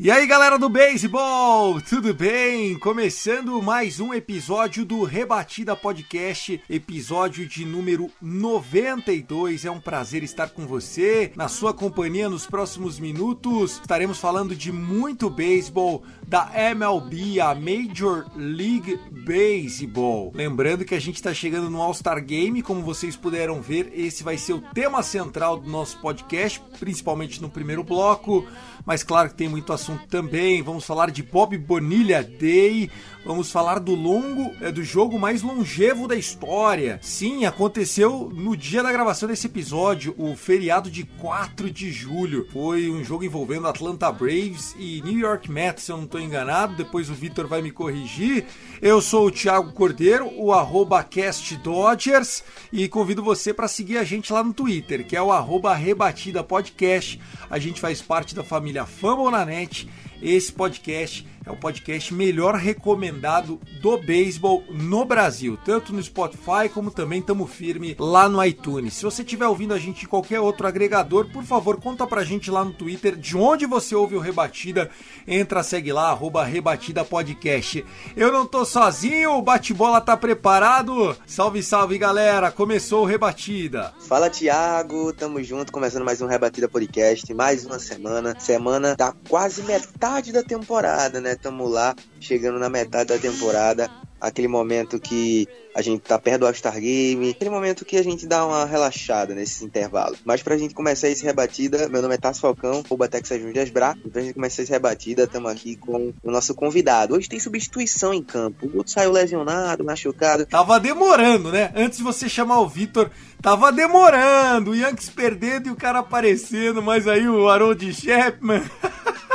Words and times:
E 0.00 0.12
aí 0.12 0.28
galera 0.28 0.56
do 0.56 0.68
beisebol, 0.68 1.80
tudo 1.80 2.14
bem? 2.14 2.78
Começando 2.78 3.60
mais 3.60 3.98
um 3.98 4.14
episódio 4.14 4.84
do 4.84 5.02
Rebatida 5.02 5.74
Podcast, 5.74 6.62
episódio 6.70 7.48
de 7.48 7.64
número 7.64 8.08
92. 8.22 9.64
É 9.64 9.70
um 9.72 9.80
prazer 9.80 10.22
estar 10.22 10.50
com 10.50 10.68
você, 10.68 11.32
na 11.34 11.48
sua 11.48 11.74
companhia 11.74 12.28
nos 12.28 12.46
próximos 12.46 13.00
minutos. 13.00 13.80
Estaremos 13.80 14.20
falando 14.20 14.54
de 14.54 14.70
muito 14.70 15.28
beisebol 15.28 16.04
da 16.28 16.48
MLB, 16.54 17.40
a 17.40 17.52
Major 17.56 18.24
League 18.36 19.00
Baseball. 19.10 20.30
Lembrando 20.32 20.84
que 20.84 20.94
a 20.94 21.00
gente 21.00 21.16
está 21.16 21.34
chegando 21.34 21.68
no 21.68 21.82
All-Star 21.82 22.24
Game, 22.24 22.62
como 22.62 22.82
vocês 22.82 23.16
puderam 23.16 23.60
ver, 23.60 23.90
esse 23.92 24.22
vai 24.22 24.38
ser 24.38 24.52
o 24.52 24.60
tema 24.60 25.02
central 25.02 25.58
do 25.58 25.68
nosso 25.68 25.98
podcast, 25.98 26.62
principalmente 26.78 27.42
no 27.42 27.50
primeiro 27.50 27.82
bloco 27.82 28.46
mas 28.88 29.02
claro 29.02 29.28
que 29.28 29.34
tem 29.34 29.50
muito 29.50 29.70
assunto 29.70 30.06
também. 30.06 30.62
Vamos 30.62 30.86
falar 30.86 31.10
de 31.10 31.22
Bob 31.22 31.58
Bonilha 31.58 32.22
Day, 32.22 32.90
vamos 33.28 33.52
falar 33.52 33.78
do 33.78 33.94
longo, 33.94 34.54
é, 34.58 34.72
do 34.72 34.82
jogo 34.82 35.18
mais 35.18 35.42
longevo 35.42 36.08
da 36.08 36.16
história. 36.16 36.98
Sim, 37.02 37.44
aconteceu 37.44 38.32
no 38.34 38.56
dia 38.56 38.82
da 38.82 38.90
gravação 38.90 39.28
desse 39.28 39.46
episódio, 39.46 40.14
o 40.16 40.34
feriado 40.34 40.90
de 40.90 41.04
4 41.04 41.70
de 41.70 41.92
julho. 41.92 42.48
Foi 42.50 42.88
um 42.88 43.04
jogo 43.04 43.24
envolvendo 43.24 43.68
Atlanta 43.68 44.10
Braves 44.10 44.74
e 44.78 45.02
New 45.02 45.18
York 45.18 45.50
Mets, 45.50 45.84
se 45.84 45.92
eu 45.92 45.98
não 45.98 46.04
estou 46.04 46.18
enganado. 46.18 46.74
Depois 46.74 47.10
o 47.10 47.14
Victor 47.14 47.46
vai 47.46 47.60
me 47.60 47.70
corrigir. 47.70 48.46
Eu 48.80 48.98
sou 49.02 49.26
o 49.26 49.30
Thiago 49.30 49.72
Cordeiro, 49.72 50.32
o 50.34 50.50
arroba 50.50 51.04
Cast 51.04 51.54
Dodgers, 51.58 52.42
e 52.72 52.88
convido 52.88 53.22
você 53.22 53.52
para 53.52 53.68
seguir 53.68 53.98
a 53.98 54.04
gente 54.04 54.32
lá 54.32 54.42
no 54.42 54.54
Twitter, 54.54 55.06
que 55.06 55.14
é 55.14 55.20
o 55.20 55.30
arroba 55.30 55.74
Rebatida 55.74 56.42
Podcast. 56.42 57.20
A 57.50 57.58
gente 57.58 57.78
faz 57.78 58.00
parte 58.00 58.34
da 58.34 58.42
família 58.42 58.86
Fambonanet. 58.86 59.86
Esse 60.20 60.50
podcast 60.50 61.26
é 61.48 61.50
o 61.50 61.56
podcast 61.56 62.12
melhor 62.12 62.54
recomendado 62.54 63.58
do 63.80 63.96
beisebol 63.96 64.62
no 64.68 65.04
Brasil, 65.04 65.58
tanto 65.64 65.94
no 65.94 66.02
Spotify 66.02 66.68
como 66.72 66.90
também 66.90 67.20
estamos 67.20 67.50
firme 67.50 67.96
lá 67.98 68.28
no 68.28 68.44
iTunes. 68.44 68.94
Se 68.94 69.02
você 69.02 69.22
estiver 69.22 69.46
ouvindo 69.46 69.72
a 69.72 69.78
gente 69.78 70.04
em 70.04 70.08
qualquer 70.08 70.40
outro 70.40 70.66
agregador, 70.66 71.26
por 71.32 71.42
favor, 71.42 71.80
conta 71.80 72.06
pra 72.06 72.22
gente 72.22 72.50
lá 72.50 72.62
no 72.62 72.74
Twitter 72.74 73.16
de 73.16 73.34
onde 73.36 73.64
você 73.64 73.94
ouve 73.94 74.14
o 74.14 74.20
Rebatida. 74.20 74.90
Entra, 75.26 75.62
segue 75.62 75.90
lá, 75.90 76.10
arroba 76.10 76.44
Rebatida 76.44 77.02
Podcast. 77.02 77.84
Eu 78.14 78.30
não 78.30 78.46
tô 78.46 78.64
sozinho, 78.66 79.32
o 79.32 79.42
bate-bola 79.42 80.00
tá 80.00 80.16
preparado. 80.16 81.16
Salve, 81.26 81.62
salve, 81.62 81.96
galera! 81.96 82.52
Começou 82.52 83.04
o 83.04 83.06
Rebatida. 83.06 83.94
Fala 84.00 84.28
Thiago, 84.28 85.14
tamo 85.14 85.42
junto, 85.42 85.72
começando 85.72 86.04
mais 86.04 86.20
um 86.20 86.26
Rebatida 86.26 86.68
Podcast, 86.68 87.32
mais 87.32 87.64
uma 87.64 87.78
semana, 87.78 88.38
semana 88.38 88.94
da 88.94 89.14
quase 89.28 89.62
metade 89.62 90.30
da 90.30 90.42
temporada, 90.42 91.20
né? 91.22 91.37
Tamo 91.42 91.68
lá, 91.68 91.94
chegando 92.20 92.58
na 92.58 92.68
metade 92.68 93.08
da 93.10 93.18
temporada, 93.18 93.90
aquele 94.20 94.48
momento 94.48 94.98
que 94.98 95.48
a 95.74 95.82
gente 95.82 96.00
tá 96.00 96.18
perto 96.18 96.40
do 96.40 96.46
All-Star 96.46 96.80
Game, 96.80 97.30
aquele 97.30 97.50
momento 97.50 97.84
que 97.84 97.96
a 97.96 98.02
gente 98.02 98.26
dá 98.26 98.44
uma 98.44 98.64
relaxada 98.64 99.34
nesse 99.34 99.64
intervalo. 99.64 100.16
Mas 100.24 100.42
pra 100.42 100.56
gente 100.56 100.74
começar 100.74 101.08
esse 101.08 101.24
rebatida, 101.24 101.88
meu 101.88 102.02
nome 102.02 102.14
é 102.14 102.18
Tassi 102.18 102.40
Falcão, 102.40 102.82
o 102.88 103.08
Texas 103.08 103.40
Júnior 103.40 103.70
Bra, 103.70 103.96
e 104.04 104.10
pra 104.10 104.22
gente 104.22 104.34
começar 104.34 104.62
esse 104.62 104.72
rebatida, 104.72 105.24
estamos 105.24 105.50
aqui 105.50 105.76
com 105.76 106.12
o 106.22 106.30
nosso 106.30 106.54
convidado. 106.54 107.14
Hoje 107.14 107.28
tem 107.28 107.38
substituição 107.38 108.12
em 108.12 108.22
campo, 108.22 108.66
o 108.66 108.78
outro 108.78 108.92
saiu 108.92 109.12
lesionado, 109.12 109.84
machucado, 109.84 110.46
Tava 110.46 110.80
demorando, 110.80 111.52
né? 111.52 111.72
Antes 111.76 111.98
de 111.98 112.04
você 112.04 112.28
chamar 112.28 112.60
o 112.60 112.68
Vitor, 112.68 113.10
tava 113.40 113.70
demorando. 113.70 114.72
O 114.72 114.74
Yankees 114.74 115.10
perdendo 115.10 115.68
e 115.68 115.72
o 115.72 115.76
cara 115.76 116.00
aparecendo, 116.00 116.82
mas 116.82 117.06
aí 117.06 117.28
o 117.28 117.48
Harold 117.48 117.92
Chapman. 117.94 118.62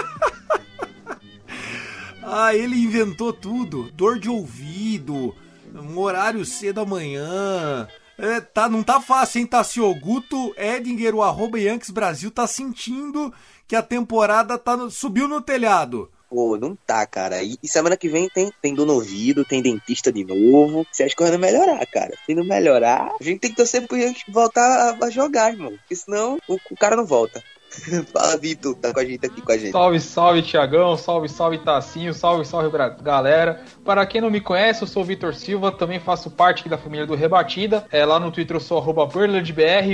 ah, 2.34 2.56
ele 2.56 2.76
inventou 2.76 3.32
tudo. 3.32 3.92
Dor 3.94 4.20
de 4.20 4.30
ouvido, 4.30 5.36
um 5.74 5.98
horário 6.00 6.46
cedo 6.46 6.82
amanhã. 6.82 7.88
É, 8.18 8.40
tá, 8.40 8.70
não 8.70 8.84
tá 8.84 9.02
fácil, 9.02 9.40
hein, 9.40 9.48
Tassio? 9.48 9.94
Guto 9.96 10.54
Edinger, 10.58 11.16
o 11.16 11.24
arroba 11.24 11.60
Yankees 11.60 11.90
Brasil, 11.90 12.30
tá 12.30 12.46
sentindo 12.46 13.34
que 13.68 13.76
a 13.76 13.82
temporada 13.82 14.58
tá 14.58 14.78
no- 14.78 14.92
subiu 14.92 15.28
no 15.28 15.42
telhado. 15.42 16.10
Pô, 16.30 16.58
não 16.58 16.76
tá, 16.76 17.06
cara. 17.06 17.44
E, 17.44 17.58
e 17.62 17.68
semana 17.68 17.96
que 17.96 18.10
vem 18.10 18.28
tem, 18.28 18.52
tem 18.62 18.74
dor 18.74 18.90
ouvido, 18.90 19.46
tem 19.46 19.62
dentista 19.62 20.12
de 20.12 20.24
novo. 20.24 20.86
Se 20.92 21.04
as 21.04 21.14
coisas 21.14 21.34
não 21.34 21.40
melhorar, 21.40 21.86
cara. 21.86 22.12
Se 22.26 22.34
não 22.34 22.44
melhorar, 22.44 23.12
a 23.20 23.24
gente 23.24 23.40
tem 23.40 23.52
que 23.52 23.56
torcer 23.58 23.88
pro 23.88 23.98
Yankees 23.98 24.24
voltar 24.30 24.98
a, 25.00 25.06
a 25.06 25.10
jogar, 25.12 25.52
irmão. 25.54 25.72
Porque 25.78 25.96
senão 25.96 26.40
o, 26.48 26.58
o 26.72 26.76
cara 26.76 26.96
não 26.96 27.06
volta. 27.06 27.44
Fala, 28.14 28.38
Vitor, 28.38 28.76
tá 28.76 28.94
com 28.94 29.00
a 29.00 29.06
gente 29.06 29.26
aqui 29.26 29.42
com 29.42 29.52
a 29.52 29.58
gente. 29.58 29.72
Salve, 29.72 30.00
salve, 30.00 30.42
Tiagão. 30.42 30.96
Salve, 30.98 31.30
salve, 31.30 31.58
Tacinho. 31.60 32.14
Salve, 32.14 32.46
salve, 32.46 32.70
galera. 33.02 33.62
Para 33.84 34.06
quem 34.06 34.22
não 34.22 34.30
me 34.30 34.40
conhece, 34.40 34.84
eu 34.84 34.88
sou 34.88 35.04
o 35.04 35.06
Vitor 35.06 35.34
Silva. 35.34 35.72
Também 35.72 36.00
faço 36.00 36.30
parte 36.30 36.68
da 36.70 36.78
família 36.78 37.06
do 37.06 37.16
Rebatida. 37.16 37.86
É, 37.92 38.06
lá 38.06 38.20
no 38.20 38.32
Twitter 38.32 38.56
eu 38.56 38.62
sou 38.62 38.78
arroba. 38.78 39.10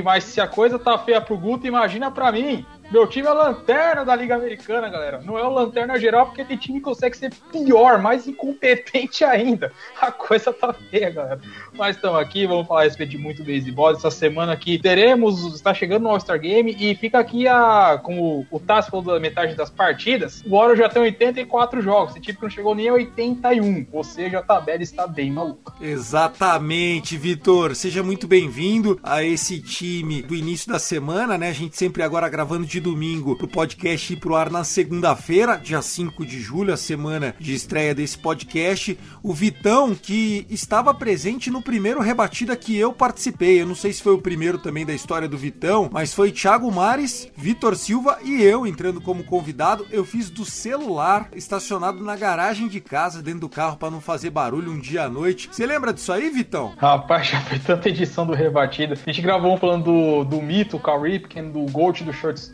Mas 0.03 0.23
se 0.23 0.41
a 0.41 0.47
coisa 0.47 0.77
tá 0.77 0.97
feia 0.97 1.21
pro 1.21 1.37
Guto, 1.37 1.67
imagina 1.67 2.11
pra 2.11 2.31
mim. 2.31 2.65
Meu 2.91 3.05
time 3.05 3.27
é 3.27 3.31
lanterna 3.31 4.03
da 4.03 4.15
Liga 4.15 4.33
Americana, 4.33 4.89
galera. 4.89 5.21
Não 5.23 5.37
é 5.37 5.43
o 5.43 5.53
lanterna 5.53 5.99
geral, 5.99 6.25
porque 6.25 6.43
tem 6.43 6.57
time 6.57 6.79
que 6.79 6.85
consegue 6.85 7.15
ser 7.15 7.31
pior, 7.51 8.01
mais 8.01 8.27
incompetente 8.27 9.23
ainda. 9.23 9.71
A 10.01 10.11
coisa 10.11 10.51
tá 10.51 10.73
feia, 10.73 11.11
galera. 11.11 11.39
Mas 11.77 11.95
estamos 11.95 12.19
aqui, 12.19 12.47
vamos 12.47 12.67
falar 12.67 12.81
a 12.81 12.83
respeito 12.85 13.11
de 13.11 13.19
muito 13.19 13.43
beisebol. 13.43 13.91
Essa 13.91 14.09
semana 14.09 14.53
aqui 14.53 14.79
teremos, 14.79 15.53
está 15.53 15.71
chegando 15.71 16.03
no 16.03 16.09
All-Star 16.09 16.39
Game 16.39 16.75
e 16.79 16.95
fica 16.95 17.19
aqui 17.19 17.47
a, 17.47 17.99
como 18.01 18.47
o 18.49 18.59
Tassi 18.59 18.89
falou 18.89 19.05
da 19.05 19.19
metade 19.19 19.53
das 19.53 19.69
partidas, 19.69 20.43
o 20.43 20.49
Warriors 20.49 20.79
já 20.79 20.89
tem 20.89 21.01
84 21.03 21.81
jogos, 21.81 22.15
esse 22.15 22.21
time 22.21 22.39
não 22.41 22.49
chegou 22.49 22.73
nem 22.73 22.89
a 22.89 22.93
81, 22.93 23.85
ou 23.91 24.03
seja, 24.03 24.39
a 24.39 24.41
tabela 24.41 24.81
está 24.81 25.05
bem 25.05 25.31
maluca. 25.31 25.73
Exatamente, 25.79 27.17
Vitor. 27.17 27.75
Seja 27.75 28.01
muito 28.01 28.27
bem-vindo 28.27 28.99
a 29.03 29.23
esse 29.23 29.61
time 29.61 30.23
do 30.23 30.33
início 30.33 30.71
da 30.71 30.79
semana, 30.79 31.37
né? 31.37 31.49
A 31.49 31.53
gente 31.53 31.77
sempre 31.77 32.01
agora 32.01 32.27
gravando 32.27 32.65
de 32.65 32.78
domingo 32.79 33.35
pro 33.35 33.47
podcast 33.47 34.13
ir 34.13 34.17
pro 34.17 34.35
ar 34.35 34.49
na 34.49 34.63
segunda-feira, 34.63 35.57
dia 35.57 35.81
5 35.81 36.25
de 36.25 36.39
julho, 36.39 36.73
a 36.73 36.77
semana 36.77 37.35
de 37.39 37.53
estreia 37.53 37.93
desse 37.93 38.17
podcast. 38.17 38.97
O 39.21 39.33
Vitão, 39.33 39.95
que 39.95 40.45
estava 40.49 40.93
presente 40.93 41.49
no 41.49 41.61
primeiro 41.61 42.01
rebatida 42.01 42.55
que 42.55 42.77
eu 42.77 42.93
participei. 42.93 43.61
Eu 43.61 43.65
não 43.65 43.75
sei 43.75 43.93
se 43.93 44.01
foi 44.01 44.13
o 44.13 44.21
primeiro 44.21 44.57
também 44.57 44.85
da 44.85 44.93
história 44.93 45.27
do 45.27 45.37
Vitão, 45.37 45.89
mas 45.91 46.13
foi 46.13 46.31
Thiago 46.31 46.71
Mares, 46.71 47.29
Vitor 47.35 47.75
Silva 47.75 48.19
e 48.23 48.41
eu 48.41 48.65
entrando 48.65 49.01
como 49.01 49.23
convidado. 49.23 49.85
Eu 49.91 50.05
fiz 50.05 50.29
do 50.29 50.45
celular, 50.45 51.29
estacionado 51.35 52.03
na 52.03 52.15
garagem 52.15 52.67
de 52.67 52.79
casa, 52.79 53.21
dentro 53.21 53.41
do 53.41 53.49
carro, 53.49 53.77
para 53.77 53.91
não 53.91 54.01
fazer 54.01 54.29
barulho 54.29 54.71
um 54.71 54.79
dia 54.79 55.03
à 55.03 55.09
noite. 55.09 55.49
Você 55.51 55.65
lembra 55.65 55.93
disso 55.93 56.11
aí, 56.11 56.29
Vitão? 56.29 56.73
Rapaz, 56.77 57.27
já 57.29 57.41
foi 57.41 57.59
tanta 57.59 57.89
edição 57.89 58.25
do 58.25 58.33
Rebatida. 58.33 58.93
A 58.93 59.11
gente 59.11 59.21
gravou 59.21 59.53
um 59.53 59.57
falando 59.57 59.83
do, 59.83 60.23
do 60.23 60.41
mito, 60.41 60.77
o 60.77 60.79
Cal 60.79 61.01
Ripken, 61.01 61.51
do 61.51 61.61
Gold 61.71 62.03
do 62.03 62.13
Shortstops, 62.13 62.49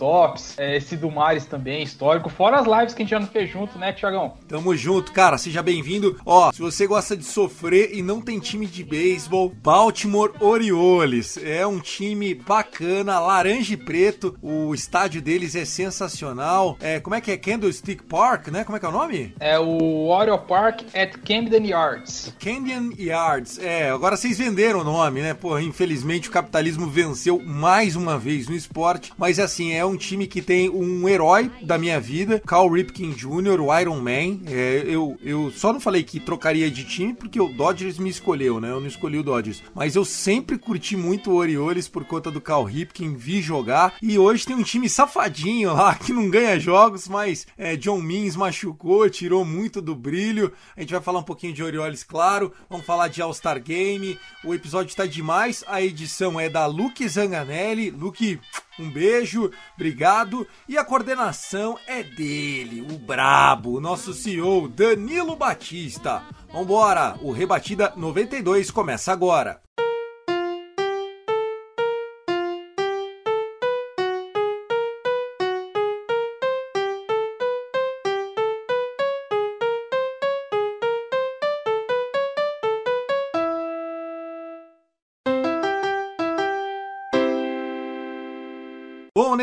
é, 0.58 0.78
esse 0.78 0.96
do 0.96 1.12
Mares 1.12 1.46
também, 1.46 1.84
histórico. 1.84 2.30
Fora 2.30 2.60
as 2.60 2.68
lives 2.68 2.94
que 2.94 3.02
a 3.02 3.06
gente 3.06 3.12
já 3.12 3.20
não 3.20 3.28
fez 3.28 3.50
junto, 3.50 3.78
né, 3.78 3.94
Tiagão? 3.94 4.34
Tamo 4.48 4.76
junto, 4.76 5.12
cara. 5.12 5.38
Seja 5.38 5.62
bem-vindo. 5.62 6.20
Ó, 6.26 6.52
se 6.52 6.62
você 6.62 6.88
gosta 6.88 7.16
de 7.16 7.24
sofrer 7.24 7.92
e 7.94 8.02
não 8.02 8.22
tem 8.22 8.40
time 8.40 8.66
de 8.66 8.84
beisebol, 8.84 9.50
Baltimore 9.50 10.32
Orioles 10.40 11.38
é 11.38 11.66
um 11.66 11.80
time 11.80 12.34
bacana, 12.34 13.20
laranja 13.20 13.74
e 13.74 13.78
preto. 13.78 14.38
O 14.42 14.74
estádio 14.74 15.22
deles 15.22 15.56
é 15.56 15.66
sensacional. 15.66 16.78
É, 16.80 17.00
como 17.00 17.16
é 17.16 17.22
que 17.22 17.32
é? 17.32 17.38
Candlestick 17.38 18.04
Park, 18.04 18.48
né? 18.48 18.64
Como 18.64 18.78
é 18.78 18.80
que 18.80 18.86
é 18.86 18.90
o 18.90 18.92
nome? 18.92 19.34
É 19.40 19.60
o 19.60 20.08
Warrior 20.10 20.40
Park 20.40 20.82
at 20.94 21.18
Camden 21.26 21.68
Yards. 21.68 22.34
Canyon 22.40 22.92
Yards. 22.98 23.60
É, 23.60 23.90
agora 23.90 24.18
vocês 24.18 24.38
venderam 24.38 24.80
o 24.80 24.84
nome, 24.84 25.22
né? 25.22 25.34
Pô, 25.34 25.58
infelizmente 25.60 26.30
o 26.30 26.32
capitalismo 26.32 26.88
venceu 26.88 27.42
mais 27.42 27.96
uma 27.96 28.18
vez 28.18 28.48
no 28.48 28.56
esporte. 28.56 29.12
Mas 29.18 29.40
assim, 29.40 29.74
é 29.74 29.86
um 29.86 29.96
time 30.08 30.28
que 30.28 30.42
tem 30.42 30.70
um 30.70 31.08
herói 31.08 31.52
da 31.62 31.78
minha 31.78 32.00
vida, 32.00 32.42
Cal 32.46 32.70
Ripken 32.70 33.12
Jr., 33.12 33.60
o 33.60 33.80
Iron 33.80 34.00
Man. 34.00 34.42
É, 34.48 34.84
eu, 34.86 35.18
eu 35.22 35.52
só 35.52 35.74
não 35.74 35.80
falei 35.80 36.04
que 36.04 36.20
trocaria 36.20 36.70
de 36.70 36.84
time 36.84 37.14
porque 37.14 37.40
o 37.40 37.48
Dodgers 37.50 37.98
me 37.98 38.10
escolheu, 38.10 38.60
né? 38.60 38.72
Eu 38.72 38.80
não 38.80 38.88
escolhi 38.88 39.18
o 39.18 39.24
Dodgers. 39.24 39.64
Mas 39.74 39.96
eu 39.96 40.06
sempre 40.06 40.58
curti 40.58 40.96
muito 40.96 41.32
o 41.32 41.36
Orioles 41.36 41.88
por 41.88 42.06
conta 42.06 42.30
do 42.30 42.42
Cal 42.42 42.64
Ripken, 42.64 43.16
vi 43.16 43.42
jogar. 43.42 43.96
E 44.02 44.18
hoje 44.18 44.46
tem 44.46 44.56
um 44.56 44.64
time 44.64 44.88
safadinho 44.90 45.74
lá 45.74 45.96
que 45.96 46.14
não 46.14 46.30
ganha 46.30 46.60
jogos, 46.60 47.08
mas 47.08 47.48
é, 47.58 47.76
John 47.76 48.02
Means 48.02 48.36
machucou, 48.36 49.10
tirou 49.10 49.44
muito 49.44 49.82
do 49.82 49.96
brilho. 49.96 50.52
A 50.76 50.82
gente 50.82 50.94
vai 50.94 51.02
falar 51.02 51.20
um 51.20 51.24
pouquinho 51.24 51.54
de 51.54 51.64
Orioles, 51.64 52.04
claro. 52.04 52.52
Vamos 52.70 52.86
falar 52.86 53.08
de 53.08 53.22
All-Star 53.22 53.62
Game. 53.62 54.18
O 54.44 54.54
episódio 54.54 54.90
está 54.90 55.06
demais. 55.06 55.64
A 55.68 55.82
edição 55.82 56.40
é 56.40 56.50
da 56.50 56.66
Luke 56.66 57.08
Zanganelli. 57.08 57.90
Luke, 57.90 58.40
um 58.80 58.90
beijo, 58.90 59.52
obrigado. 59.76 60.48
E 60.68 60.78
a 60.78 60.84
coordenação 60.84 61.78
é 61.88 62.04
dele, 62.04 62.82
o 62.82 62.98
brabo, 62.98 63.78
o 63.78 63.82
nosso 63.82 64.14
CEO 64.14 64.68
Danilo 64.68 65.36
Batista. 65.36 66.24
Vambora, 66.52 67.18
o 67.22 67.32
Rebatida 67.32 67.94
92 67.96 68.72
começa 68.72 69.12
agora. 69.12 69.62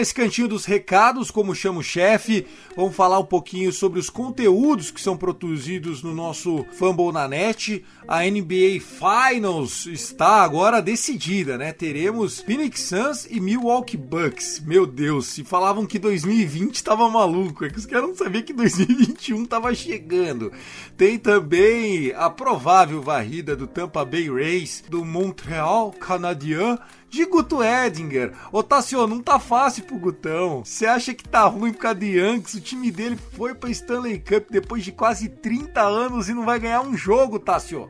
Nesse 0.02 0.12
cantinho 0.12 0.48
dos 0.48 0.64
recados, 0.64 1.30
como 1.30 1.54
chama 1.54 1.78
o 1.78 1.82
chefe, 1.82 2.44
vamos 2.74 2.96
falar 2.96 3.20
um 3.20 3.24
pouquinho 3.24 3.72
sobre 3.72 4.00
os 4.00 4.10
conteúdos 4.10 4.90
que 4.90 5.00
são 5.00 5.16
produzidos 5.16 6.02
no 6.02 6.12
nosso 6.12 6.66
Fumble 6.72 7.12
na 7.12 7.28
Net. 7.28 7.84
A 8.08 8.24
NBA 8.24 8.80
Finals 8.80 9.86
está 9.86 10.42
agora 10.42 10.82
decidida, 10.82 11.56
né? 11.56 11.72
Teremos 11.72 12.40
Phoenix 12.40 12.80
Suns 12.80 13.28
e 13.30 13.38
Milwaukee 13.38 13.96
Bucks. 13.96 14.58
Meu 14.66 14.88
Deus, 14.88 15.28
se 15.28 15.44
falavam 15.44 15.86
que 15.86 16.00
2020 16.00 16.74
estava 16.74 17.08
maluco, 17.08 17.64
é 17.64 17.70
que 17.70 17.78
os 17.78 17.86
caras 17.86 18.08
não 18.08 18.16
sabiam 18.16 18.42
que 18.42 18.52
2021 18.52 19.44
estava 19.44 19.72
chegando. 19.72 20.50
Tem 20.96 21.16
também 21.16 22.12
a 22.16 22.28
provável 22.28 23.00
varrida 23.00 23.54
do 23.54 23.68
Tampa 23.68 24.04
Bay 24.04 24.28
Rays, 24.28 24.82
do 24.88 25.04
Montreal 25.04 25.92
Canadien 25.92 26.76
de 27.12 27.26
Guto 27.26 27.62
Edinger. 27.62 28.32
Ô 28.50 28.62
Tassio, 28.62 29.06
não 29.06 29.20
tá 29.20 29.38
fácil 29.38 29.84
pro 29.84 29.98
Gutão. 29.98 30.64
Você 30.64 30.86
acha 30.86 31.12
que 31.12 31.28
tá 31.28 31.44
ruim 31.44 31.70
por 31.70 31.80
causa 31.80 32.00
de 32.00 32.18
Yankees? 32.18 32.54
O 32.54 32.60
time 32.60 32.90
dele 32.90 33.18
foi 33.36 33.54
pra 33.54 33.68
Stanley 33.68 34.18
Cup 34.18 34.50
depois 34.50 34.82
de 34.82 34.92
quase 34.92 35.28
30 35.28 35.82
anos 35.82 36.30
e 36.30 36.34
não 36.34 36.46
vai 36.46 36.58
ganhar 36.58 36.80
um 36.80 36.96
jogo, 36.96 37.38
Tassio. 37.38 37.86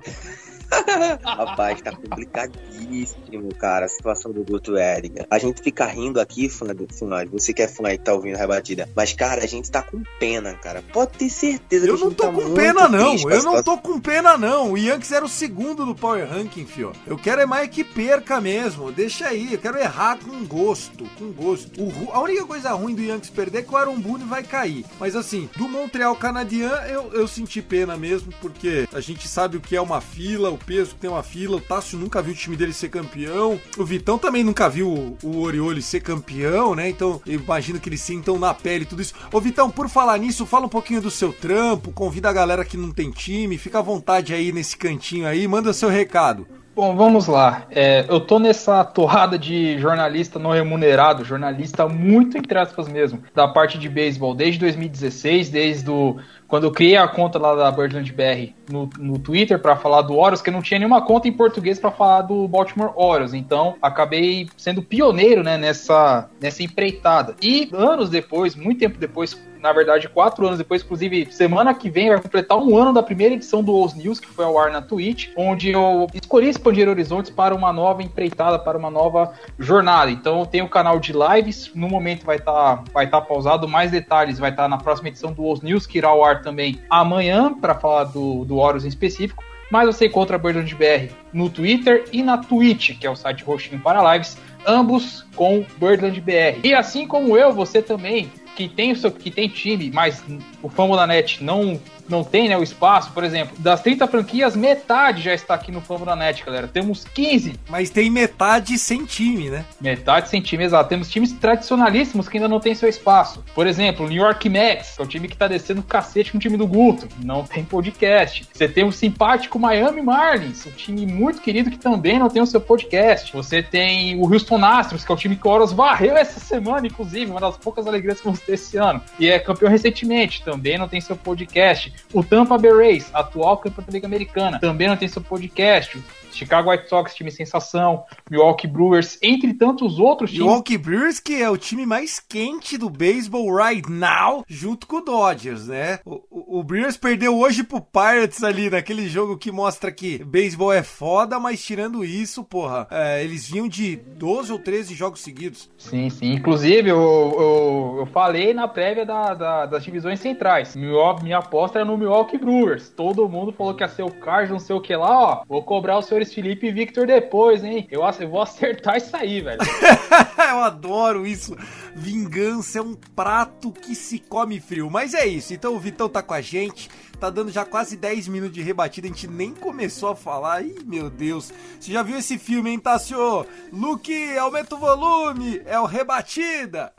Rapaz, 1.22 1.80
tá 1.80 1.92
complicadíssimo, 1.92 3.54
cara, 3.54 3.86
a 3.86 3.88
situação 3.88 4.32
do 4.32 4.42
Guto 4.44 4.76
Edinger. 4.76 5.26
A 5.30 5.38
gente 5.38 5.62
fica 5.62 5.84
rindo 5.86 6.20
aqui, 6.20 6.48
fã 6.48 6.66
do 6.66 6.86
fã, 6.92 7.24
você 7.30 7.52
que 7.52 7.62
é 7.62 7.68
fã 7.68 7.86
aí 7.86 7.98
que 7.98 8.04
tá 8.04 8.14
ouvindo 8.14 8.36
a 8.36 8.38
rebatida. 8.38 8.88
Mas, 8.94 9.12
cara, 9.12 9.42
a 9.42 9.46
gente 9.46 9.70
tá 9.70 9.82
com 9.82 10.02
pena, 10.18 10.54
cara. 10.54 10.82
Pode 10.92 11.12
ter 11.12 11.28
certeza 11.28 11.86
eu 11.86 11.96
que 11.96 12.02
a 12.02 12.04
não 12.06 12.14
tô 12.14 12.24
tá 12.24 12.32
com 12.32 12.54
pena, 12.54 12.88
não. 12.88 13.18
com 13.18 13.30
Eu 13.30 13.42
não 13.42 13.62
tô 13.62 13.78
com 13.78 14.00
pena, 14.00 14.36
não. 14.36 14.72
O 14.72 14.78
Yankees 14.78 15.12
era 15.12 15.24
o 15.24 15.28
segundo 15.28 15.84
do 15.84 15.94
Power 15.94 16.28
Ranking, 16.28 16.66
fio. 16.66 16.92
Eu 17.06 17.16
quero 17.16 17.40
é 17.40 17.46
mais 17.46 17.68
que 17.68 17.84
perca 17.84 18.40
mesmo. 18.40 18.90
Deixa 18.90 19.28
aí. 19.28 19.52
Eu 19.52 19.58
quero 19.58 19.78
errar 19.78 20.18
com 20.18 20.44
gosto. 20.44 21.04
Com 21.18 21.32
gosto. 21.32 21.80
O 21.80 21.92
a 22.12 22.20
única 22.20 22.44
coisa 22.44 22.72
ruim 22.72 22.94
do 22.94 23.02
Yankees 23.02 23.30
perder 23.30 23.58
é 23.58 23.62
que 23.62 23.72
o 23.72 23.76
Aaron 23.76 23.98
Boone 23.98 24.24
vai 24.24 24.42
cair. 24.42 24.84
Mas 24.98 25.16
assim, 25.16 25.48
do 25.56 25.68
Montreal 25.68 26.14
Canadien, 26.16 26.70
eu, 26.88 27.12
eu 27.12 27.28
senti 27.28 27.62
pena 27.62 27.96
mesmo, 27.96 28.32
porque 28.40 28.88
a 28.92 29.00
gente 29.00 29.28
sabe 29.28 29.56
o 29.56 29.60
que 29.60 29.76
é 29.76 29.80
uma 29.80 30.00
fila, 30.00 30.50
o 30.50 30.58
peso 30.66 30.94
tem 30.94 31.10
uma 31.10 31.22
fila. 31.22 31.56
O 31.56 31.60
Tássio 31.60 31.98
nunca 31.98 32.22
viu 32.22 32.32
o 32.32 32.36
time 32.36 32.56
dele 32.56 32.72
ser 32.72 32.88
campeão. 32.88 33.60
O 33.76 33.84
Vitão 33.84 34.18
também 34.18 34.44
nunca 34.44 34.68
viu 34.68 34.88
o, 34.88 35.18
o 35.22 35.40
Orioles 35.42 35.84
ser 35.84 36.00
campeão, 36.00 36.74
né? 36.74 36.88
Então, 36.88 37.20
imagino 37.26 37.80
que 37.80 37.88
eles 37.88 38.00
sintam 38.00 38.38
na 38.38 38.54
pele 38.54 38.84
tudo 38.84 39.02
isso. 39.02 39.14
Ô, 39.32 39.40
Vitão, 39.40 39.70
por 39.70 39.88
falar 39.88 40.18
nisso, 40.18 40.46
fala 40.46 40.66
um 40.66 40.70
pouquinho 40.70 41.00
do 41.00 41.10
seu 41.10 41.32
trampo, 41.32 41.92
convida 41.92 42.28
a 42.28 42.32
galera 42.32 42.64
que 42.64 42.76
não 42.76 42.92
tem 42.92 43.10
time, 43.10 43.58
fica 43.58 43.78
à 43.78 43.82
vontade 43.82 44.34
aí 44.34 44.52
nesse 44.52 44.76
cantinho 44.76 45.26
aí, 45.26 45.46
manda 45.46 45.72
seu 45.72 45.88
recado. 45.88 46.46
Bom, 46.74 46.96
vamos 46.96 47.26
lá. 47.26 47.66
É, 47.70 48.06
eu 48.08 48.18
tô 48.18 48.38
nessa 48.38 48.82
torrada 48.82 49.38
de 49.38 49.78
jornalista 49.78 50.38
não 50.38 50.52
remunerado, 50.52 51.22
jornalista 51.22 51.86
muito 51.86 52.38
entre 52.38 52.58
aspas 52.58 52.88
mesmo, 52.88 53.22
da 53.34 53.46
parte 53.46 53.78
de 53.78 53.90
beisebol 53.90 54.34
desde 54.34 54.58
2016, 54.60 55.50
desde 55.50 55.90
o, 55.90 56.16
quando 56.52 56.64
eu 56.64 56.70
criei 56.70 56.98
a 56.98 57.08
conta 57.08 57.38
lá 57.38 57.54
da 57.54 57.70
Birdland 57.70 58.12
BR 58.12 58.52
no, 58.70 58.90
no 58.98 59.18
Twitter 59.18 59.58
para 59.58 59.74
falar 59.74 60.02
do 60.02 60.12
Orioles, 60.12 60.42
que 60.42 60.50
eu 60.50 60.52
não 60.52 60.60
tinha 60.60 60.78
nenhuma 60.78 61.00
conta 61.00 61.26
em 61.26 61.32
português 61.32 61.78
para 61.78 61.90
falar 61.90 62.20
do 62.20 62.46
Baltimore 62.46 62.92
Orioles. 62.94 63.32
Então, 63.32 63.76
acabei 63.80 64.46
sendo 64.58 64.82
pioneiro, 64.82 65.42
né, 65.42 65.56
nessa, 65.56 66.28
nessa 66.38 66.62
empreitada. 66.62 67.34
E 67.40 67.70
anos 67.72 68.10
depois, 68.10 68.54
muito 68.54 68.80
tempo 68.80 68.98
depois, 68.98 69.40
na 69.62 69.72
verdade, 69.72 70.10
quatro 70.10 70.44
anos 70.44 70.58
depois, 70.58 70.82
inclusive, 70.82 71.32
semana 71.32 71.72
que 71.72 71.88
vem 71.88 72.10
vai 72.10 72.20
completar 72.20 72.58
um 72.58 72.76
ano 72.76 72.92
da 72.92 73.02
primeira 73.02 73.34
edição 73.34 73.62
do 73.62 73.74
Os 73.74 73.94
News, 73.94 74.20
que 74.20 74.26
foi 74.26 74.44
ao 74.44 74.58
ar 74.58 74.70
na 74.70 74.82
Twitch, 74.82 75.30
onde 75.36 75.70
eu 75.70 76.06
escolhi 76.12 76.50
expandir 76.50 76.86
horizontes 76.86 77.30
para 77.30 77.54
uma 77.54 77.72
nova 77.72 78.02
empreitada, 78.02 78.58
para 78.58 78.76
uma 78.76 78.90
nova 78.90 79.32
jornada. 79.58 80.10
Então, 80.10 80.40
eu 80.40 80.46
tenho 80.46 80.66
o 80.66 80.68
canal 80.68 80.98
de 80.98 81.12
lives, 81.12 81.70
no 81.74 81.88
momento 81.88 82.26
vai 82.26 82.36
estar 82.36 82.82
vai 82.92 83.08
tá 83.08 83.22
pausado, 83.22 83.66
mais 83.66 83.90
detalhes 83.90 84.38
vai 84.38 84.50
estar 84.50 84.68
na 84.68 84.76
próxima 84.76 85.08
edição 85.08 85.32
do 85.32 85.50
Os 85.50 85.62
News, 85.62 85.86
que 85.86 85.96
irá 85.96 86.08
ao 86.08 86.22
ar 86.22 86.41
também 86.42 86.80
amanhã, 86.90 87.54
para 87.54 87.74
falar 87.74 88.04
do, 88.04 88.44
do 88.44 88.56
Horus 88.56 88.84
em 88.84 88.88
específico. 88.88 89.42
Mas 89.70 89.86
você 89.86 90.06
encontra 90.06 90.36
a 90.36 90.38
Birdland 90.38 90.74
BR 90.74 91.10
no 91.32 91.48
Twitter 91.48 92.04
e 92.12 92.22
na 92.22 92.36
Twitch, 92.36 92.98
que 92.98 93.06
é 93.06 93.10
o 93.10 93.16
site 93.16 93.42
roxinho 93.42 93.80
para 93.80 94.12
lives, 94.12 94.36
ambos 94.66 95.24
com 95.34 95.64
Birdland 95.78 96.20
BR. 96.20 96.60
E 96.62 96.74
assim 96.74 97.06
como 97.06 97.38
eu, 97.38 97.52
você 97.52 97.80
também 97.80 98.30
que 98.54 98.68
tem 98.68 98.92
o 98.92 98.96
seu 98.96 99.10
que 99.10 99.30
tem 99.30 99.48
time, 99.48 99.90
mas 99.92 100.22
o 100.62 100.68
Famo 100.68 100.96
da 100.96 101.06
Net 101.06 101.42
não 101.42 101.80
não 102.08 102.22
tem 102.22 102.48
né, 102.48 102.56
o 102.56 102.62
espaço, 102.62 103.10
por 103.12 103.24
exemplo, 103.24 103.56
das 103.58 103.80
30 103.80 104.06
franquias, 104.06 104.56
metade 104.56 105.22
já 105.22 105.32
está 105.32 105.54
aqui 105.54 105.72
no 105.72 105.80
Famo 105.80 106.04
da 106.04 106.14
Net, 106.14 106.44
galera. 106.44 106.68
Temos 106.68 107.04
15, 107.04 107.54
Mas 107.68 107.90
tem 107.90 108.10
metade 108.10 108.78
sem 108.78 109.04
time, 109.04 109.48
né? 109.50 109.64
metade 109.80 110.28
sem 110.28 110.40
time, 110.40 110.64
exato. 110.64 110.88
Temos 110.88 111.08
times 111.08 111.32
tradicionalíssimos 111.32 112.28
que 112.28 112.36
ainda 112.36 112.48
não 112.48 112.60
tem 112.60 112.74
seu 112.74 112.88
espaço. 112.88 113.42
Por 113.54 113.66
exemplo, 113.66 114.06
o 114.06 114.08
New 114.08 114.22
York 114.22 114.48
Mets, 114.48 114.96
que 114.96 115.02
é 115.02 115.04
o 115.04 115.08
time 115.08 115.28
que 115.28 115.36
tá 115.36 115.48
descendo 115.48 115.80
o 115.80 115.84
cacete 115.84 116.32
com 116.32 116.38
o 116.38 116.40
time 116.40 116.56
do 116.56 116.66
Guto, 116.66 117.08
não 117.22 117.44
tem 117.44 117.64
podcast. 117.64 118.46
Você 118.52 118.68
tem 118.68 118.84
o 118.84 118.92
simpático 118.92 119.58
Miami 119.58 120.02
Marlins, 120.02 120.66
um 120.66 120.70
time 120.70 121.06
muito 121.06 121.40
querido 121.40 121.70
que 121.70 121.78
também 121.78 122.18
não 122.18 122.28
tem 122.28 122.42
o 122.42 122.46
seu 122.46 122.60
podcast. 122.60 123.32
Você 123.32 123.62
tem 123.62 124.16
o 124.16 124.30
Houston 124.30 124.62
Astros, 124.64 125.04
que 125.04 125.10
é 125.10 125.14
o 125.14 125.18
time 125.18 125.36
que 125.36 125.46
o 125.46 125.50
Oros 125.50 125.72
varreu 125.72 126.16
essa 126.16 126.38
semana, 126.40 126.86
inclusive, 126.86 127.30
uma 127.30 127.40
das 127.40 127.56
poucas 127.56 127.86
alegrias 127.86 128.18
que 128.18 128.24
vamos 128.24 128.40
ter 128.44 128.54
esse 128.54 128.76
ano. 128.76 129.02
E 129.18 129.28
é 129.28 129.38
campeão 129.38 129.70
recentemente, 129.70 130.42
também 130.42 130.78
não 130.78 130.88
tem 130.88 131.00
seu 131.00 131.16
podcast. 131.16 131.92
O 132.12 132.22
Tampa 132.22 132.58
Bay 132.58 132.72
Rays, 132.72 133.10
atual 133.12 133.56
campeão 133.58 133.84
da 133.84 133.92
Liga 133.92 134.06
Americana, 134.06 134.58
também 134.58 134.88
não 134.88 134.96
tem 134.96 135.08
seu 135.08 135.22
podcast. 135.22 136.02
Chicago 136.36 136.70
White 136.70 136.88
Sox, 136.88 137.14
time 137.14 137.30
sensação, 137.30 138.04
Milwaukee 138.30 138.66
Brewers, 138.66 139.18
entre 139.22 139.54
tantos 139.54 139.98
outros 139.98 140.30
times. 140.30 140.44
Milwaukee 140.46 140.78
Brewers, 140.78 141.20
que 141.20 141.40
é 141.42 141.48
o 141.50 141.56
time 141.56 141.84
mais 141.86 142.18
quente 142.20 142.76
do 142.78 142.88
beisebol 142.90 143.54
right 143.54 143.88
now, 143.90 144.44
junto 144.48 144.86
com 144.86 144.96
o 144.96 145.00
Dodgers, 145.00 145.68
né? 145.68 145.98
O, 146.04 146.22
o, 146.30 146.58
o 146.60 146.64
Brewers 146.64 146.96
perdeu 146.96 147.36
hoje 147.38 147.62
pro 147.62 147.80
Pirates 147.80 148.42
ali, 148.42 148.70
naquele 148.70 149.08
jogo 149.08 149.36
que 149.36 149.50
mostra 149.52 149.90
que 149.92 150.22
beisebol 150.24 150.72
é 150.72 150.82
foda, 150.82 151.38
mas 151.38 151.62
tirando 151.64 152.04
isso, 152.04 152.44
porra, 152.44 152.86
é, 152.90 153.22
eles 153.24 153.48
vinham 153.48 153.68
de 153.68 153.96
12 153.96 154.52
ou 154.52 154.58
13 154.58 154.94
jogos 154.94 155.20
seguidos. 155.20 155.70
Sim, 155.78 156.08
sim. 156.10 156.32
Inclusive, 156.32 156.88
eu, 156.90 156.98
eu, 156.98 157.96
eu 158.00 158.06
falei 158.06 158.52
na 158.54 158.66
prévia 158.68 159.04
da, 159.04 159.34
da- 159.34 159.66
das 159.66 159.84
divisões 159.84 160.20
centrais. 160.20 160.74
Milwaukee- 160.76 161.22
minha 161.24 161.38
aposta 161.38 161.78
era 161.78 161.84
no 161.84 161.96
Milwaukee 161.96 162.38
Brewers. 162.38 162.88
Todo 162.90 163.28
mundo 163.28 163.52
falou 163.52 163.74
que 163.74 163.82
ia 163.82 163.88
ser 163.88 164.02
o 164.02 164.10
Cards, 164.10 164.50
não 164.50 164.58
sei 164.58 164.74
o 164.76 164.80
que 164.80 164.94
lá, 164.94 165.18
ó. 165.20 165.42
Vou 165.48 165.62
cobrar 165.62 165.98
os 165.98 166.06
senhores 166.22 166.34
Felipe 166.34 166.66
e 166.66 166.72
Victor 166.72 167.06
depois, 167.06 167.64
hein? 167.64 167.86
Eu, 167.90 168.02
eu 168.02 168.28
vou 168.28 168.42
acertar 168.42 168.96
isso 168.96 169.16
aí, 169.16 169.40
velho. 169.40 169.60
Eu 170.38 170.58
adoro 170.58 171.26
isso. 171.26 171.56
Vingança 171.94 172.78
é 172.78 172.82
um 172.82 172.94
prato 172.94 173.72
que 173.72 173.94
se 173.94 174.18
come 174.18 174.60
frio. 174.60 174.90
Mas 174.90 175.14
é 175.14 175.26
isso. 175.26 175.54
Então 175.54 175.74
o 175.74 175.80
Vitão 175.80 176.08
tá 176.08 176.22
com 176.22 176.34
a 176.34 176.40
gente. 176.40 176.90
Tá 177.18 177.30
dando 177.30 177.50
já 177.50 177.64
quase 177.64 177.96
10 177.96 178.28
minutos 178.28 178.54
de 178.54 178.62
rebatida. 178.62 179.06
A 179.06 179.10
gente 179.10 179.28
nem 179.28 179.54
começou 179.54 180.10
a 180.10 180.16
falar. 180.16 180.62
Ih, 180.62 180.84
meu 180.84 181.08
Deus. 181.08 181.52
Você 181.80 181.92
já 181.92 182.02
viu 182.02 182.18
esse 182.18 182.38
filme, 182.38 182.70
hein, 182.70 182.78
Tassio? 182.78 183.46
Luke, 183.72 184.36
aumenta 184.36 184.74
o 184.74 184.78
volume. 184.78 185.62
É 185.64 185.78
o 185.78 185.86
Rebatida. 185.86 186.92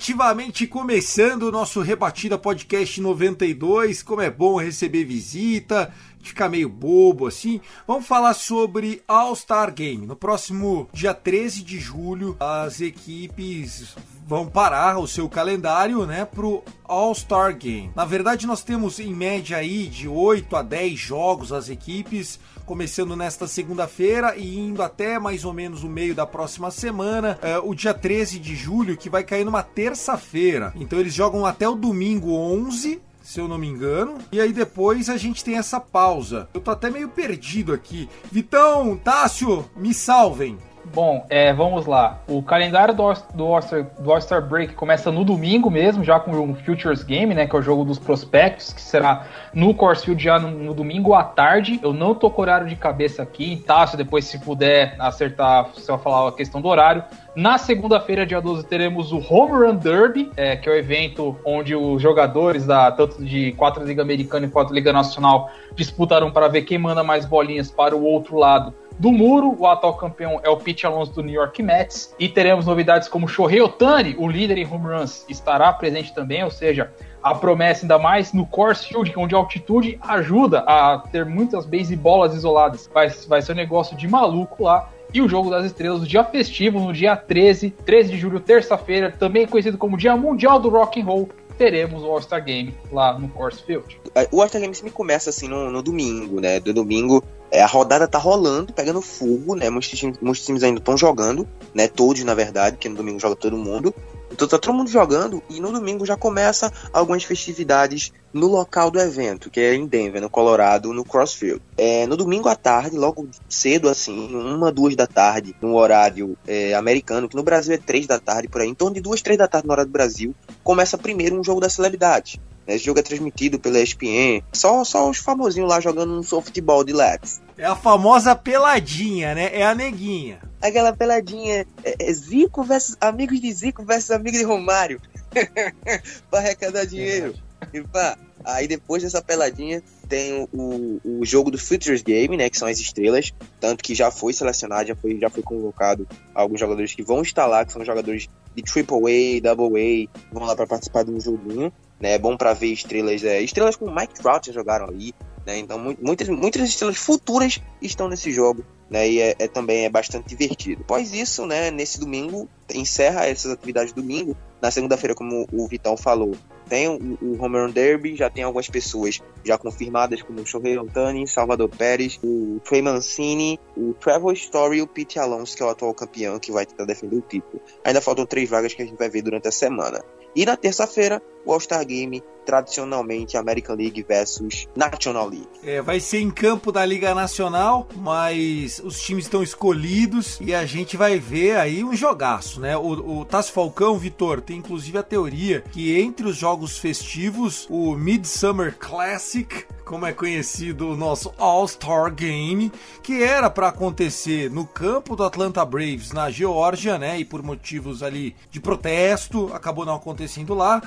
Efetivamente 0.00 0.66
começando 0.66 1.42
o 1.42 1.52
nosso 1.52 1.82
Rebatida 1.82 2.38
Podcast 2.38 2.98
92. 3.02 4.02
Como 4.02 4.22
é 4.22 4.30
bom 4.30 4.58
receber 4.58 5.04
visita, 5.04 5.92
ficar 6.22 6.48
meio 6.48 6.70
bobo 6.70 7.26
assim. 7.26 7.60
Vamos 7.86 8.06
falar 8.06 8.32
sobre 8.32 9.02
All-Star 9.06 9.70
Game. 9.74 10.06
No 10.06 10.16
próximo 10.16 10.88
dia 10.90 11.12
13 11.12 11.62
de 11.62 11.78
julho, 11.78 12.34
as 12.40 12.80
equipes 12.80 13.94
vão 14.26 14.46
parar 14.46 14.98
o 14.98 15.06
seu 15.06 15.28
calendário, 15.28 16.06
né, 16.06 16.24
pro 16.24 16.64
All-Star 16.84 17.54
Game. 17.54 17.90
Na 17.94 18.06
verdade, 18.06 18.46
nós 18.46 18.64
temos 18.64 18.98
em 19.00 19.14
média 19.14 19.58
aí 19.58 19.86
de 19.86 20.08
8 20.08 20.56
a 20.56 20.62
10 20.62 20.98
jogos 20.98 21.52
as 21.52 21.68
equipes, 21.68 22.40
começando 22.70 23.16
nesta 23.16 23.48
segunda-feira 23.48 24.36
e 24.36 24.56
indo 24.56 24.80
até 24.80 25.18
mais 25.18 25.44
ou 25.44 25.52
menos 25.52 25.82
o 25.82 25.88
meio 25.88 26.14
da 26.14 26.24
próxima 26.24 26.70
semana, 26.70 27.36
é, 27.42 27.58
o 27.58 27.74
dia 27.74 27.92
13 27.92 28.38
de 28.38 28.54
julho, 28.54 28.96
que 28.96 29.10
vai 29.10 29.24
cair 29.24 29.44
numa 29.44 29.60
terça-feira. 29.60 30.72
Então 30.76 31.00
eles 31.00 31.12
jogam 31.12 31.44
até 31.44 31.68
o 31.68 31.74
domingo 31.74 32.32
11 32.32 33.02
se 33.24 33.40
eu 33.40 33.46
não 33.46 33.58
me 33.58 33.66
engano. 33.66 34.18
E 34.32 34.40
aí 34.40 34.52
depois 34.52 35.08
a 35.08 35.16
gente 35.16 35.44
tem 35.44 35.56
essa 35.56 35.78
pausa. 35.78 36.48
Eu 36.52 36.60
tô 36.60 36.70
até 36.70 36.90
meio 36.90 37.08
perdido 37.08 37.72
aqui. 37.72 38.08
Vitão, 38.30 38.96
Tássio, 38.96 39.68
me 39.76 39.94
salvem. 39.94 40.56
Bom, 40.84 41.24
é, 41.28 41.52
vamos 41.52 41.86
lá. 41.86 42.18
O 42.26 42.42
calendário 42.42 42.94
do, 42.94 43.02
All-Star, 43.02 43.86
All-Star 44.04 44.42
Break 44.42 44.74
começa 44.74 45.12
no 45.12 45.24
domingo 45.24 45.70
mesmo, 45.70 46.02
já 46.02 46.18
com 46.18 46.32
o 46.32 46.54
Futures 46.54 47.02
Game, 47.02 47.34
né? 47.34 47.46
Que 47.46 47.54
é 47.54 47.58
o 47.58 47.62
jogo 47.62 47.84
dos 47.84 47.98
prospectos, 47.98 48.72
que 48.72 48.80
será 48.80 49.26
no 49.54 49.74
Coors 49.74 50.02
Field 50.02 50.22
já 50.22 50.38
no, 50.38 50.50
no, 50.50 50.74
domingo 50.74 51.14
à 51.14 51.22
tarde. 51.22 51.78
Eu 51.82 51.92
não 51.92 52.14
tô 52.14 52.30
com 52.30 52.42
horário 52.42 52.66
de 52.66 52.76
cabeça 52.76 53.22
aqui, 53.22 53.62
tá? 53.66 53.86
Se 53.86 53.96
depois, 53.96 54.24
se 54.24 54.38
puder 54.38 54.96
acertar, 54.98 55.68
se 55.74 55.90
eu 55.90 55.98
falar 55.98 56.28
a 56.28 56.32
questão 56.32 56.60
do 56.60 56.68
horário. 56.68 57.04
Na 57.36 57.58
segunda-feira, 57.58 58.26
dia 58.26 58.40
12, 58.40 58.66
teremos 58.66 59.12
o 59.12 59.18
Home 59.18 59.52
Run 59.52 59.76
Derby, 59.76 60.32
é, 60.36 60.56
que 60.56 60.68
é 60.68 60.72
o 60.72 60.74
evento 60.74 61.38
onde 61.44 61.76
os 61.76 62.02
jogadores 62.02 62.66
da 62.66 62.90
tanto 62.90 63.22
de 63.24 63.52
quatro 63.52 63.84
Liga 63.84 64.02
Americana 64.02 64.46
e 64.46 64.50
quatro 64.50 64.74
Liga 64.74 64.92
Nacional 64.92 65.48
disputarão 65.76 66.32
para 66.32 66.48
ver 66.48 66.62
quem 66.62 66.78
manda 66.78 67.04
mais 67.04 67.24
bolinhas 67.24 67.70
para 67.70 67.94
o 67.96 68.02
outro 68.02 68.36
lado 68.36 68.74
do 69.00 69.10
muro. 69.10 69.56
O 69.58 69.66
atual 69.66 69.96
campeão 69.96 70.40
é 70.44 70.50
o 70.50 70.58
Pete 70.58 70.86
Alonso 70.86 71.14
do 71.14 71.22
New 71.22 71.34
York 71.34 71.62
Mets. 71.62 72.14
E 72.18 72.28
teremos 72.28 72.66
novidades 72.66 73.08
como 73.08 73.26
Shohei 73.26 73.60
Otani, 73.62 74.14
o 74.18 74.28
líder 74.28 74.58
em 74.58 74.66
home 74.66 74.94
runs, 74.94 75.24
estará 75.28 75.72
presente 75.72 76.14
também, 76.14 76.44
ou 76.44 76.50
seja, 76.50 76.92
a 77.22 77.34
promessa 77.34 77.84
ainda 77.84 77.98
mais 77.98 78.34
no 78.34 78.46
Course 78.46 78.86
Field, 78.86 79.12
onde 79.16 79.34
a 79.34 79.38
altitude 79.38 79.98
ajuda 80.02 80.60
a 80.60 80.98
ter 81.10 81.24
muitas 81.24 81.66
bolas 81.96 82.34
isoladas. 82.34 82.88
Vai, 82.92 83.08
vai 83.26 83.40
ser 83.40 83.52
um 83.52 83.56
negócio 83.56 83.96
de 83.96 84.06
maluco 84.06 84.64
lá. 84.64 84.90
E 85.12 85.20
o 85.20 85.28
Jogo 85.28 85.50
das 85.50 85.64
Estrelas, 85.64 86.02
o 86.02 86.06
dia 86.06 86.22
festivo, 86.22 86.78
no 86.78 86.92
dia 86.92 87.16
13, 87.16 87.70
13 87.84 88.12
de 88.12 88.16
julho, 88.16 88.38
terça-feira, 88.38 89.10
também 89.10 89.44
conhecido 89.44 89.76
como 89.76 89.96
Dia 89.96 90.16
Mundial 90.16 90.60
do 90.60 90.68
Rock 90.68 91.00
and 91.00 91.04
Roll, 91.04 91.28
teremos 91.60 92.02
o 92.02 92.06
All-Star 92.06 92.42
Game 92.42 92.74
lá 92.90 93.18
no 93.18 93.28
Course 93.28 93.62
Field. 93.62 94.00
O 94.32 94.40
All-Star 94.40 94.62
Game 94.62 94.74
sempre 94.74 94.92
começa 94.92 95.28
assim 95.28 95.46
no, 95.46 95.70
no 95.70 95.82
domingo, 95.82 96.40
né? 96.40 96.58
Do 96.58 96.72
domingo 96.72 97.22
é, 97.50 97.60
a 97.60 97.66
rodada 97.66 98.08
tá 98.08 98.16
rolando, 98.16 98.72
pegando 98.72 99.02
fogo, 99.02 99.54
né? 99.54 99.68
Muitos 99.68 99.90
times, 99.90 100.16
muitos 100.22 100.42
times 100.42 100.62
ainda 100.62 100.80
estão 100.80 100.96
jogando, 100.96 101.46
né? 101.74 101.86
Todos, 101.86 102.24
na 102.24 102.32
verdade, 102.32 102.76
porque 102.76 102.88
no 102.88 102.96
domingo 102.96 103.20
joga 103.20 103.36
todo 103.36 103.58
mundo. 103.58 103.94
Então 104.32 104.48
tá 104.48 104.58
todo 104.58 104.72
mundo 104.72 104.88
jogando 104.88 105.42
e 105.50 105.60
no 105.60 105.72
domingo 105.72 106.06
já 106.06 106.16
começa 106.16 106.72
algumas 106.92 107.24
festividades 107.24 108.12
no 108.32 108.46
local 108.46 108.90
do 108.90 109.00
evento, 109.00 109.50
que 109.50 109.60
é 109.60 109.74
em 109.74 109.86
Denver, 109.86 110.22
no 110.22 110.30
Colorado, 110.30 110.92
no 110.92 111.04
Crossfield. 111.04 111.60
É, 111.76 112.06
no 112.06 112.16
domingo 112.16 112.48
à 112.48 112.54
tarde, 112.54 112.96
logo 112.96 113.28
cedo 113.48 113.88
assim, 113.88 114.34
uma, 114.34 114.70
duas 114.70 114.94
da 114.94 115.06
tarde, 115.06 115.54
no 115.60 115.74
horário 115.74 116.38
é, 116.46 116.74
americano, 116.74 117.28
que 117.28 117.34
no 117.34 117.42
Brasil 117.42 117.74
é 117.74 117.78
três 117.78 118.06
da 118.06 118.20
tarde 118.20 118.48
por 118.48 118.60
aí, 118.60 118.68
então 118.68 118.90
de 118.90 119.00
duas, 119.00 119.20
três 119.20 119.36
da 119.36 119.48
tarde 119.48 119.66
no 119.66 119.72
horário 119.72 119.90
do 119.90 119.92
Brasil, 119.92 120.32
começa 120.62 120.98
primeiro 120.98 121.38
um 121.38 121.44
jogo 121.44 121.60
da 121.60 121.68
celebridade. 121.68 122.40
Esse 122.66 122.84
jogo 122.84 123.00
é 123.00 123.02
transmitido 123.02 123.58
pela 123.58 123.80
ESPN. 123.80 124.42
Só, 124.52 124.84
só 124.84 125.08
os 125.10 125.18
famosinhos 125.18 125.68
lá 125.68 125.80
jogando 125.80 126.18
um 126.18 126.22
softball 126.22 126.84
de 126.84 126.92
Let's. 126.92 127.40
É 127.58 127.64
a 127.64 127.74
famosa 127.74 128.34
peladinha, 128.36 129.34
né? 129.34 129.50
É 129.52 129.64
a 129.64 129.74
neguinha. 129.74 130.40
Aquela 130.62 130.92
peladinha 130.92 131.66
é, 131.82 131.96
é 131.98 132.12
Zico 132.12 132.62
versus 132.62 132.96
amigos 133.00 133.40
de 133.40 133.52
Zico 133.52 133.82
versus 133.82 134.10
amigos 134.10 134.38
de 134.38 134.44
Romário. 134.44 135.00
pra 136.30 136.40
arrecadar 136.40 136.84
dinheiro. 136.84 137.34
E 137.72 137.82
pá, 137.82 138.16
aí 138.44 138.66
depois 138.66 139.02
dessa 139.02 139.22
peladinha 139.22 139.82
tem 140.08 140.48
o, 140.52 141.00
o 141.04 141.24
jogo 141.24 141.50
do 141.50 141.58
Futures 141.58 142.02
Game, 142.02 142.36
né? 142.36 142.50
Que 142.50 142.58
são 142.58 142.68
as 142.68 142.78
estrelas. 142.78 143.32
Tanto 143.60 143.82
que 143.82 143.94
já 143.94 144.10
foi 144.10 144.32
selecionado, 144.32 144.88
já 144.88 144.96
foi, 144.96 145.18
já 145.18 145.30
foi 145.30 145.42
convocado 145.42 146.06
alguns 146.34 146.60
jogadores 146.60 146.94
que 146.94 147.02
vão 147.02 147.22
estar 147.22 147.46
lá, 147.46 147.64
que 147.64 147.72
são 147.72 147.84
jogadores 147.84 148.28
de 148.54 148.62
Triple 148.62 149.38
A, 149.38 149.54
Double 149.54 150.08
A, 150.08 150.34
vão 150.34 150.44
lá 150.44 150.56
para 150.56 150.66
participar 150.66 151.04
do 151.04 151.18
joguinho 151.20 151.72
né? 152.00 152.14
É 152.14 152.18
bom 152.18 152.36
para 152.36 152.54
ver 152.54 152.72
estrelas, 152.72 153.22
é, 153.22 153.42
estrelas 153.42 153.76
como 153.76 153.94
Mike 153.94 154.14
Trout 154.14 154.46
já 154.46 154.52
jogaram 154.52 154.86
ali, 154.86 155.14
né? 155.46 155.58
Então 155.58 155.78
muitas, 156.00 156.28
muitas 156.28 156.68
estrelas 156.68 156.96
futuras 156.96 157.60
estão 157.82 158.08
nesse 158.08 158.32
jogo, 158.32 158.64
né? 158.88 159.08
E 159.08 159.20
é, 159.20 159.36
é, 159.38 159.46
também 159.46 159.84
é 159.84 159.90
bastante 159.90 160.28
divertido. 160.34 160.80
Após 160.80 161.12
isso, 161.12 161.44
né? 161.44 161.70
Nesse 161.70 162.00
domingo 162.00 162.48
encerra 162.72 163.26
essas 163.26 163.52
atividades 163.52 163.92
domingo. 163.92 164.34
Na 164.62 164.70
segunda-feira, 164.70 165.14
como 165.14 165.46
o 165.52 165.68
Vitão 165.68 165.96
falou, 165.96 166.32
tem 166.70 166.88
o, 166.88 167.18
o 167.20 167.44
Home 167.44 167.58
Run 167.58 167.70
Derby, 167.70 168.14
já 168.14 168.30
tem 168.30 168.44
algumas 168.44 168.68
pessoas 168.68 169.20
já 169.44 169.58
confirmadas, 169.58 170.22
como 170.22 170.40
o 170.40 170.46
Shohei 170.46 170.78
Ohtani, 170.78 171.26
Salvador 171.26 171.68
Pérez, 171.68 172.18
o 172.22 172.60
Trey 172.64 172.80
Mancini, 172.80 173.58
o 173.76 173.92
Trevor 173.94 174.32
Story 174.34 174.78
e 174.78 174.82
o 174.82 174.86
Pete 174.86 175.18
Alonso, 175.18 175.56
que 175.56 175.62
é 175.64 175.66
o 175.66 175.68
atual 175.68 175.92
campeão, 175.92 176.38
que 176.38 176.52
vai 176.52 176.64
tentar 176.64 176.84
defender 176.84 177.16
o 177.16 177.20
título. 177.20 177.60
Ainda 177.84 178.00
faltam 178.00 178.24
três 178.24 178.48
vagas 178.48 178.72
que 178.72 178.82
a 178.82 178.86
gente 178.86 178.96
vai 178.96 179.10
ver 179.10 179.22
durante 179.22 179.48
a 179.48 179.52
semana. 179.52 180.00
E 180.34 180.46
na 180.46 180.56
terça-feira, 180.56 181.20
o 181.44 181.52
All-Star 181.52 181.84
Game, 181.86 182.22
tradicionalmente 182.44 183.36
American 183.36 183.76
League 183.76 184.04
versus 184.06 184.68
National 184.74 185.28
League. 185.28 185.48
É, 185.62 185.80
vai 185.80 186.00
ser 186.00 186.20
em 186.20 186.30
campo 186.30 186.72
da 186.72 186.84
Liga 186.84 187.14
Nacional, 187.14 187.88
mas 187.96 188.80
os 188.84 189.00
times 189.00 189.24
estão 189.24 189.42
escolhidos 189.42 190.38
e 190.40 190.54
a 190.54 190.64
gente 190.64 190.96
vai 190.96 191.18
ver 191.18 191.56
aí 191.56 191.84
um 191.84 191.94
jogaço, 191.94 192.60
né? 192.60 192.76
O, 192.76 193.20
o 193.20 193.24
Tassi 193.24 193.52
Falcão, 193.52 193.98
Vitor, 193.98 194.40
tem 194.40 194.58
inclusive 194.58 194.98
a 194.98 195.02
teoria 195.02 195.62
que 195.72 195.98
entre 196.00 196.26
os 196.26 196.36
jogos 196.36 196.78
festivos, 196.78 197.66
o 197.70 197.94
Midsummer 197.94 198.76
Classic 198.78 199.66
como 199.90 200.06
é 200.06 200.12
conhecido 200.12 200.90
o 200.90 200.96
nosso 200.96 201.34
All-Star 201.36 202.14
Game, 202.14 202.70
que 203.02 203.24
era 203.24 203.50
para 203.50 203.66
acontecer 203.66 204.48
no 204.48 204.64
campo 204.64 205.16
do 205.16 205.24
Atlanta 205.24 205.64
Braves 205.64 206.12
na 206.12 206.30
Geórgia, 206.30 206.96
né? 206.96 207.18
E 207.18 207.24
por 207.24 207.42
motivos 207.42 208.00
ali 208.00 208.36
de 208.52 208.60
protesto, 208.60 209.50
acabou 209.52 209.84
não 209.84 209.96
acontecendo 209.96 210.54
lá. 210.54 210.80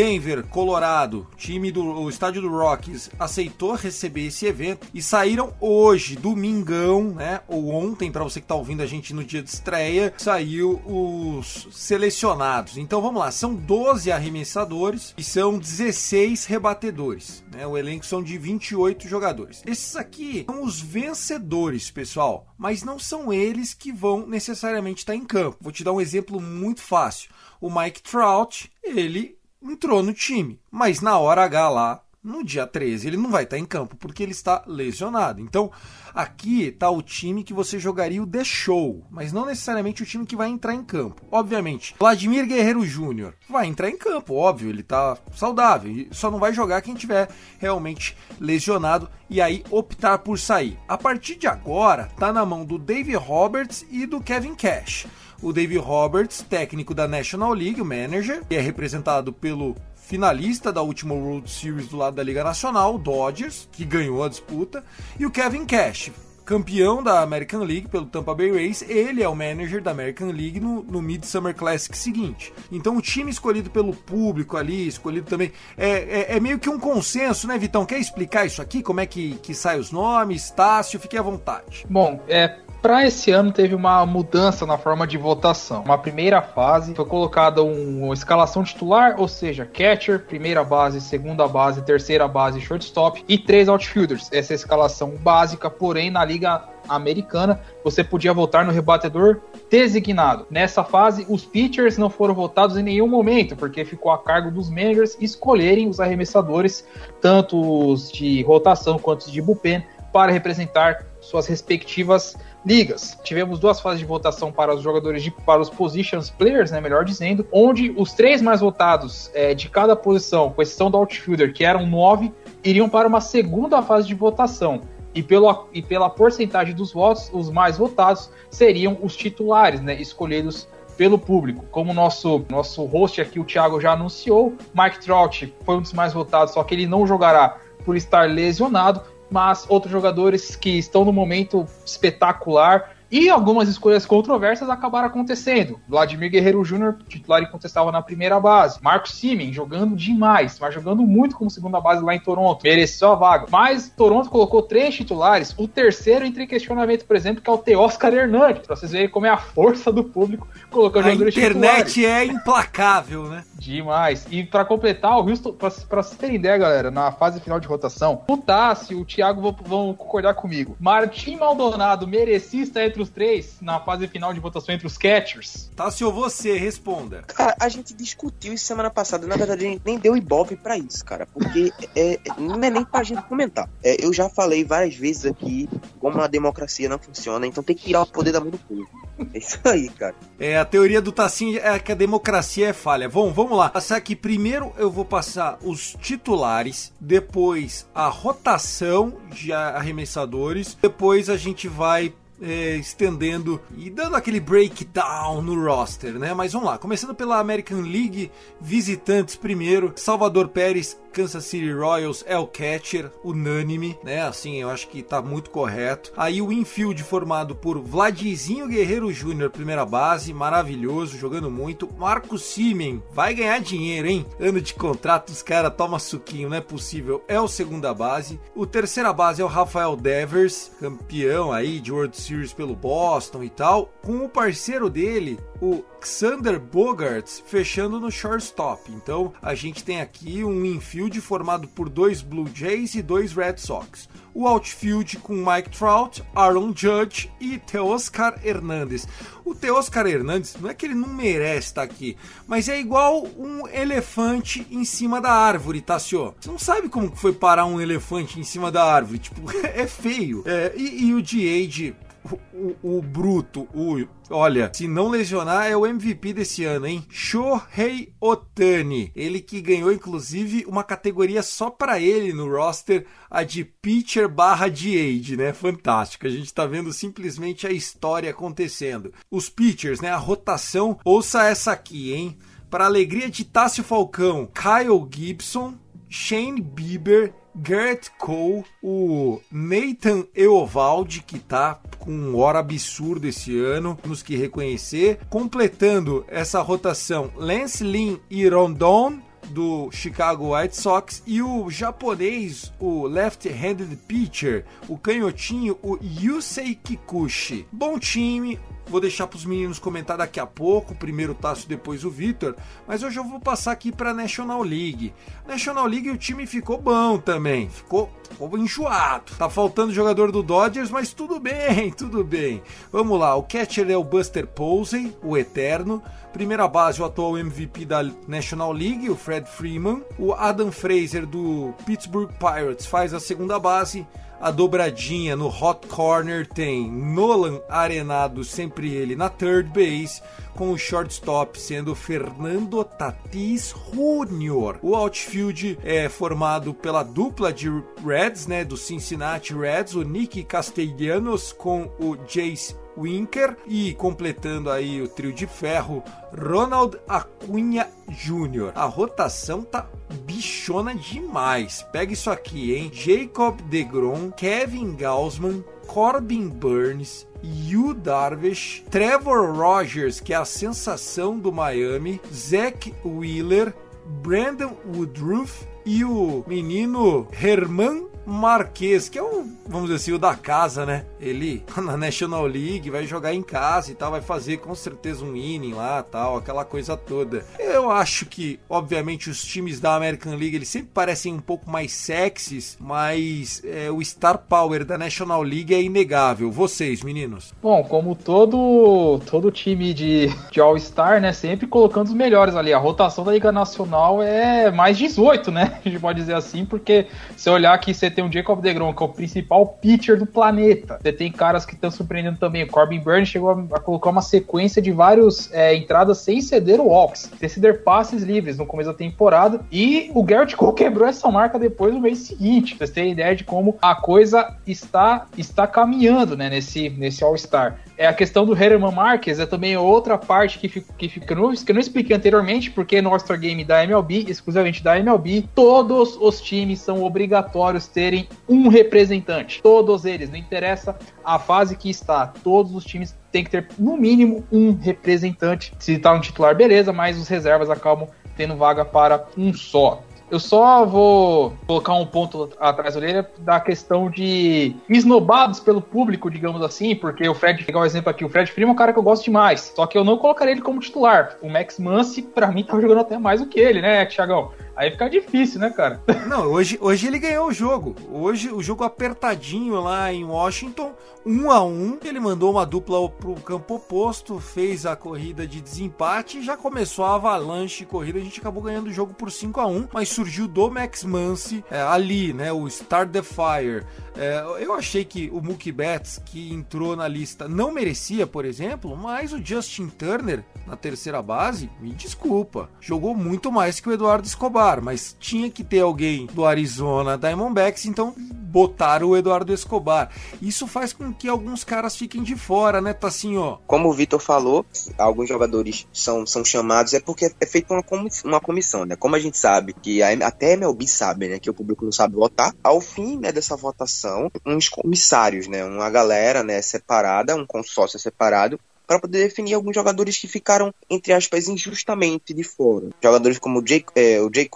Denver, 0.00 0.46
Colorado, 0.46 1.28
time 1.36 1.70
do 1.70 1.82
o 1.82 2.08
estádio 2.08 2.40
do 2.40 2.48
Rockies 2.48 3.10
aceitou 3.18 3.74
receber 3.74 4.28
esse 4.28 4.46
evento 4.46 4.86
e 4.94 5.02
saíram 5.02 5.52
hoje, 5.60 6.16
domingão, 6.16 7.10
né? 7.10 7.42
Ou 7.46 7.68
ontem, 7.68 8.10
para 8.10 8.24
você 8.24 8.40
que 8.40 8.46
tá 8.46 8.54
ouvindo 8.54 8.80
a 8.80 8.86
gente 8.86 9.12
no 9.12 9.22
dia 9.22 9.42
de 9.42 9.50
estreia, 9.50 10.14
saiu 10.16 10.80
os 10.86 11.68
selecionados. 11.70 12.78
Então 12.78 13.02
vamos 13.02 13.20
lá, 13.20 13.30
são 13.30 13.54
12 13.54 14.10
arremessadores 14.10 15.12
e 15.18 15.22
são 15.22 15.58
16 15.58 16.46
rebatedores, 16.46 17.44
né? 17.52 17.66
O 17.66 17.76
elenco 17.76 18.06
são 18.06 18.22
de 18.22 18.38
28 18.38 19.06
jogadores. 19.06 19.62
Esses 19.66 19.96
aqui 19.96 20.46
são 20.46 20.64
os 20.64 20.80
vencedores, 20.80 21.90
pessoal, 21.90 22.46
mas 22.56 22.82
não 22.82 22.98
são 22.98 23.30
eles 23.30 23.74
que 23.74 23.92
vão 23.92 24.26
necessariamente 24.26 25.00
estar 25.00 25.14
em 25.14 25.26
campo. 25.26 25.58
Vou 25.60 25.70
te 25.70 25.84
dar 25.84 25.92
um 25.92 26.00
exemplo 26.00 26.40
muito 26.40 26.80
fácil. 26.80 27.30
O 27.60 27.68
Mike 27.68 28.02
Trout, 28.02 28.72
ele 28.82 29.38
entrou 29.62 30.02
no 30.02 30.12
time, 30.12 30.60
mas 30.70 31.00
na 31.00 31.18
hora 31.18 31.44
H 31.44 31.68
lá, 31.68 32.02
no 32.22 32.44
dia 32.44 32.66
13, 32.66 33.06
ele 33.06 33.16
não 33.16 33.30
vai 33.30 33.44
estar 33.44 33.58
em 33.58 33.64
campo 33.64 33.96
porque 33.96 34.22
ele 34.22 34.32
está 34.32 34.62
lesionado. 34.66 35.40
Então, 35.40 35.72
aqui 36.14 36.64
está 36.64 36.90
o 36.90 37.00
time 37.00 37.42
que 37.42 37.54
você 37.54 37.78
jogaria 37.78 38.22
o 38.22 38.26
The 38.26 38.44
Show, 38.44 39.06
mas 39.10 39.32
não 39.32 39.46
necessariamente 39.46 40.02
o 40.02 40.06
time 40.06 40.26
que 40.26 40.36
vai 40.36 40.50
entrar 40.50 40.74
em 40.74 40.84
campo. 40.84 41.24
Obviamente, 41.30 41.94
Vladimir 41.98 42.46
Guerreiro 42.46 42.84
Júnior 42.84 43.34
vai 43.48 43.66
entrar 43.66 43.88
em 43.88 43.96
campo, 43.96 44.34
óbvio, 44.34 44.68
ele 44.68 44.82
está 44.82 45.16
saudável, 45.34 46.08
só 46.10 46.30
não 46.30 46.38
vai 46.38 46.52
jogar 46.52 46.82
quem 46.82 46.94
tiver 46.94 47.28
realmente 47.58 48.14
lesionado 48.38 49.08
e 49.30 49.40
aí 49.40 49.64
optar 49.70 50.18
por 50.18 50.38
sair. 50.38 50.78
A 50.86 50.98
partir 50.98 51.36
de 51.36 51.46
agora, 51.46 52.10
tá 52.18 52.32
na 52.32 52.44
mão 52.44 52.66
do 52.66 52.76
Dave 52.76 53.14
Roberts 53.14 53.86
e 53.90 54.04
do 54.04 54.20
Kevin 54.20 54.54
Cash 54.54 55.06
o 55.42 55.52
Dave 55.52 55.76
Roberts, 55.76 56.44
técnico 56.48 56.94
da 56.94 57.08
National 57.08 57.52
League, 57.52 57.80
o 57.80 57.84
manager, 57.84 58.42
que 58.48 58.54
é 58.54 58.60
representado 58.60 59.32
pelo 59.32 59.74
finalista 59.94 60.72
da 60.72 60.82
última 60.82 61.14
World 61.14 61.48
Series 61.48 61.88
do 61.88 61.96
lado 61.96 62.16
da 62.16 62.22
Liga 62.22 62.42
Nacional, 62.42 62.96
o 62.96 62.98
Dodgers, 62.98 63.68
que 63.70 63.84
ganhou 63.84 64.24
a 64.24 64.28
disputa, 64.28 64.84
e 65.18 65.24
o 65.24 65.30
Kevin 65.30 65.64
Cash, 65.64 66.10
campeão 66.44 67.00
da 67.00 67.20
American 67.20 67.62
League 67.62 67.86
pelo 67.86 68.06
Tampa 68.06 68.34
Bay 68.34 68.50
Rays, 68.50 68.82
ele 68.82 69.22
é 69.22 69.28
o 69.28 69.36
manager 69.36 69.80
da 69.80 69.92
American 69.92 70.32
League 70.32 70.58
no, 70.58 70.82
no 70.82 71.00
Midsummer 71.00 71.54
Classic 71.54 71.96
seguinte. 71.96 72.52
Então 72.72 72.96
o 72.96 73.00
time 73.00 73.30
escolhido 73.30 73.70
pelo 73.70 73.94
público 73.94 74.56
ali, 74.56 74.88
escolhido 74.88 75.30
também, 75.30 75.52
é, 75.78 75.88
é, 75.88 76.36
é, 76.36 76.40
meio 76.40 76.58
que 76.58 76.68
um 76.68 76.80
consenso, 76.80 77.46
né, 77.46 77.56
Vitão? 77.56 77.86
Quer 77.86 78.00
explicar 78.00 78.46
isso 78.46 78.60
aqui? 78.60 78.82
Como 78.82 78.98
é 78.98 79.06
que, 79.06 79.36
que 79.36 79.54
sai 79.54 79.78
os 79.78 79.92
nomes? 79.92 80.50
Tássio, 80.50 80.98
fique 80.98 81.16
à 81.16 81.22
vontade. 81.22 81.86
Bom, 81.88 82.20
é, 82.26 82.58
Para 82.82 83.06
esse 83.06 83.30
ano 83.30 83.52
teve 83.52 83.74
uma 83.74 84.06
mudança 84.06 84.64
na 84.64 84.78
forma 84.78 85.06
de 85.06 85.18
votação. 85.18 85.82
Uma 85.82 85.98
primeira 85.98 86.40
fase 86.40 86.94
foi 86.94 87.04
colocada 87.04 87.62
um, 87.62 88.04
uma 88.04 88.14
escalação 88.14 88.64
titular, 88.64 89.16
ou 89.18 89.28
seja, 89.28 89.66
catcher, 89.66 90.20
primeira 90.20 90.64
base, 90.64 90.98
segunda 90.98 91.46
base, 91.46 91.82
terceira 91.82 92.26
base, 92.26 92.58
shortstop 92.58 93.22
e 93.28 93.36
três 93.36 93.68
outfielders. 93.68 94.30
Essa 94.32 94.52
é 94.52 94.54
a 94.54 94.56
escalação 94.56 95.10
básica, 95.10 95.68
porém 95.68 96.10
na 96.10 96.24
liga 96.24 96.64
americana 96.88 97.60
você 97.84 98.02
podia 98.02 98.32
votar 98.32 98.64
no 98.64 98.72
rebatedor 98.72 99.40
designado. 99.70 100.46
Nessa 100.50 100.82
fase, 100.82 101.26
os 101.28 101.44
pitchers 101.44 101.98
não 101.98 102.08
foram 102.08 102.34
votados 102.34 102.78
em 102.78 102.82
nenhum 102.82 103.06
momento, 103.06 103.54
porque 103.56 103.84
ficou 103.84 104.10
a 104.10 104.16
cargo 104.16 104.50
dos 104.50 104.70
managers 104.70 105.18
escolherem 105.20 105.86
os 105.86 106.00
arremessadores, 106.00 106.82
tanto 107.20 107.90
os 107.90 108.10
de 108.10 108.42
rotação 108.42 108.98
quanto 108.98 109.20
os 109.20 109.30
de 109.30 109.42
bullpen, 109.42 109.84
para 110.12 110.32
representar 110.32 111.09
suas 111.30 111.46
respectivas 111.46 112.36
ligas. 112.66 113.16
Tivemos 113.22 113.58
duas 113.58 113.80
fases 113.80 114.00
de 114.00 114.04
votação 114.04 114.50
para 114.52 114.74
os 114.74 114.82
jogadores 114.82 115.22
de 115.22 115.30
para 115.30 115.60
os 115.60 115.70
positions 115.70 116.28
players, 116.28 116.70
né, 116.70 116.80
melhor 116.80 117.04
dizendo, 117.04 117.46
onde 117.52 117.94
os 117.96 118.12
três 118.12 118.42
mais 118.42 118.60
votados 118.60 119.30
é, 119.32 119.54
de 119.54 119.68
cada 119.68 119.94
posição, 119.94 120.50
com 120.50 120.60
exceção 120.60 120.90
do 120.90 120.98
outfielder, 120.98 121.52
que 121.54 121.64
eram 121.64 121.86
nove, 121.86 122.32
iriam 122.64 122.88
para 122.88 123.08
uma 123.08 123.20
segunda 123.20 123.80
fase 123.80 124.06
de 124.06 124.14
votação. 124.14 124.80
E, 125.14 125.22
pelo, 125.22 125.66
e 125.72 125.82
pela 125.82 126.08
porcentagem 126.08 126.74
dos 126.74 126.92
votos, 126.92 127.30
os 127.32 127.50
mais 127.50 127.78
votados 127.78 128.30
seriam 128.48 128.98
os 129.02 129.16
titulares, 129.16 129.80
né, 129.80 129.94
escolhidos 130.00 130.68
pelo 130.96 131.18
público. 131.18 131.64
Como 131.70 131.94
nosso, 131.94 132.44
nosso 132.48 132.84
host 132.84 133.20
aqui, 133.20 133.40
o 133.40 133.44
Thiago, 133.44 133.80
já 133.80 133.92
anunciou, 133.92 134.54
Mike 134.74 135.00
Trout 135.00 135.52
foi 135.64 135.76
um 135.76 135.80
dos 135.80 135.92
mais 135.92 136.12
votados, 136.12 136.54
só 136.54 136.62
que 136.62 136.74
ele 136.74 136.86
não 136.86 137.06
jogará 137.06 137.56
por 137.84 137.96
estar 137.96 138.28
lesionado 138.28 139.00
mas 139.30 139.64
outros 139.68 139.92
jogadores 139.92 140.56
que 140.56 140.70
estão 140.70 141.04
no 141.04 141.12
momento 141.12 141.66
espetacular 141.86 142.96
e 143.10 143.28
algumas 143.28 143.68
escolhas 143.68 144.06
controversas 144.06 144.68
acabaram 144.68 145.08
acontecendo. 145.08 145.80
Vladimir 145.88 146.30
Guerreiro 146.30 146.62
Jr., 146.62 146.94
titular 147.08 147.42
incontestável 147.42 147.90
na 147.90 148.02
primeira 148.02 148.38
base. 148.38 148.78
Marcos 148.82 149.14
Simen 149.14 149.52
jogando 149.52 149.96
demais, 149.96 150.58
mas 150.60 150.74
jogando 150.74 151.02
muito 151.02 151.36
como 151.36 151.50
segunda 151.50 151.80
base 151.80 152.02
lá 152.02 152.14
em 152.14 152.20
Toronto. 152.20 152.62
Mereceu 152.62 153.10
a 153.10 153.14
vaga. 153.14 153.46
Mas 153.50 153.88
Toronto 153.88 154.30
colocou 154.30 154.62
três 154.62 154.94
titulares. 154.94 155.54
O 155.58 155.66
terceiro 155.66 156.24
entre 156.24 156.46
questionamento, 156.46 157.04
por 157.04 157.16
exemplo, 157.16 157.42
que 157.42 157.50
é 157.50 157.52
o 157.52 157.58
Teoscar 157.58 158.14
Hernandes. 158.14 158.66
Pra 158.66 158.76
vocês 158.76 158.92
verem 158.92 159.08
como 159.08 159.26
é 159.26 159.30
a 159.30 159.36
força 159.36 159.90
do 159.90 160.04
público 160.04 160.46
colocando 160.70 161.06
a 161.06 161.10
jogadores 161.10 161.34
titulares. 161.34 161.56
A 161.56 161.80
internet 161.80 162.06
é 162.06 162.24
implacável, 162.24 163.24
né? 163.24 163.44
Demais. 163.60 164.26
E 164.30 164.42
para 164.42 164.64
completar, 164.64 165.18
o 165.18 165.28
Houston, 165.28 165.52
pra, 165.52 165.70
pra 165.70 166.02
vocês 166.02 166.16
terem 166.16 166.36
ideia, 166.36 166.56
galera, 166.56 166.90
na 166.90 167.12
fase 167.12 167.40
final 167.40 167.60
de 167.60 167.68
rotação, 167.68 168.22
o 168.26 168.36
Tassi 168.36 168.94
e 168.94 168.96
o 168.96 169.04
Thiago 169.04 169.42
vão, 169.42 169.56
vão 169.62 169.94
concordar 169.94 170.34
comigo. 170.34 170.76
Martim 170.80 171.36
Maldonado 171.36 172.08
merecia 172.08 172.62
estar 172.62 172.84
entre 172.84 172.99
os 173.00 173.10
três 173.10 173.56
na 173.60 173.80
fase 173.80 174.06
final 174.06 174.32
de 174.32 174.40
votação 174.40 174.74
entre 174.74 174.86
os 174.86 174.96
catchers. 174.96 175.70
Tássio, 175.74 176.10
você, 176.12 176.56
responda. 176.56 177.22
Cara, 177.26 177.56
a 177.58 177.68
gente 177.68 177.94
discutiu 177.94 178.52
isso 178.52 178.64
semana 178.64 178.90
passada. 178.90 179.26
Na 179.26 179.36
verdade, 179.36 179.66
a 179.66 179.68
gente 179.68 179.82
nem 179.84 179.98
deu 179.98 180.16
ibope 180.16 180.56
para 180.56 180.76
isso, 180.76 181.04
cara. 181.04 181.26
Porque 181.26 181.72
é, 181.96 182.18
não 182.38 182.62
é 182.62 182.70
nem 182.70 182.84
pra 182.84 183.02
gente 183.02 183.22
comentar. 183.22 183.68
É, 183.82 184.04
eu 184.04 184.12
já 184.12 184.28
falei 184.28 184.64
várias 184.64 184.94
vezes 184.94 185.26
aqui 185.26 185.68
como 185.98 186.20
a 186.20 186.26
democracia 186.26 186.88
não 186.88 186.98
funciona, 186.98 187.46
então 187.46 187.62
tem 187.62 187.76
que 187.76 187.84
tirar 187.84 188.02
o 188.02 188.06
poder 188.06 188.32
da 188.32 188.40
mão 188.40 188.50
do 188.50 188.58
povo. 188.58 188.88
É 189.34 189.38
isso 189.38 189.58
aí, 189.64 189.88
cara. 189.90 190.14
É, 190.38 190.56
a 190.56 190.64
teoria 190.64 191.00
do 191.00 191.12
Tassinho 191.12 191.58
é 191.58 191.78
que 191.78 191.92
a 191.92 191.94
democracia 191.94 192.68
é 192.68 192.72
falha. 192.72 193.08
Vamos, 193.08 193.34
vamos 193.34 193.56
lá. 193.56 193.68
Passar 193.68 193.96
aqui 193.96 194.16
primeiro 194.16 194.72
eu 194.78 194.90
vou 194.90 195.04
passar 195.04 195.58
os 195.62 195.94
titulares, 196.00 196.92
depois 196.98 197.86
a 197.94 198.08
rotação 198.08 199.14
de 199.30 199.52
arremessadores, 199.52 200.76
depois 200.80 201.28
a 201.28 201.36
gente 201.36 201.68
vai 201.68 202.14
é, 202.40 202.76
estendendo 202.76 203.60
e 203.76 203.90
dando 203.90 204.16
aquele 204.16 204.40
breakdown 204.40 205.42
no 205.42 205.62
roster, 205.64 206.18
né? 206.18 206.32
Mas 206.34 206.52
vamos 206.52 206.68
lá, 206.68 206.78
começando 206.78 207.14
pela 207.14 207.38
American 207.38 207.80
League, 207.80 208.30
visitantes 208.60 209.36
primeiro, 209.36 209.92
Salvador 209.96 210.48
Pérez 210.48 210.98
Kansas 211.12 211.44
City 211.44 211.72
Royals 211.72 212.24
é 212.26 212.38
o 212.38 212.46
catcher, 212.46 213.10
unânime, 213.24 213.98
né? 214.02 214.22
Assim, 214.22 214.60
eu 214.60 214.70
acho 214.70 214.88
que 214.88 215.02
tá 215.02 215.20
muito 215.20 215.50
correto. 215.50 216.12
Aí 216.16 216.40
o 216.40 216.52
infield 216.52 217.02
formado 217.02 217.54
por 217.54 217.78
Vladizinho 217.80 218.68
Guerreiro 218.68 219.12
Júnior, 219.12 219.50
primeira 219.50 219.84
base, 219.84 220.32
maravilhoso, 220.32 221.18
jogando 221.18 221.50
muito. 221.50 221.88
Marco 221.98 222.38
Simen, 222.38 223.02
vai 223.12 223.34
ganhar 223.34 223.60
dinheiro, 223.60 224.08
hein? 224.08 224.26
Ano 224.38 224.60
de 224.60 224.74
contrato, 224.74 225.30
os 225.30 225.42
caras 225.42 225.74
toma 225.76 225.98
suquinho, 225.98 226.48
não 226.48 226.56
é 226.56 226.60
possível. 226.60 227.22
É 227.26 227.40
o 227.40 227.48
segunda 227.48 227.92
base. 227.92 228.40
O 228.54 228.66
terceira 228.66 229.12
base 229.12 229.42
é 229.42 229.44
o 229.44 229.48
Rafael 229.48 229.96
Devers, 229.96 230.70
campeão 230.80 231.52
aí 231.52 231.80
de 231.80 231.92
World 231.92 232.16
Series 232.16 232.52
pelo 232.52 232.74
Boston 232.74 233.42
e 233.42 233.50
tal, 233.50 233.92
com 234.02 234.24
o 234.24 234.28
parceiro 234.28 234.88
dele, 234.88 235.38
o 235.60 235.84
Xander 236.02 236.58
Bogarts 236.58 237.42
fechando 237.46 238.00
no 238.00 238.10
shortstop. 238.10 238.90
Então 238.90 239.32
a 239.42 239.54
gente 239.54 239.84
tem 239.84 240.00
aqui 240.00 240.42
um 240.42 240.64
infield 240.64 241.20
formado 241.20 241.68
por 241.68 241.88
dois 241.88 242.22
Blue 242.22 242.48
Jays 242.52 242.94
e 242.94 243.02
dois 243.02 243.32
Red 243.32 243.58
Sox. 243.58 244.08
O 244.32 244.46
outfield 244.46 245.18
com 245.18 245.34
Mike 245.34 245.70
Trout, 245.70 246.22
Aaron 246.34 246.72
Judge 246.74 247.30
e 247.40 247.58
Teoscar 247.58 248.40
Hernandez. 248.44 249.06
O 249.44 249.54
Teoscar 249.54 250.06
Hernandez 250.06 250.56
não 250.60 250.70
é 250.70 250.74
que 250.74 250.86
ele 250.86 250.94
não 250.94 251.08
merece 251.08 251.66
estar 251.68 251.82
aqui, 251.82 252.16
mas 252.46 252.68
é 252.68 252.78
igual 252.78 253.26
um 253.36 253.66
elefante 253.66 254.66
em 254.70 254.84
cima 254.84 255.20
da 255.20 255.32
árvore, 255.32 255.80
tá, 255.80 255.98
senhor? 255.98 256.34
Você 256.40 256.48
não 256.48 256.58
sabe 256.58 256.88
como 256.88 257.14
foi 257.16 257.32
parar 257.32 257.66
um 257.66 257.80
elefante 257.80 258.38
em 258.38 258.44
cima 258.44 258.70
da 258.70 258.84
árvore, 258.84 259.18
tipo, 259.18 259.42
é 259.66 259.86
feio. 259.86 260.44
É, 260.46 260.72
e, 260.76 261.06
e 261.06 261.14
o 261.14 261.20
DH 261.20 262.09
o, 262.52 262.76
o, 262.82 263.02
bruto, 263.02 263.66
o. 263.74 264.06
Olha, 264.28 264.70
se 264.72 264.86
não 264.86 265.08
lesionar, 265.08 265.66
é 265.66 265.76
o 265.76 265.86
MVP 265.86 266.32
desse 266.32 266.64
ano, 266.64 266.86
hein? 266.86 267.04
Shohei 267.08 268.12
Otani. 268.20 269.10
Ele 269.16 269.40
que 269.40 269.60
ganhou, 269.60 269.92
inclusive, 269.92 270.64
uma 270.68 270.84
categoria 270.84 271.42
só 271.42 271.70
para 271.70 271.98
ele 271.98 272.32
no 272.32 272.48
roster, 272.48 273.06
a 273.30 273.42
de 273.42 273.64
pitcher 273.64 274.28
barra 274.28 274.66
age, 274.66 275.36
né? 275.36 275.52
Fantástico. 275.52 276.26
A 276.26 276.30
gente 276.30 276.52
tá 276.52 276.66
vendo 276.66 276.92
simplesmente 276.92 277.66
a 277.66 277.72
história 277.72 278.30
acontecendo. 278.30 279.12
Os 279.30 279.48
pitchers, 279.48 280.00
né? 280.00 280.10
A 280.10 280.16
rotação. 280.16 280.98
Ouça 281.04 281.44
essa 281.44 281.72
aqui, 281.72 282.12
hein? 282.12 282.38
Para 282.68 282.84
alegria 282.84 283.28
de 283.28 283.44
Tássio 283.44 283.82
Falcão, 283.82 284.46
Kyle 284.46 285.08
Gibson, 285.10 285.74
Shane 286.08 286.60
Bieber, 286.60 287.34
Garrett 287.54 288.10
Cole, 288.12 288.64
o 288.82 289.40
Nathan 289.50 290.24
Eovaldi, 290.34 291.22
que 291.22 291.38
tá 291.38 291.80
com 292.00 292.10
um 292.10 292.36
hora 292.36 292.58
absurdo 292.58 293.28
esse 293.28 293.56
ano, 293.58 293.96
nos 294.04 294.22
que 294.22 294.36
reconhecer, 294.36 295.20
completando 295.28 296.24
essa 296.26 296.60
rotação 296.60 297.30
Lance 297.36 297.84
Lynn 297.84 298.16
e 298.28 298.48
Rondon, 298.48 299.20
do 299.50 299.90
Chicago 299.90 300.54
White 300.54 300.76
Sox 300.76 301.22
e 301.26 301.42
o 301.42 301.70
japonês, 301.70 302.72
o 302.78 303.06
left-handed 303.06 303.96
pitcher, 304.06 304.64
o 304.88 304.96
canhotinho, 304.96 305.76
o 305.82 305.98
Yusei 306.00 306.74
Kikuchi. 306.74 307.66
Bom 307.72 307.98
time, 307.98 308.58
Vou 308.90 309.00
deixar 309.00 309.28
para 309.28 309.36
os 309.36 309.44
meninos 309.44 309.78
comentar 309.78 310.18
daqui 310.18 310.40
a 310.40 310.46
pouco, 310.46 310.96
primeiro 310.96 311.30
o 311.30 311.34
Tasso, 311.36 311.68
depois 311.68 312.04
o 312.04 312.10
Vitor, 312.10 312.56
mas 312.88 313.04
hoje 313.04 313.20
eu 313.20 313.24
vou 313.24 313.38
passar 313.38 313.70
aqui 313.70 313.92
para 313.92 314.12
National 314.12 314.62
League. 314.64 315.14
National 315.46 315.86
League 315.86 316.10
o 316.10 316.18
time 316.18 316.44
ficou 316.44 316.76
bom 316.76 317.16
também, 317.16 317.68
ficou, 317.68 318.10
ficou 318.28 318.58
enjoado. 318.58 319.30
Tá 319.38 319.48
faltando 319.48 319.92
jogador 319.92 320.32
do 320.32 320.42
Dodgers, 320.42 320.90
mas 320.90 321.12
tudo 321.12 321.38
bem, 321.38 321.92
tudo 321.96 322.24
bem. 322.24 322.60
Vamos 322.90 323.16
lá, 323.20 323.36
o 323.36 323.44
catcher 323.44 323.88
é 323.88 323.96
o 323.96 324.02
Buster 324.02 324.44
Posey, 324.48 325.16
o 325.22 325.36
eterno. 325.36 326.02
Primeira 326.32 326.66
base, 326.66 327.00
o 327.00 327.04
atual 327.04 327.38
MVP 327.38 327.84
da 327.84 328.02
National 328.26 328.72
League, 328.72 329.08
o 329.08 329.16
Fred 329.16 329.48
Freeman. 329.48 330.02
O 330.18 330.32
Adam 330.32 330.72
Fraser 330.72 331.26
do 331.26 331.72
Pittsburgh 331.86 332.30
Pirates 332.38 332.86
faz 332.86 333.14
a 333.14 333.20
segunda 333.20 333.56
base 333.58 334.04
a 334.40 334.50
dobradinha 334.50 335.36
no 335.36 335.48
hot 335.48 335.86
corner 335.86 336.46
tem 336.46 336.90
Nolan 336.90 337.60
Arenado, 337.68 338.42
sempre 338.42 338.94
ele 338.94 339.14
na 339.14 339.28
third 339.28 339.68
base, 339.70 340.22
com 340.54 340.72
o 340.72 340.78
shortstop 340.78 341.58
sendo 341.58 341.94
Fernando 341.94 342.82
Tatis 342.82 343.74
Jr. 343.92 344.78
O 344.82 344.94
outfield 344.94 345.78
é 345.84 346.08
formado 346.08 346.72
pela 346.72 347.02
dupla 347.02 347.52
de 347.52 347.68
Reds, 348.04 348.46
né, 348.46 348.64
do 348.64 348.76
Cincinnati 348.76 349.54
Reds, 349.54 349.94
o 349.94 350.02
Nick 350.02 350.42
Castellanos 350.44 351.52
com 351.52 351.90
o 352.00 352.16
Jace 352.26 352.74
Winker 353.00 353.56
e 353.66 353.94
completando 353.94 354.70
aí 354.70 355.00
o 355.00 355.08
trio 355.08 355.32
de 355.32 355.46
ferro, 355.46 356.02
Ronald 356.36 356.98
Acunha 357.08 357.88
Jr. 358.08 358.72
A 358.74 358.84
rotação 358.84 359.62
tá 359.62 359.86
bichona 360.24 360.94
demais. 360.94 361.82
Pega 361.92 362.12
isso 362.12 362.30
aqui, 362.30 362.74
hein? 362.74 362.90
Jacob 362.92 363.60
DeGrom, 363.62 364.30
Kevin 364.30 364.94
Gausman, 364.94 365.64
Corbin 365.86 366.48
Burns, 366.48 367.26
Yu 367.42 367.94
Darvish, 367.94 368.84
Trevor 368.90 369.52
Rogers, 369.56 370.20
que 370.20 370.32
é 370.32 370.36
a 370.36 370.44
sensação 370.44 371.38
do 371.38 371.50
Miami, 371.50 372.20
Zach 372.32 372.94
Wheeler, 373.04 373.74
Brandon 374.22 374.76
Woodruff 374.86 375.66
e 375.84 376.04
o 376.04 376.44
menino 376.46 377.26
Herman 377.32 378.09
Marquês, 378.26 379.08
que 379.08 379.18
é 379.18 379.22
o, 379.22 379.46
vamos 379.66 379.88
dizer 379.88 379.96
assim, 379.96 380.12
o 380.12 380.18
da 380.18 380.34
casa, 380.34 380.86
né? 380.86 381.04
Ele 381.20 381.62
na 381.76 381.96
National 381.96 382.46
League 382.46 382.90
vai 382.90 383.06
jogar 383.06 383.34
em 383.34 383.42
casa 383.42 383.90
e 383.90 383.94
tal, 383.94 384.10
vai 384.10 384.20
fazer 384.20 384.58
com 384.58 384.74
certeza 384.74 385.24
um 385.24 385.36
inning 385.36 385.74
lá, 385.74 386.02
tal, 386.02 386.36
aquela 386.36 386.64
coisa 386.64 386.96
toda. 386.96 387.44
Eu 387.58 387.90
acho 387.90 388.26
que, 388.26 388.58
obviamente, 388.68 389.30
os 389.30 389.42
times 389.42 389.80
da 389.80 389.94
American 389.94 390.34
League 390.34 390.56
eles 390.56 390.68
sempre 390.68 390.90
parecem 390.92 391.34
um 391.34 391.40
pouco 391.40 391.70
mais 391.70 391.92
sexys, 391.92 392.76
mas 392.80 393.62
é, 393.64 393.90
o 393.90 394.02
star 394.02 394.38
power 394.38 394.84
da 394.84 394.98
National 394.98 395.42
League 395.42 395.74
é 395.74 395.82
inegável. 395.82 396.50
Vocês, 396.50 397.02
meninos? 397.02 397.54
Bom, 397.62 397.82
como 397.84 398.14
todo 398.14 399.20
todo 399.26 399.50
time 399.50 399.94
de, 399.94 400.28
de 400.50 400.60
All-Star, 400.60 401.20
né, 401.20 401.32
sempre 401.32 401.66
colocando 401.66 402.08
os 402.08 402.14
melhores 402.14 402.54
ali. 402.54 402.72
A 402.72 402.78
rotação 402.78 403.24
da 403.24 403.32
Liga 403.32 403.52
Nacional 403.52 404.22
é 404.22 404.70
mais 404.70 404.98
18, 404.98 405.50
né? 405.50 405.78
A 405.84 405.88
gente 405.88 406.00
pode 406.00 406.20
dizer 406.20 406.34
assim, 406.34 406.64
porque 406.64 407.06
se 407.36 407.48
olhar 407.48 407.74
aqui, 407.74 407.94
você 407.94 408.09
tem 408.10 408.24
o 408.24 408.32
Jacob 408.32 408.60
DeGrom, 408.60 408.92
que 408.92 409.02
é 409.02 409.06
o 409.06 409.08
principal 409.08 409.66
pitcher 409.66 410.18
do 410.18 410.26
planeta. 410.26 410.98
Você 411.02 411.12
tem 411.12 411.30
caras 411.30 411.64
que 411.64 411.74
estão 411.74 411.90
surpreendendo 411.90 412.38
também. 412.38 412.64
O 412.64 412.68
Corbin 412.68 413.00
Burns 413.00 413.28
chegou 413.28 413.50
a, 413.50 413.76
a 413.76 413.80
colocar 413.80 414.10
uma 414.10 414.22
sequência 414.22 414.80
de 414.80 414.90
várias 414.90 415.52
é, 415.52 415.74
entradas 415.74 416.18
sem 416.18 416.40
ceder 416.40 416.80
o 416.80 416.88
walks, 416.88 417.30
sem 417.38 417.48
ceder 417.48 417.82
passes 417.82 418.22
livres 418.22 418.56
no 418.56 418.66
começo 418.66 418.90
da 418.90 418.96
temporada. 418.96 419.60
E 419.70 420.10
o 420.14 420.22
Garrett 420.22 420.56
Cole 420.56 420.74
quebrou 420.76 421.08
essa 421.08 421.30
marca 421.30 421.58
depois 421.58 421.94
no 421.94 422.00
mês 422.00 422.18
seguinte. 422.18 422.74
Pra 422.74 422.86
vocês 422.86 422.94
terem 422.94 423.12
ideia 423.12 423.34
de 423.34 423.44
como 423.44 423.76
a 423.80 423.94
coisa 423.94 424.56
está, 424.66 425.26
está 425.36 425.66
caminhando 425.66 426.36
né, 426.36 426.48
nesse, 426.48 426.90
nesse 426.90 427.22
All-Star. 427.24 427.78
É 428.00 428.06
a 428.06 428.14
questão 428.14 428.46
do 428.46 428.56
Herman 428.56 428.92
Marques, 428.92 429.38
é 429.38 429.44
também 429.44 429.76
outra 429.76 430.16
parte 430.16 430.58
que, 430.58 430.70
fica, 430.70 430.90
que, 430.96 431.06
fica, 431.06 431.26
que, 431.26 431.32
eu 431.34 431.36
não, 431.36 431.54
que 431.54 431.70
eu 431.70 431.74
não 431.74 431.80
expliquei 431.82 432.16
anteriormente, 432.16 432.70
porque 432.70 433.02
no 433.02 433.10
All-Star 433.10 433.38
Game 433.38 433.62
da 433.62 433.84
MLB, 433.84 434.24
exclusivamente 434.26 434.82
da 434.82 434.98
MLB, 434.98 435.44
todos 435.54 436.16
os 436.18 436.40
times 436.40 436.80
são 436.80 437.04
obrigatórios 437.04 437.86
terem 437.86 438.26
um 438.48 438.68
representante. 438.68 439.60
Todos 439.62 440.06
eles, 440.06 440.30
não 440.30 440.38
interessa 440.38 440.96
a 441.22 441.38
fase 441.38 441.76
que 441.76 441.90
está, 441.90 442.26
todos 442.26 442.74
os 442.74 442.86
times 442.86 443.14
têm 443.30 443.44
que 443.44 443.50
ter 443.50 443.68
no 443.78 443.98
mínimo 443.98 444.46
um 444.50 444.72
representante. 444.72 445.74
Se 445.78 445.92
está 445.92 446.10
um 446.14 446.22
titular, 446.22 446.56
beleza, 446.56 446.94
mas 446.94 447.18
os 447.18 447.28
reservas 447.28 447.68
acabam 447.68 448.08
tendo 448.34 448.56
vaga 448.56 448.82
para 448.82 449.26
um 449.36 449.52
só. 449.52 450.02
Eu 450.30 450.38
só 450.38 450.86
vou 450.86 451.54
colocar 451.66 451.94
um 451.94 452.06
ponto 452.06 452.50
atrás 452.60 452.94
da 452.94 453.00
orelha 453.00 453.30
da 453.38 453.58
questão 453.58 454.08
de 454.08 454.76
esnobados 454.88 455.58
pelo 455.58 455.80
público, 455.80 456.30
digamos 456.30 456.62
assim, 456.62 456.94
porque 456.94 457.28
o 457.28 457.34
Fred, 457.34 457.64
pegar 457.64 457.80
um 457.80 457.84
exemplo 457.84 458.10
aqui, 458.10 458.24
o 458.24 458.28
Fred 458.28 458.50
Freeman 458.52 458.70
é 458.70 458.74
um 458.74 458.76
cara 458.76 458.92
que 458.92 458.98
eu 458.98 459.02
gosto 459.02 459.24
demais, 459.24 459.72
só 459.74 459.86
que 459.86 459.98
eu 459.98 460.04
não 460.04 460.16
colocaria 460.16 460.52
ele 460.52 460.62
como 460.62 460.78
titular. 460.78 461.36
O 461.42 461.50
Max 461.50 461.80
Muncy, 461.80 462.22
pra 462.22 462.46
mim, 462.48 462.62
tava 462.62 462.80
jogando 462.80 463.00
até 463.00 463.18
mais 463.18 463.40
do 463.40 463.48
que 463.48 463.58
ele, 463.58 463.80
né, 463.80 464.06
Thiagão? 464.06 464.52
Aí 464.80 464.90
fica 464.90 465.10
difícil, 465.10 465.60
né, 465.60 465.68
cara? 465.68 466.02
Não, 466.26 466.46
hoje, 466.46 466.78
hoje 466.80 467.06
ele 467.06 467.18
ganhou 467.18 467.48
o 467.48 467.52
jogo. 467.52 467.94
Hoje, 468.10 468.50
o 468.50 468.62
jogo 468.62 468.82
apertadinho 468.82 469.78
lá 469.78 470.10
em 470.10 470.24
Washington, 470.24 470.94
um 471.26 471.50
a 471.50 471.62
um. 471.62 471.98
Ele 472.02 472.18
mandou 472.18 472.50
uma 472.50 472.64
dupla 472.64 473.06
pro 473.06 473.34
campo 473.34 473.74
oposto, 473.74 474.40
fez 474.40 474.86
a 474.86 474.96
corrida 474.96 475.46
de 475.46 475.60
desempate 475.60 476.38
e 476.38 476.42
já 476.42 476.56
começou 476.56 477.04
a 477.04 477.16
avalanche 477.16 477.80
de 477.80 477.84
corrida. 477.84 478.18
A 478.18 478.22
gente 478.22 478.40
acabou 478.40 478.62
ganhando 478.62 478.86
o 478.86 478.92
jogo 478.92 479.12
por 479.12 479.30
5 479.30 479.60
a 479.60 479.66
1 479.66 479.88
mas 479.92 480.08
surgiu 480.08 480.48
do 480.48 480.70
Max 480.70 481.04
Muncy 481.04 481.62
é, 481.70 481.82
ali, 481.82 482.32
né? 482.32 482.50
O 482.50 482.66
Start 482.66 483.10
the 483.10 483.22
Fire. 483.22 483.84
É, 484.16 484.44
eu 484.60 484.74
achei 484.74 485.04
que 485.04 485.30
o 485.32 485.40
Mookie 485.40 485.72
Betts, 485.72 486.20
que 486.24 486.52
entrou 486.52 486.96
na 486.96 487.06
lista, 487.06 487.48
não 487.48 487.70
merecia, 487.70 488.26
por 488.26 488.44
exemplo, 488.44 488.96
mas 488.96 489.32
o 489.32 489.44
Justin 489.44 489.88
Turner, 489.88 490.44
na 490.66 490.76
terceira 490.76 491.22
base, 491.22 491.70
me 491.80 491.90
desculpa, 491.92 492.68
jogou 492.80 493.14
muito 493.14 493.50
mais 493.50 493.80
que 493.80 493.88
o 493.88 493.92
Eduardo 493.92 494.26
Escobar, 494.26 494.69
mas 494.78 495.16
tinha 495.18 495.50
que 495.50 495.64
ter 495.64 495.80
alguém 495.80 496.26
do 496.26 496.44
Arizona 496.44 497.16
Diamondbacks, 497.16 497.86
então 497.86 498.14
botaram 498.16 499.08
o 499.08 499.16
Eduardo 499.16 499.52
Escobar. 499.52 500.10
Isso 500.42 500.66
faz 500.66 500.92
com 500.92 501.12
que 501.12 501.28
alguns 501.28 501.64
caras 501.64 501.96
fiquem 501.96 502.22
de 502.22 502.36
fora, 502.36 502.80
né, 502.80 502.92
Tassinho? 502.92 503.58
Como 503.66 503.88
o 503.88 503.92
Vitor 503.92 504.20
falou, 504.20 504.66
alguns 504.98 505.28
jogadores 505.28 505.86
são, 505.92 506.26
são 506.26 506.44
chamados, 506.44 506.92
é 506.92 507.00
porque 507.00 507.32
é 507.40 507.46
feito 507.46 507.72
uma, 507.72 507.82
uma 508.24 508.40
comissão, 508.40 508.84
né? 508.84 508.96
Como 508.96 509.14
a 509.16 509.18
gente 509.18 509.38
sabe, 509.38 509.72
que 509.72 510.02
a, 510.02 510.10
até 510.26 510.50
a 510.50 510.52
MLB 510.54 510.86
sabe, 510.86 511.28
né, 511.28 511.38
que 511.38 511.48
o 511.48 511.54
público 511.54 511.84
não 511.84 511.92
sabe 511.92 512.14
votar, 512.14 512.52
ao 512.62 512.80
fim 512.80 513.18
né, 513.18 513.32
dessa 513.32 513.56
votação, 513.56 514.30
uns 514.44 514.68
comissários, 514.68 515.46
né, 515.46 515.64
uma 515.64 515.88
galera 515.88 516.42
né, 516.42 516.60
separada, 516.60 517.36
um 517.36 517.46
consórcio 517.46 517.98
separado, 517.98 518.58
para 518.90 518.98
poder 518.98 519.22
definir 519.22 519.54
alguns 519.54 519.72
jogadores 519.72 520.18
que 520.18 520.26
ficaram, 520.26 520.74
entre 520.90 521.12
aspas, 521.12 521.46
injustamente 521.46 522.34
de 522.34 522.42
fora. 522.42 522.88
Jogadores 523.00 523.38
como 523.38 523.60
o 523.60 523.62
Jake, 523.62 523.86
é, 523.94 524.20
o 524.20 524.28
Jake 524.28 524.50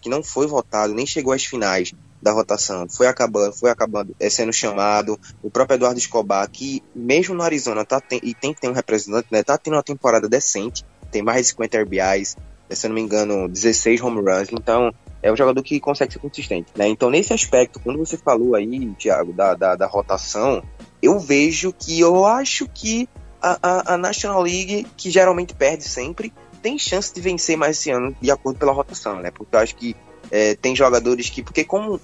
que 0.00 0.08
não 0.08 0.22
foi 0.22 0.46
votado, 0.46 0.94
nem 0.94 1.04
chegou 1.04 1.34
às 1.34 1.44
finais 1.44 1.92
da 2.22 2.32
rotação, 2.32 2.88
foi 2.88 3.06
acabando, 3.06 3.52
foi 3.52 3.68
acabando 3.68 4.16
é, 4.18 4.30
sendo 4.30 4.50
chamado. 4.50 5.20
O 5.42 5.50
próprio 5.50 5.74
Eduardo 5.76 5.98
Escobar, 5.98 6.48
que 6.50 6.82
mesmo 6.94 7.34
no 7.34 7.42
Arizona 7.42 7.84
tá 7.84 8.02
e 8.22 8.32
tem 8.32 8.54
que 8.54 8.62
ter 8.62 8.70
um 8.70 8.72
representante, 8.72 9.28
né, 9.30 9.42
tá 9.42 9.58
tendo 9.58 9.74
uma 9.74 9.82
temporada 9.82 10.26
decente, 10.26 10.82
tem 11.12 11.20
mais 11.20 11.42
de 11.42 11.48
50 11.50 11.82
RBIs, 11.82 12.34
é, 12.70 12.74
se 12.74 12.86
eu 12.86 12.88
não 12.88 12.94
me 12.94 13.02
engano, 13.02 13.46
16 13.46 14.00
home 14.00 14.22
runs, 14.22 14.48
então 14.52 14.90
é 15.22 15.30
um 15.30 15.36
jogador 15.36 15.62
que 15.62 15.78
consegue 15.80 16.14
ser 16.14 16.18
consistente. 16.18 16.72
Né? 16.74 16.88
Então, 16.88 17.10
nesse 17.10 17.34
aspecto, 17.34 17.78
quando 17.78 17.98
você 17.98 18.16
falou 18.16 18.54
aí, 18.54 18.90
Thiago, 18.94 19.34
da, 19.34 19.52
da, 19.52 19.76
da 19.76 19.86
rotação, 19.86 20.62
eu 21.02 21.20
vejo 21.20 21.74
que 21.74 22.00
eu 22.00 22.24
acho 22.24 22.66
que 22.68 23.06
a, 23.40 23.58
a, 23.62 23.94
a, 23.94 23.96
National 23.96 24.42
League, 24.42 24.86
que 24.96 25.10
geralmente 25.10 25.54
perde 25.54 25.84
sempre, 25.84 26.32
tem 26.62 26.78
chance 26.78 27.12
de 27.14 27.20
vencer 27.20 27.56
mais 27.56 27.78
esse 27.78 27.90
ano 27.90 28.14
de 28.20 28.30
acordo 28.30 28.58
pela 28.58 28.72
rotação, 28.72 29.20
né? 29.20 29.30
Porque 29.30 29.54
eu 29.54 29.60
acho 29.60 29.76
que 29.76 29.94
é, 30.30 30.54
tem 30.54 30.74
jogadores 30.74 31.30
que. 31.30 31.42
Porque 31.42 31.64
como 31.64 32.00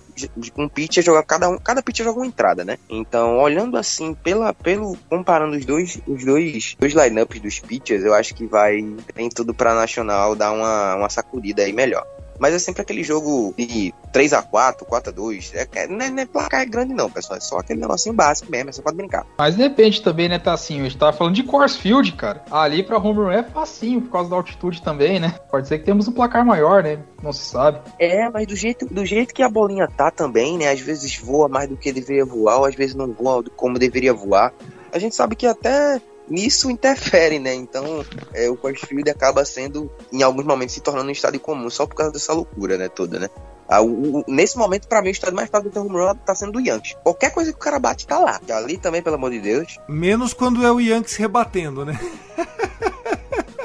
um 0.56 0.68
pitcher 0.68 1.02
joga. 1.02 1.22
Cada, 1.22 1.48
um, 1.48 1.58
cada 1.58 1.82
pitcher 1.82 2.04
joga 2.04 2.20
uma 2.20 2.26
entrada, 2.26 2.64
né? 2.64 2.78
Então, 2.88 3.38
olhando 3.38 3.76
assim, 3.76 4.14
pela, 4.14 4.52
pelo. 4.54 4.96
Comparando 5.08 5.56
os 5.56 5.64
dois, 5.64 6.00
os 6.06 6.24
dois, 6.24 6.76
dois 6.78 6.92
lineups 6.92 7.40
dos 7.40 7.58
pitchers, 7.58 8.04
eu 8.04 8.14
acho 8.14 8.34
que 8.34 8.46
vai. 8.46 8.82
Tem 9.14 9.28
tudo 9.28 9.52
pra 9.52 9.74
Nacional 9.74 10.34
dar 10.34 10.52
uma, 10.52 10.96
uma 10.96 11.08
sacudida 11.08 11.62
aí 11.62 11.72
melhor. 11.72 12.06
Mas 12.38 12.54
é 12.54 12.58
sempre 12.58 12.82
aquele 12.82 13.02
jogo 13.02 13.54
de 13.56 13.92
3x4, 14.12 14.84
4x2. 14.84 15.68
É, 15.74 15.86
não, 15.86 16.04
é, 16.04 16.10
não 16.10 16.22
é 16.22 16.26
placar 16.26 16.68
grande, 16.68 16.94
não, 16.94 17.10
pessoal. 17.10 17.38
É 17.38 17.40
só 17.40 17.58
aquele 17.58 17.80
negocinho 17.80 18.14
básico 18.14 18.50
mesmo, 18.50 18.70
é 18.70 18.72
só 18.72 18.82
pode 18.82 18.96
brincar. 18.96 19.26
Mas 19.38 19.56
depende 19.56 20.02
também, 20.02 20.28
né, 20.28 20.38
Tassinho? 20.38 20.80
A 20.80 20.88
gente 20.88 20.98
tava 20.98 21.12
falando 21.16 21.34
de 21.34 21.42
Coors 21.42 21.76
Field, 21.76 22.12
cara. 22.12 22.44
Ali 22.50 22.82
pra 22.82 22.98
home 22.98 23.18
run 23.18 23.30
é 23.30 23.42
facinho, 23.42 24.02
por 24.02 24.10
causa 24.10 24.30
da 24.30 24.36
altitude 24.36 24.82
também, 24.82 25.18
né? 25.18 25.34
Pode 25.50 25.66
ser 25.66 25.78
que 25.78 25.84
temos 25.84 26.06
um 26.06 26.12
placar 26.12 26.44
maior, 26.44 26.82
né? 26.82 26.98
Não 27.22 27.32
se 27.32 27.44
sabe. 27.44 27.80
É, 27.98 28.28
mas 28.28 28.46
do 28.46 28.54
jeito, 28.54 28.86
do 28.86 29.04
jeito 29.04 29.34
que 29.34 29.42
a 29.42 29.48
bolinha 29.48 29.88
tá 29.88 30.10
também, 30.10 30.58
né? 30.58 30.70
Às 30.70 30.80
vezes 30.80 31.16
voa 31.16 31.48
mais 31.48 31.68
do 31.68 31.76
que 31.76 31.92
deveria 31.92 32.24
voar, 32.24 32.58
ou 32.58 32.64
às 32.66 32.74
vezes 32.74 32.94
não 32.94 33.12
voa 33.12 33.42
como 33.56 33.78
deveria 33.78 34.12
voar. 34.12 34.52
A 34.92 34.98
gente 34.98 35.14
sabe 35.14 35.34
que 35.34 35.46
até 35.46 36.00
nisso 36.28 36.70
interfere, 36.70 37.38
né? 37.38 37.54
Então, 37.54 38.04
é, 38.32 38.48
o 38.48 38.56
Coors 38.56 38.80
Field 38.80 39.08
acaba 39.10 39.44
sendo, 39.44 39.90
em 40.12 40.22
alguns 40.22 40.44
momentos, 40.44 40.74
se 40.74 40.80
tornando 40.80 41.08
um 41.08 41.12
estádio 41.12 41.40
comum, 41.40 41.68
só 41.70 41.86
por 41.86 41.94
causa 41.94 42.12
dessa 42.12 42.32
loucura, 42.32 42.76
né, 42.76 42.88
toda, 42.88 43.18
né? 43.18 43.28
Ah, 43.68 43.80
o, 43.80 44.18
o, 44.18 44.24
nesse 44.28 44.58
momento, 44.58 44.86
para 44.86 45.00
mim, 45.00 45.08
o 45.08 45.12
estádio 45.12 45.36
mais 45.36 45.48
fácil 45.48 45.70
do 45.70 45.80
home 45.80 45.90
run 45.90 46.14
tá 46.16 46.34
sendo 46.34 46.52
do 46.52 46.60
Yankees. 46.60 46.96
Qualquer 47.02 47.30
coisa 47.30 47.52
que 47.52 47.58
o 47.58 47.60
cara 47.60 47.78
bate, 47.78 48.06
tá 48.06 48.18
lá. 48.18 48.40
E 48.46 48.52
ali 48.52 48.76
também, 48.76 49.02
pelo 49.02 49.16
amor 49.16 49.30
de 49.30 49.40
Deus. 49.40 49.78
Menos 49.88 50.34
quando 50.34 50.64
é 50.64 50.70
o 50.70 50.80
Yankees 50.80 51.16
rebatendo, 51.16 51.84
né? 51.84 51.98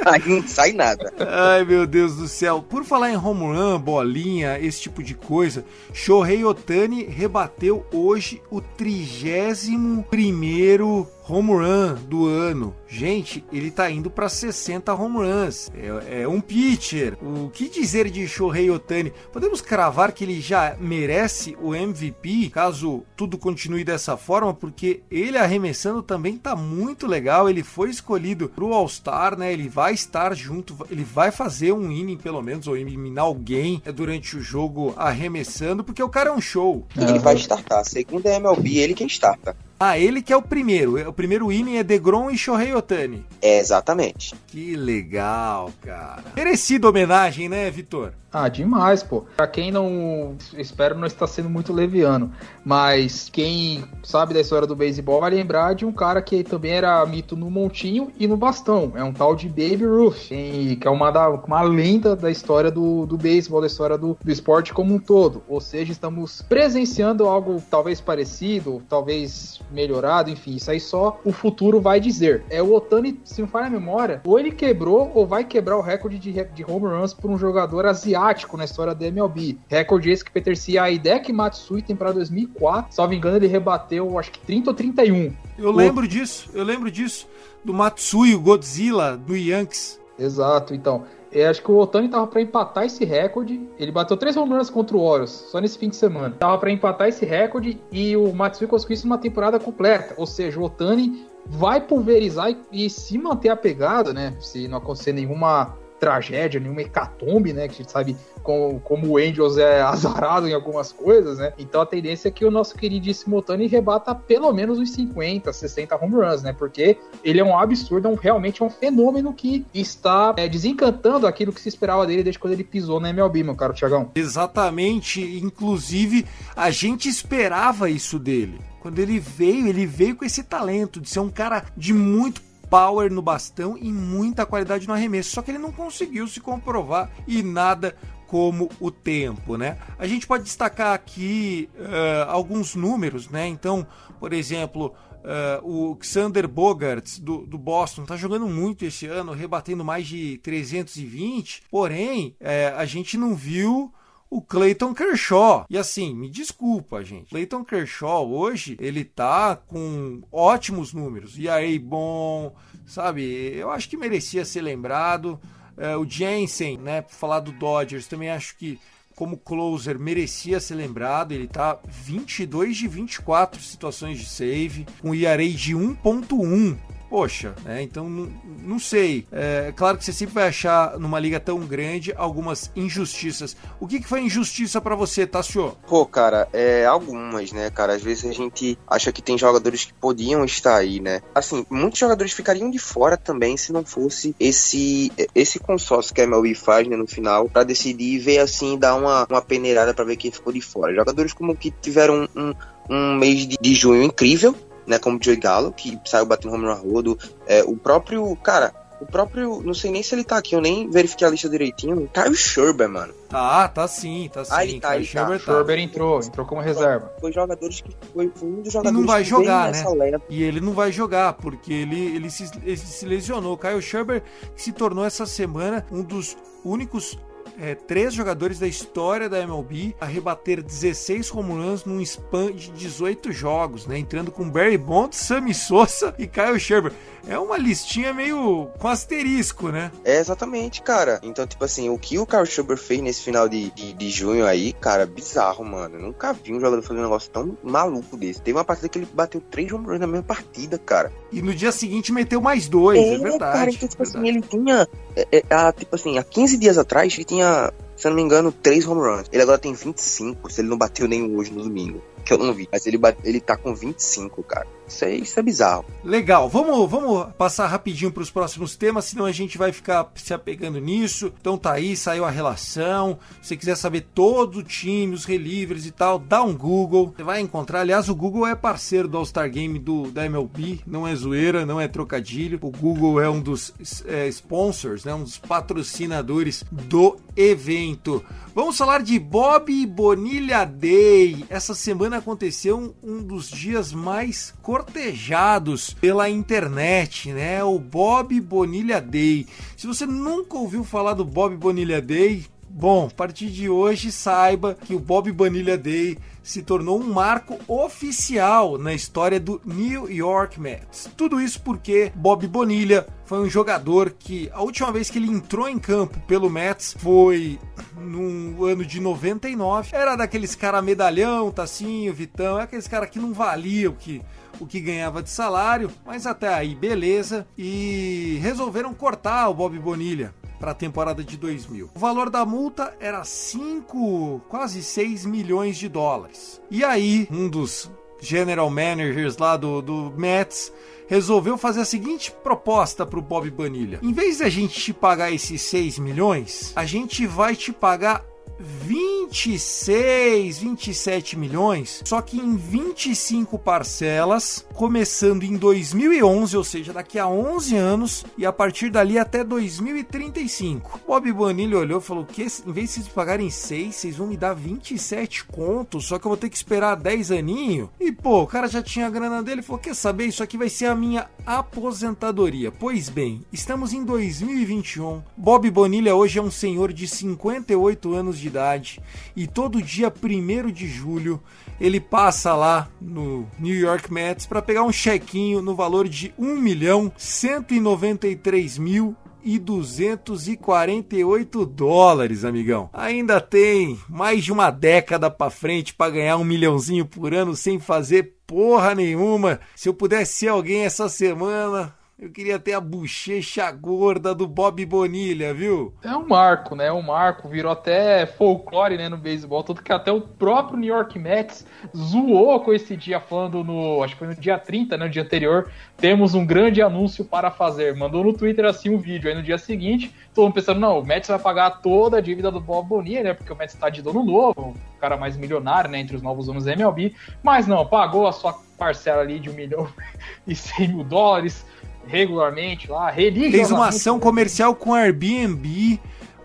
Aí 0.06 0.22
não 0.26 0.48
sai 0.48 0.72
nada. 0.72 1.13
Ai, 1.20 1.65
meu 1.65 1.86
Deus 1.86 2.15
do 2.15 2.30
céu. 2.30 2.62
Por 2.62 2.86
falar 2.86 3.12
em 3.12 3.17
home 3.17 3.41
run, 3.41 3.78
bolinha, 3.78 4.58
esse 4.58 4.80
tipo 4.80 5.04
de 5.04 5.13
coisa, 5.13 5.65
Shohei 5.91 6.46
Otani 6.46 7.04
rebateu 7.04 7.86
hoje 7.91 8.41
o 8.50 8.62
31 8.62 10.04
primeiro 10.04 11.06
home 11.27 11.51
run 11.51 11.95
do 12.07 12.25
ano. 12.27 12.75
Gente, 12.87 13.43
ele 13.51 13.69
tá 13.69 13.89
indo 13.91 14.09
para 14.09 14.29
60 14.29 14.93
home 14.93 15.17
runs. 15.17 15.69
É, 15.75 16.21
é, 16.21 16.27
um 16.27 16.39
pitcher. 16.39 17.17
O 17.21 17.49
que 17.49 17.69
dizer 17.69 18.09
de 18.09 18.27
Shohei 18.27 18.69
Otani? 18.71 19.11
Podemos 19.31 19.61
cravar 19.61 20.11
que 20.11 20.23
ele 20.23 20.39
já 20.39 20.75
merece 20.79 21.57
o 21.61 21.75
MVP, 21.75 22.49
caso 22.49 23.03
tudo 23.15 23.37
continue 23.37 23.83
dessa 23.83 24.15
forma, 24.15 24.53
porque 24.53 25.01
ele 25.11 25.37
arremessando 25.37 26.01
também 26.01 26.37
tá 26.37 26.55
muito 26.55 27.05
legal. 27.05 27.49
Ele 27.49 27.63
foi 27.63 27.89
escolhido 27.89 28.49
pro 28.49 28.73
All-Star, 28.73 29.37
né? 29.37 29.51
Ele 29.51 29.67
vai 29.67 29.93
estar 29.93 30.33
junto, 30.33 30.77
ele 30.89 31.03
vai 31.03 31.31
fazer 31.31 31.73
um 31.73 31.91
inning 31.91 32.17
pelo 32.17 32.41
menos, 32.41 32.67
ou 32.67 32.77
eliminar 32.77 33.25
alguém 33.25 33.81
durante 33.93 34.37
o 34.37 34.41
jogo 34.41 34.93
arremessando, 34.95 35.83
porque 35.83 36.01
o 36.01 36.09
cara 36.09 36.29
é 36.29 36.33
um 36.33 36.41
show. 36.41 36.85
Ele 36.95 37.19
vai 37.19 37.35
startar. 37.35 37.83
Segundo 37.85 38.27
a 38.27 38.35
MLB, 38.35 38.77
ele 38.77 38.93
quem 38.93 39.07
starta. 39.07 39.55
Ah, 39.79 39.97
ele 39.97 40.21
que 40.21 40.33
é 40.33 40.37
o 40.37 40.41
primeiro. 40.41 41.07
O 41.07 41.13
primeiro 41.13 41.51
inning 41.51 41.77
é 41.77 41.83
DeGrom 41.83 42.31
e 42.31 42.37
Shohei 42.37 42.73
Otani. 42.73 43.25
É, 43.41 43.59
exatamente. 43.59 44.33
Que 44.47 44.75
legal, 44.75 45.71
cara. 45.81 46.23
Merecida 46.35 46.89
homenagem, 46.89 47.47
né, 47.47 47.69
Vitor? 47.69 48.11
Ah, 48.31 48.49
demais, 48.49 49.01
pô. 49.01 49.23
Pra 49.37 49.47
quem 49.47 49.71
não. 49.71 50.35
Espero 50.57 50.97
não 50.97 51.07
estar 51.07 51.27
sendo 51.27 51.49
muito 51.49 51.71
leviano. 51.71 52.31
Mas 52.63 53.29
quem 53.31 53.85
sabe 54.03 54.33
da 54.33 54.41
história 54.41 54.67
do 54.67 54.75
beisebol 54.75 55.21
vai 55.21 55.31
lembrar 55.31 55.73
de 55.73 55.85
um 55.85 55.91
cara 55.91 56.21
que 56.21 56.43
também 56.43 56.71
era 56.71 57.05
mito 57.05 57.35
no 57.35 57.49
montinho 57.49 58.11
e 58.19 58.27
no 58.27 58.35
bastão. 58.35 58.91
É 58.95 59.03
um 59.03 59.13
tal 59.13 59.35
de 59.35 59.47
Baby 59.47 59.85
Ruth, 59.85 60.27
que 60.27 60.81
é 60.83 60.89
uma, 60.89 61.09
da, 61.09 61.29
uma 61.29 61.61
lenda 61.61 62.15
da 62.15 62.29
história 62.29 62.69
do, 62.69 63.05
do 63.05 63.17
beisebol, 63.17 63.61
da 63.61 63.67
história 63.67 63.97
do, 63.97 64.17
do 64.21 64.31
esporte 64.31 64.73
como 64.73 64.93
um 64.93 64.99
todo. 64.99 65.41
Ou 65.47 65.61
seja, 65.61 65.91
estamos 65.91 66.41
presenciando 66.41 67.25
algo 67.25 67.63
talvez 67.71 68.01
parecido, 68.01 68.83
talvez 68.89 69.61
melhorado, 69.71 70.30
enfim, 70.30 70.56
isso 70.56 70.71
aí 70.71 70.80
só 70.80 71.19
o 71.23 71.32
futuro 71.32 71.80
vai 71.80 71.99
dizer. 71.99 72.43
É 72.49 72.62
o 72.62 72.73
Otani, 72.73 73.19
se 73.23 73.41
não 73.41 73.47
falha 73.47 73.67
a 73.67 73.69
memória, 73.69 74.21
ou 74.25 74.39
ele 74.39 74.51
quebrou 74.51 75.12
ou 75.13 75.25
vai 75.25 75.43
quebrar 75.43 75.77
o 75.77 75.82
recorde 75.82 76.17
de, 76.17 76.32
de 76.32 76.63
home 76.63 76.88
runs 76.88 77.13
por 77.13 77.30
um 77.30 77.38
jogador 77.38 77.86
asiático 77.86 78.58
na 78.58 78.65
história 78.65 78.93
da 78.93 79.06
MLB. 79.08 79.58
Recorde 79.67 80.12
esse 80.12 80.23
que 80.23 80.32
pertencia 80.32 80.84
a 80.84 80.91
Hideki 80.91 81.32
Matsui, 81.34 81.82
temporada 81.82 82.15
2004. 82.15 82.93
Salvo 82.93 83.13
engano, 83.13 83.38
ele 83.38 83.47
rebateu, 83.47 84.17
acho 84.17 84.32
que 84.32 84.39
30 84.39 84.69
ou 84.69 84.75
31. 84.75 85.34
Eu 85.58 85.71
lembro 85.71 86.08
disso, 86.08 86.49
eu 86.53 86.63
lembro 86.63 86.91
disso. 86.91 87.27
Do 87.63 87.73
Matsui, 87.73 88.36
o 88.36 88.39
Godzilla, 88.39 89.17
do 89.17 89.36
Yankees. 89.36 89.99
Exato, 90.17 90.73
então. 90.73 91.06
Eu 91.31 91.49
acho 91.49 91.61
que 91.61 91.71
o 91.71 91.77
Otani 91.77 92.09
tava 92.09 92.27
para 92.27 92.41
empatar 92.41 92.85
esse 92.85 93.03
recorde. 93.03 93.67
Ele 93.77 93.91
bateu 93.91 94.17
três 94.17 94.35
home 94.37 94.53
runs 94.53 94.69
contra 94.69 94.95
o 94.95 95.01
Orioles 95.01 95.31
só 95.31 95.59
nesse 95.59 95.77
fim 95.77 95.89
de 95.89 95.95
semana. 95.95 96.35
Tava 96.37 96.57
para 96.57 96.71
empatar 96.71 97.07
esse 97.07 97.25
recorde 97.25 97.79
e 97.91 98.15
o 98.15 98.33
Matsui 98.33 98.67
conseguiu 98.67 98.95
isso 98.95 99.07
numa 99.07 99.17
temporada 99.17 99.59
completa. 99.59 100.13
Ou 100.17 100.25
seja, 100.25 100.59
o 100.59 100.63
Otani 100.63 101.25
vai 101.45 101.81
pulverizar 101.81 102.51
e, 102.71 102.85
e 102.85 102.89
se 102.89 103.17
manter 103.17 103.49
a 103.49 103.55
pegada, 103.55 104.13
né? 104.13 104.35
Se 104.39 104.67
não 104.67 104.77
acontecer 104.77 105.13
nenhuma 105.13 105.75
tragédia, 105.99 106.60
nenhuma 106.60 106.81
hecatombe, 106.81 107.53
né? 107.53 107.67
Que 107.67 107.75
a 107.75 107.77
gente 107.77 107.91
sabe 107.91 108.15
como, 108.43 108.79
como 108.79 109.07
o 109.07 109.17
Angels 109.17 109.57
é 109.57 109.81
azarado 109.83 110.47
em 110.47 110.53
algumas 110.53 110.91
coisas, 110.91 111.38
né? 111.38 111.53
Então 111.57 111.81
a 111.81 111.86
tendência 111.86 112.29
é 112.29 112.31
que 112.31 112.45
o 112.45 112.51
nosso 112.51 112.75
queridíssimo 112.75 113.38
Otani 113.38 113.67
rebata 113.67 114.13
pelo 114.15 114.51
menos 114.53 114.79
uns 114.79 114.91
50, 114.91 115.51
60 115.51 115.95
home 115.95 116.15
runs, 116.15 116.43
né? 116.43 116.53
Porque 116.53 116.97
ele 117.23 117.39
é 117.39 117.43
um 117.43 117.57
absurdo, 117.57 118.07
é 118.07 118.12
um, 118.12 118.15
realmente 118.15 118.62
é 118.62 118.65
um 118.65 118.69
fenômeno 118.69 119.33
que 119.33 119.65
está 119.73 120.33
é, 120.38 120.47
desencantando 120.47 121.27
aquilo 121.27 121.51
que 121.51 121.62
se 121.62 121.69
esperava 121.69 122.05
dele 122.05 122.23
desde 122.23 122.39
quando 122.39 122.53
ele 122.53 122.63
pisou 122.63 122.99
na 122.99 123.10
MLB, 123.10 123.43
meu 123.43 123.55
caro 123.55 123.73
Tiagão. 123.73 124.12
Exatamente, 124.15 125.21
inclusive 125.21 126.25
a 126.55 126.69
gente 126.69 127.10
esperava 127.10 127.89
isso 127.89 128.19
dele. 128.19 128.60
Quando 128.79 128.99
ele 128.99 129.19
veio, 129.19 129.67
ele 129.67 129.86
veio 129.86 130.15
com 130.15 130.23
esse 130.23 130.43
talento 130.43 131.01
de 131.01 131.10
ser 131.10 131.19
um 131.19 131.29
cara 131.29 131.65
de 131.75 131.93
muito 131.93 132.41
power 132.69 133.12
no 133.12 133.21
bastão 133.21 133.77
e 133.77 133.91
muita 133.91 134.45
qualidade 134.45 134.88
no 134.88 134.93
arremesso. 134.93 135.32
Só 135.32 135.41
que 135.41 135.51
ele 135.51 135.58
não 135.58 135.71
conseguiu 135.71 136.27
se 136.27 136.39
comprovar 136.39 137.10
e 137.27 137.41
nada 137.43 137.95
como 138.27 138.69
o 138.80 138.91
tempo, 138.91 139.58
né? 139.58 139.77
A 139.97 140.06
gente 140.06 140.27
pode 140.27 140.43
destacar 140.43 140.93
aqui 140.93 141.69
uh, 141.75 142.30
alguns 142.30 142.75
números, 142.75 143.30
né? 143.30 143.47
Então, 143.47 143.88
por 144.19 144.34
exemplo, 144.34 144.93
uh, 145.23 145.65
o 145.65 145.97
Xander 146.01 146.47
Bogarts 146.47 147.19
do, 147.19 147.45
do 147.45 147.58
Boston 147.58 148.03
está 148.03 148.17
jogando 148.17 148.47
muito 148.47 148.86
esse 148.86 149.06
ano, 149.08 149.32
rebatendo 149.32 149.84
mais 149.84 150.08
de 150.08 150.38
320. 150.39 151.63
Porém, 151.71 152.36
uh, 152.41 152.77
a 152.77 152.86
gente 152.86 153.17
não 153.17 153.34
viu 153.34 153.93
o 154.29 154.41
Clayton 154.41 154.93
Kershaw. 154.93 155.65
E 155.69 155.77
assim, 155.77 156.13
me 156.13 156.29
desculpa, 156.29 157.03
gente. 157.03 157.29
Clayton 157.29 157.63
Kershaw 157.63 158.29
hoje, 158.29 158.77
ele 158.79 159.03
tá 159.03 159.55
com 159.55 160.21
ótimos 160.31 160.93
números. 160.93 161.37
E 161.37 161.49
aí, 161.49 161.79
bom, 161.79 162.55
sabe? 162.85 163.23
Eu 163.55 163.71
acho 163.71 163.89
que 163.89 163.97
merecia 163.97 164.45
ser 164.45 164.61
lembrado. 164.61 165.39
É, 165.77 165.95
o 165.95 166.05
Jensen, 166.05 166.77
né, 166.77 167.01
por 167.01 167.13
falar 167.13 167.39
do 167.39 167.51
Dodgers, 167.51 168.07
também 168.07 168.29
acho 168.29 168.57
que 168.57 168.79
como 169.15 169.37
closer 169.37 169.97
merecia 169.97 170.59
ser 170.59 170.75
lembrado. 170.75 171.31
Ele 171.31 171.47
tá 171.47 171.79
22 171.87 172.77
de 172.77 172.87
24 172.87 173.61
situações 173.61 174.19
de 174.19 174.25
save, 174.25 174.85
com 175.01 175.15
ERA 175.15 175.47
de 175.47 175.75
1.1 175.75 176.77
poxa, 177.10 177.56
né? 177.63 177.82
Então 177.82 178.10
não, 178.10 178.80
sei. 178.80 179.26
É 179.32 179.74
claro 179.76 179.98
que 179.98 180.06
você 180.06 180.13
sempre 180.13 180.36
vai 180.36 180.48
achar 180.48 180.98
numa 181.00 181.20
liga 181.20 181.39
tão 181.39 181.60
grande 181.60 182.13
algumas 182.15 182.72
injustiças. 182.76 183.56
O 183.80 183.88
que, 183.88 184.00
que 184.00 184.08
foi 184.08 184.22
injustiça 184.22 184.80
para 184.80 184.96
você, 184.96 185.26
Tassio? 185.26 185.78
Pô, 185.88 186.06
cara, 186.06 186.48
é 186.54 186.86
algumas, 186.86 187.52
né, 187.52 187.70
cara? 187.70 187.93
Às 187.93 188.02
vezes 188.02 188.30
a 188.30 188.34
gente 188.34 188.78
acha 188.88 189.12
que 189.12 189.22
tem 189.22 189.38
jogadores 189.38 189.86
que 189.86 189.93
podiam 189.93 190.43
estar 190.46 190.76
aí, 190.76 191.00
né? 191.00 191.22
Assim, 191.34 191.65
muitos 191.70 192.00
jogadores 192.00 192.32
ficariam 192.34 192.70
de 192.70 192.80
fora 192.80 193.17
também 193.17 193.58
se 193.58 193.72
não 193.72 193.84
fosse 193.84 194.36
esse 194.39 195.12
esse 195.34 195.60
consórcio 195.60 196.13
que 196.13 196.22
a 196.22 196.24
MLB 196.24 196.56
faz, 196.56 196.88
né, 196.88 196.96
no 196.96 197.08
final, 197.08 197.50
para 197.50 197.63
decidir 197.63 198.15
e 198.15 198.20
ver 198.20 198.39
assim, 198.39 198.78
dar 198.78 198.96
uma, 198.96 199.26
uma 199.30 199.41
peneirada 199.41 199.93
para 199.93 200.06
ver 200.06 200.17
quem 200.17 200.32
ficou 200.32 200.54
de 200.54 200.62
fora. 200.62 200.93
Jogadores 200.93 201.34
como 201.34 201.56
que 201.56 201.72
tiveram 201.72 202.28
um, 202.36 202.54
um 202.89 203.15
mês 203.15 203.48
de, 203.48 203.58
de 203.60 203.76
junho 203.76 204.04
incrível, 204.04 204.56
né? 204.88 204.97
Como 204.97 205.19
Joey 205.21 205.38
Gallo, 205.38 205.71
que 205.71 206.00
saiu 206.06 206.26
batendo 206.26 206.56
home 206.56 206.65
run 206.65 206.73
rodo. 206.73 207.19
É, 207.45 207.63
o 207.63 207.76
próprio, 207.76 208.36
cara, 208.38 208.73
o 209.00 209.06
próprio, 209.06 209.62
não 209.62 209.73
sei 209.73 209.91
nem 209.91 210.02
se 210.02 210.15
ele 210.15 210.23
tá 210.23 210.38
aqui, 210.38 210.56
eu 210.56 210.62
nem 210.62 210.89
verifiquei 210.89 211.28
a 211.28 211.30
lista 211.30 211.47
direitinho. 211.47 212.10
Caio 212.12 212.34
Sherber, 212.34 212.89
mano. 212.89 213.13
Tá, 213.30 213.67
tá 213.67 213.88
sim, 213.88 214.30
tá 214.34 214.43
sim. 214.43 214.52
Ah, 214.54 214.63
ele 214.63 214.80
tá, 214.80 214.89
Caio 214.89 215.02
ele 215.02 215.39
tá. 215.39 215.80
Entrou, 215.80 216.19
entrou 216.19 216.45
como 216.47 216.62
reserva. 216.62 217.12
Foi 217.19 217.32
jogadores 217.32 217.82
que 217.82 217.95
foi, 218.13 218.32
foi 218.34 218.47
um 218.47 218.62
dos 218.62 218.69
E 218.69 218.71
jogadores 218.71 219.00
não 219.00 219.06
vai 219.06 219.23
jogar, 219.23 219.65
né? 219.65 219.78
nessa 219.78 219.93
leva. 219.93 220.23
E 220.30 220.41
ele 220.41 220.60
não 220.60 220.73
vai 220.73 220.91
jogar, 220.91 221.34
porque 221.34 221.71
ele, 221.71 222.15
ele, 222.15 222.30
se, 222.30 222.50
ele 222.63 222.78
se 222.78 223.06
lesionou. 223.06 223.54
O 223.54 223.58
Kyle 223.58 223.82
Schurber 223.82 224.23
se 224.56 224.71
tornou 224.71 225.06
essa 225.06 225.26
semana 225.26 225.86
um 225.91 226.02
dos 226.02 226.36
únicos 226.63 227.17
é, 227.60 227.74
três 227.76 228.13
jogadores 228.13 228.60
da 228.60 228.67
história 228.67 229.28
da 229.28 229.39
MLB 229.39 229.96
a 230.00 230.06
rebater 230.06 230.62
16 230.62 231.34
home 231.34 231.54
runs 231.54 231.86
num 231.86 232.00
span 232.02 232.52
de 232.52 232.72
18 232.72 233.32
jogos, 233.32 233.88
né? 233.88 233.98
Entrando 233.98 234.32
com 234.32 234.50
Barry 234.50 234.78
Bonds, 234.78 235.17
Sammy 235.17 235.54
Sosa 235.54 236.13
e 236.20 236.28
Kyle 236.28 236.60
Schurber. 236.60 236.93
É 237.27 237.37
uma 237.37 237.57
listinha 237.57 238.13
meio 238.13 238.69
com 238.79 238.87
asterisco, 238.87 239.69
né? 239.69 239.91
É, 240.03 240.17
exatamente, 240.17 240.81
cara. 240.81 241.19
Então, 241.21 241.45
tipo 241.45 241.63
assim, 241.63 241.89
o 241.89 241.97
que 241.97 242.17
o 242.17 242.25
Carl 242.25 242.45
Schubert 242.45 242.79
fez 242.79 243.01
nesse 243.01 243.21
final 243.21 243.49
de, 243.49 243.69
de, 243.71 243.93
de 243.93 244.09
junho 244.09 244.45
aí, 244.45 244.71
cara, 244.73 245.05
bizarro, 245.05 245.65
mano. 245.65 245.97
Eu 245.97 246.01
nunca 246.01 246.31
vi 246.31 246.53
um 246.53 246.59
jogador 246.59 246.81
fazer 246.81 246.99
um 246.99 247.03
negócio 247.03 247.29
tão 247.29 247.57
maluco 247.61 248.15
desse. 248.15 248.41
Teve 248.41 248.57
uma 248.57 248.63
partida 248.63 248.87
que 248.87 248.99
ele 248.99 249.07
bateu 249.13 249.41
três 249.41 249.71
home 249.71 249.85
runs 249.85 249.99
na 249.99 250.07
mesma 250.07 250.23
partida, 250.23 250.77
cara. 250.77 251.11
E 251.31 251.41
no 251.41 251.53
dia 251.53 251.71
seguinte 251.71 252.13
meteu 252.13 252.39
mais 252.39 252.69
dois, 252.69 252.99
é, 252.99 253.17
verdade. 253.17 253.39
cara, 253.39 253.71
então, 253.71 253.87
tipo 253.89 254.03
verdade. 254.03 254.17
assim, 254.17 254.27
ele 254.27 254.41
tinha. 254.41 254.87
É, 255.15 255.43
é, 255.49 255.71
tipo 255.73 255.95
assim, 255.95 256.17
há 256.17 256.23
15 256.23 256.57
dias 256.57 256.77
atrás, 256.77 257.13
ele 257.13 257.25
tinha, 257.25 257.73
se 257.95 258.07
eu 258.07 258.11
não 258.11 258.15
me 258.15 258.21
engano, 258.21 258.51
três 258.51 258.87
home 258.87 259.01
runs. 259.01 259.27
Ele 259.31 259.41
agora 259.41 259.57
tem 259.57 259.73
25, 259.73 260.49
se 260.49 260.61
ele 260.61 260.69
não 260.69 260.77
bateu 260.77 261.07
nenhum 261.07 261.35
hoje 261.35 261.51
no 261.51 261.63
domingo. 261.63 262.01
Que 262.27 262.33
eu 262.33 262.37
não 262.37 262.53
vi. 262.53 262.67
Mas 262.69 262.85
ele, 262.85 262.99
ele 263.23 263.39
tá 263.39 263.55
com 263.55 263.73
25, 263.73 264.43
cara. 264.43 264.67
Isso 264.85 265.05
é, 265.05 265.15
isso 265.15 265.39
é 265.39 265.43
bizarro. 265.43 265.85
Legal, 266.03 266.47
vamos, 266.49 266.89
vamos 266.89 267.27
passar 267.37 267.67
rapidinho 267.67 268.11
para 268.11 268.23
os 268.23 268.31
próximos 268.31 268.75
temas, 268.75 269.05
senão 269.05 269.25
a 269.25 269.31
gente 269.31 269.57
vai 269.57 269.71
ficar 269.71 270.09
se 270.15 270.33
apegando 270.33 270.79
nisso. 270.79 271.31
Então 271.39 271.57
tá 271.57 271.73
aí, 271.73 271.95
saiu 271.95 272.23
a 272.23 272.29
relação. 272.29 273.19
Se 273.41 273.49
você 273.49 273.57
quiser 273.57 273.75
saber 273.75 274.07
todo 274.13 274.59
o 274.59 274.63
time, 274.63 275.13
os 275.13 275.25
relievers 275.25 275.85
e 275.85 275.91
tal, 275.91 276.17
dá 276.19 276.41
um 276.41 276.55
Google. 276.55 277.13
Você 277.15 277.23
vai 277.23 277.41
encontrar. 277.41 277.81
Aliás, 277.81 278.07
o 278.09 278.15
Google 278.15 278.47
é 278.47 278.55
parceiro 278.55 279.07
do 279.07 279.17
All-Star 279.17 279.49
Game 279.49 279.77
do, 279.79 280.11
da 280.11 280.25
MLB, 280.25 280.79
não 280.85 281.07
é 281.07 281.15
zoeira, 281.15 281.65
não 281.65 281.79
é 281.79 281.87
trocadilho. 281.87 282.59
O 282.61 282.71
Google 282.71 283.21
é 283.21 283.29
um 283.29 283.41
dos 283.41 283.73
é, 284.05 284.27
sponsors, 284.27 285.03
né, 285.03 285.13
um 285.13 285.23
dos 285.23 285.37
patrocinadores 285.37 286.63
do 286.71 287.17
evento. 287.35 288.23
Vamos 288.55 288.77
falar 288.77 289.03
de 289.03 289.19
Bob 289.19 289.85
Bonilha 289.85 290.65
Day. 290.65 291.45
Essa 291.49 291.75
semana 291.75 292.16
aconteceu 292.17 292.95
um, 293.03 293.21
dos 293.21 293.49
dias 293.49 293.93
mais 293.93 294.53
cortejados 294.62 295.93
pela 295.93 296.30
internet, 296.30 297.32
né? 297.32 297.63
O 297.63 297.80
Bob 297.80 298.39
Bonilha 298.41 298.99
Day. 298.99 299.47
Se 299.75 299.88
você 299.88 300.06
nunca 300.06 300.58
ouviu 300.58 300.84
falar 300.84 301.13
do 301.13 301.23
Bob 301.23 301.56
Bonilha 301.56 302.01
Day, 302.01 302.45
bom, 302.69 303.08
a 303.08 303.15
partir 303.15 303.47
de 303.47 303.69
hoje 303.69 304.12
saiba 304.12 304.75
que 304.75 304.93
o 304.93 304.99
Bob 304.99 305.32
Bonilha 305.32 305.77
Day 305.77 306.17
se 306.47 306.63
tornou 306.63 306.97
um 306.97 307.13
marco 307.13 307.60
oficial 307.67 308.77
na 308.77 308.93
história 308.93 309.38
do 309.38 309.60
New 309.65 310.10
York 310.10 310.57
Mets. 310.62 311.10
Tudo 311.17 311.41
isso 311.41 311.62
porque 311.62 312.10
Bob 312.15 312.47
Bonilha 312.47 313.05
foi 313.25 313.39
um 313.39 313.49
jogador 313.49 314.12
que 314.12 314.49
a 314.53 314.62
última 314.62 314.89
vez 314.89 315.10
que 315.10 315.19
ele 315.19 315.29
entrou 315.29 315.67
em 315.67 315.77
campo 315.77 316.17
pelo 316.21 316.49
Mets 316.49 316.95
foi 316.97 317.60
no 317.99 318.63
ano 318.63 318.86
de 318.86 319.01
99. 319.01 319.89
Era 319.93 320.15
daqueles 320.15 320.55
cara 320.55 320.81
medalhão, 320.81 321.51
Tacinho, 321.51 322.13
Vitão, 322.13 322.57
é 322.57 322.63
aqueles 322.63 322.88
cara 322.88 323.05
que 323.05 323.19
não 323.19 323.33
valia 323.33 323.89
o 323.89 323.93
que 323.93 324.21
o 324.60 324.65
que 324.65 324.80
ganhava 324.80 325.24
de 325.24 325.30
salário, 325.30 325.91
mas 326.06 326.26
até 326.26 326.54
aí 326.54 326.76
beleza 326.76 327.48
e 327.58 328.39
resolveram 328.41 328.93
cortar 328.93 329.50
o 329.50 329.54
Bob 329.54 329.78
Bonilha 329.80 330.34
para 330.60 330.72
a 330.72 330.76
temporada 330.76 331.24
de 331.24 331.38
2000. 331.38 331.91
O 331.93 332.00
valor 332.00 332.30
da 332.30 332.46
multa 332.46 332.96
era 333.00 333.24
5, 333.24 334.41
quase 334.50 334.82
6 334.82 335.26
milhões 335.26 335.78
de 335.78 335.88
dólares. 335.88 336.62
E 336.70 336.84
aí, 336.84 337.28
um 337.32 337.48
dos 337.48 337.89
general 338.20 338.70
managers 338.70 339.38
lá 339.38 339.56
do, 339.56 339.82
do 339.82 340.13
Mets, 340.17 340.72
resolveu 341.08 341.58
fazer 341.58 341.82
a 341.82 341.86
seguinte 341.86 342.32
proposta 342.43 343.06
pro 343.06 343.22
Bob 343.22 343.50
Bonilha. 343.50 344.00
Em 344.04 344.12
vez 344.12 344.38
de 344.38 344.43
a 344.43 344.50
gente 344.50 344.80
te 344.80 344.93
pagar 344.93 345.32
esses 345.32 345.62
6 345.62 346.00
milhões, 346.00 346.74
a 346.76 346.86
gente 346.86 347.26
vai 347.26 347.56
te 347.56 347.72
pagar 347.72 348.26
26, 348.60 350.60
27 350.60 351.38
milhões, 351.38 352.02
só 352.06 352.22
que 352.22 352.38
em 352.38 352.56
25 352.56 353.60
parcelas, 353.60 354.65
começando 354.74 355.43
em 355.43 355.58
2011, 355.58 356.58
ou 356.58 356.63
seja, 356.63 356.93
daqui 356.93 357.20
a 357.20 357.28
11 357.28 357.76
anos, 357.76 358.26
e 358.38 358.46
a 358.46 358.54
partir 358.54 358.89
dali 358.89 359.20
até 359.20 359.43
2035. 359.43 361.02
Bob 361.08 361.32
Bonilha 361.32 361.78
olhou 361.78 362.00
e 362.00 362.04
falou 362.04 362.26
que 362.26 362.41
em 362.41 362.72
vez 362.72 362.89
de 362.89 362.96
vocês 362.96 363.08
pagarem 363.08 363.50
6, 363.50 363.96
vocês 363.96 364.15
vão 364.15 364.28
me 364.28 364.38
dar 364.38 364.54
27 364.54 365.46
contos, 365.46 366.06
só 366.06 366.17
que 366.17 366.26
eu 366.26 366.30
vou 366.30 366.38
ter 366.38 366.50
que 366.50 366.58
esperar 366.58 366.96
10 366.96 367.32
aninhos. 367.32 367.89
E 368.00 368.12
pô, 368.12 368.41
o 368.41 368.48
cara 368.48 368.67
já 368.67 368.82
tinha 368.82 369.08
a 369.08 369.10
grana 369.10 369.43
dele, 369.43 369.62
falou: 369.62 369.82
"Quer 369.82 369.96
saber? 369.96 370.26
Isso 370.26 370.43
aqui 370.43 370.58
vai 370.58 370.70
ser 370.70 370.86
a 370.86 370.96
minha 370.96 371.28
aposentadoria". 371.46 372.72
Pois 372.72 373.10
bem, 373.10 373.43
estamos 373.52 373.93
em 373.93 374.04
2021. 374.04 375.22
Bob 375.36 375.70
Bonilha 375.70 376.15
hoje 376.15 376.39
é 376.39 376.41
um 376.41 376.52
senhor 376.52 376.93
de 376.93 377.08
58 377.08 378.13
anos 378.13 378.39
de 378.39 378.46
idade 378.47 379.01
e 379.36 379.45
todo 379.45 379.81
dia 379.81 380.12
1 380.12 380.71
de 380.71 380.88
julho 380.88 381.41
ele 381.79 381.99
passa 381.99 382.55
lá 382.55 382.89
no 382.99 383.47
New 383.60 383.75
York 383.75 384.12
Mets 384.12 384.45
para 384.45 384.62
pegar 384.62 384.83
um 384.83 384.91
chequinho 384.91 385.62
no 385.62 385.75
valor 385.75 386.07
de 386.07 386.33
1 386.38 386.55
milhão 386.55 387.12
193 387.17 388.77
mil 388.77 389.15
e 389.43 389.60
248 389.60 391.65
dólares, 391.65 392.43
amigão. 392.43 392.89
Ainda 392.91 393.39
tem 393.39 393.97
mais 394.10 394.43
de 394.43 394.51
uma 394.51 394.69
década 394.69 395.31
para 395.31 395.49
frente 395.49 395.93
para 395.93 396.12
ganhar 396.12 396.36
um 396.36 396.43
milhãozinho 396.43 397.05
por 397.05 397.33
ano 397.33 397.55
sem 397.55 397.79
fazer 397.79 398.33
porra 398.45 398.93
nenhuma. 398.93 399.62
Se 399.73 399.88
eu 399.88 399.93
pudesse 399.93 400.33
ser 400.33 400.49
alguém 400.49 400.83
essa 400.83 401.07
semana, 401.07 401.95
eu 402.19 402.32
queria 402.32 402.58
ter 402.58 402.73
a 402.73 402.82
bochecha 402.82 403.69
gorda 403.69 404.34
do 404.34 404.47
Bob 404.47 404.84
Bonilha, 404.88 405.53
viu? 405.53 405.93
É 406.03 406.15
um 406.15 406.27
marco, 406.27 406.75
né? 406.75 406.88
É 406.88 406.91
um 406.91 407.03
marco. 407.03 407.47
Virou 407.47 407.71
até 407.71 408.25
folclore, 408.25 408.97
né, 408.97 409.08
no 409.08 409.17
beisebol. 409.17 409.63
Tanto 409.63 409.84
que 409.84 409.93
até 409.93 410.12
o 410.12 410.19
próprio 410.19 410.80
New 410.80 410.91
York 410.91 411.19
Mets 411.19 411.63
zoou 411.95 412.60
com 412.62 412.73
esse 412.73 412.97
dia, 412.97 413.19
falando 413.19 413.63
no. 413.63 414.01
Acho 414.01 414.15
que 414.15 414.19
foi 414.19 414.30
no 414.30 414.36
dia 414.36 414.58
30, 414.58 414.97
né? 414.97 415.06
No 415.06 415.12
dia 415.12 415.21
anterior. 415.21 415.69
Temos 415.95 416.34
um 416.34 416.43
grande 416.43 416.82
anúncio 416.82 417.23
para 417.23 417.51
fazer. 417.51 417.95
Mandou 417.95 418.23
no 418.23 418.34
Twitter 418.34 418.65
assim 418.65 418.89
um 418.89 418.97
vídeo. 418.97 419.30
Aí 419.30 419.36
no 419.36 419.43
dia 419.43 419.60
seguinte, 419.60 420.12
todo 420.34 420.45
mundo 420.45 420.56
pensando, 420.56 420.80
não, 420.80 420.97
o 420.97 421.06
Mets 421.06 421.30
vai 421.30 421.38
pagar 421.38 421.82
toda 421.82 422.17
a 422.17 422.21
dívida 422.21 422.49
do 422.49 422.60
Bob 422.60 422.88
Bonilha, 422.88 423.21
né? 423.21 423.34
Porque 423.36 423.53
o 423.53 423.56
Mets 423.56 423.75
está 423.75 423.89
de 423.89 424.01
dono 424.01 424.23
novo, 424.23 424.75
o 424.95 424.99
cara 424.99 425.17
mais 425.17 425.38
milionário, 425.38 425.91
né? 425.91 425.99
Entre 425.99 426.15
os 426.15 426.23
novos 426.23 426.47
donos 426.47 426.65
da 426.65 426.73
MLB. 426.73 427.13
Mas 427.43 427.67
não, 427.67 427.86
pagou 427.86 428.25
a 428.25 428.32
sua 428.32 428.53
parcela 428.75 429.21
ali 429.21 429.39
de 429.39 429.49
um 429.51 429.53
milhão 429.53 429.88
e 430.47 430.56
cem 430.56 430.88
mil 430.88 431.03
dólares 431.03 431.63
regularmente 432.08 432.89
lá, 432.89 433.10
religiosamente. 433.10 433.58
Fez 433.58 433.72
uma 433.72 433.88
ação 433.88 434.20
comercial 434.20 434.74
com 434.76 434.93
Airbnb, 434.93 436.00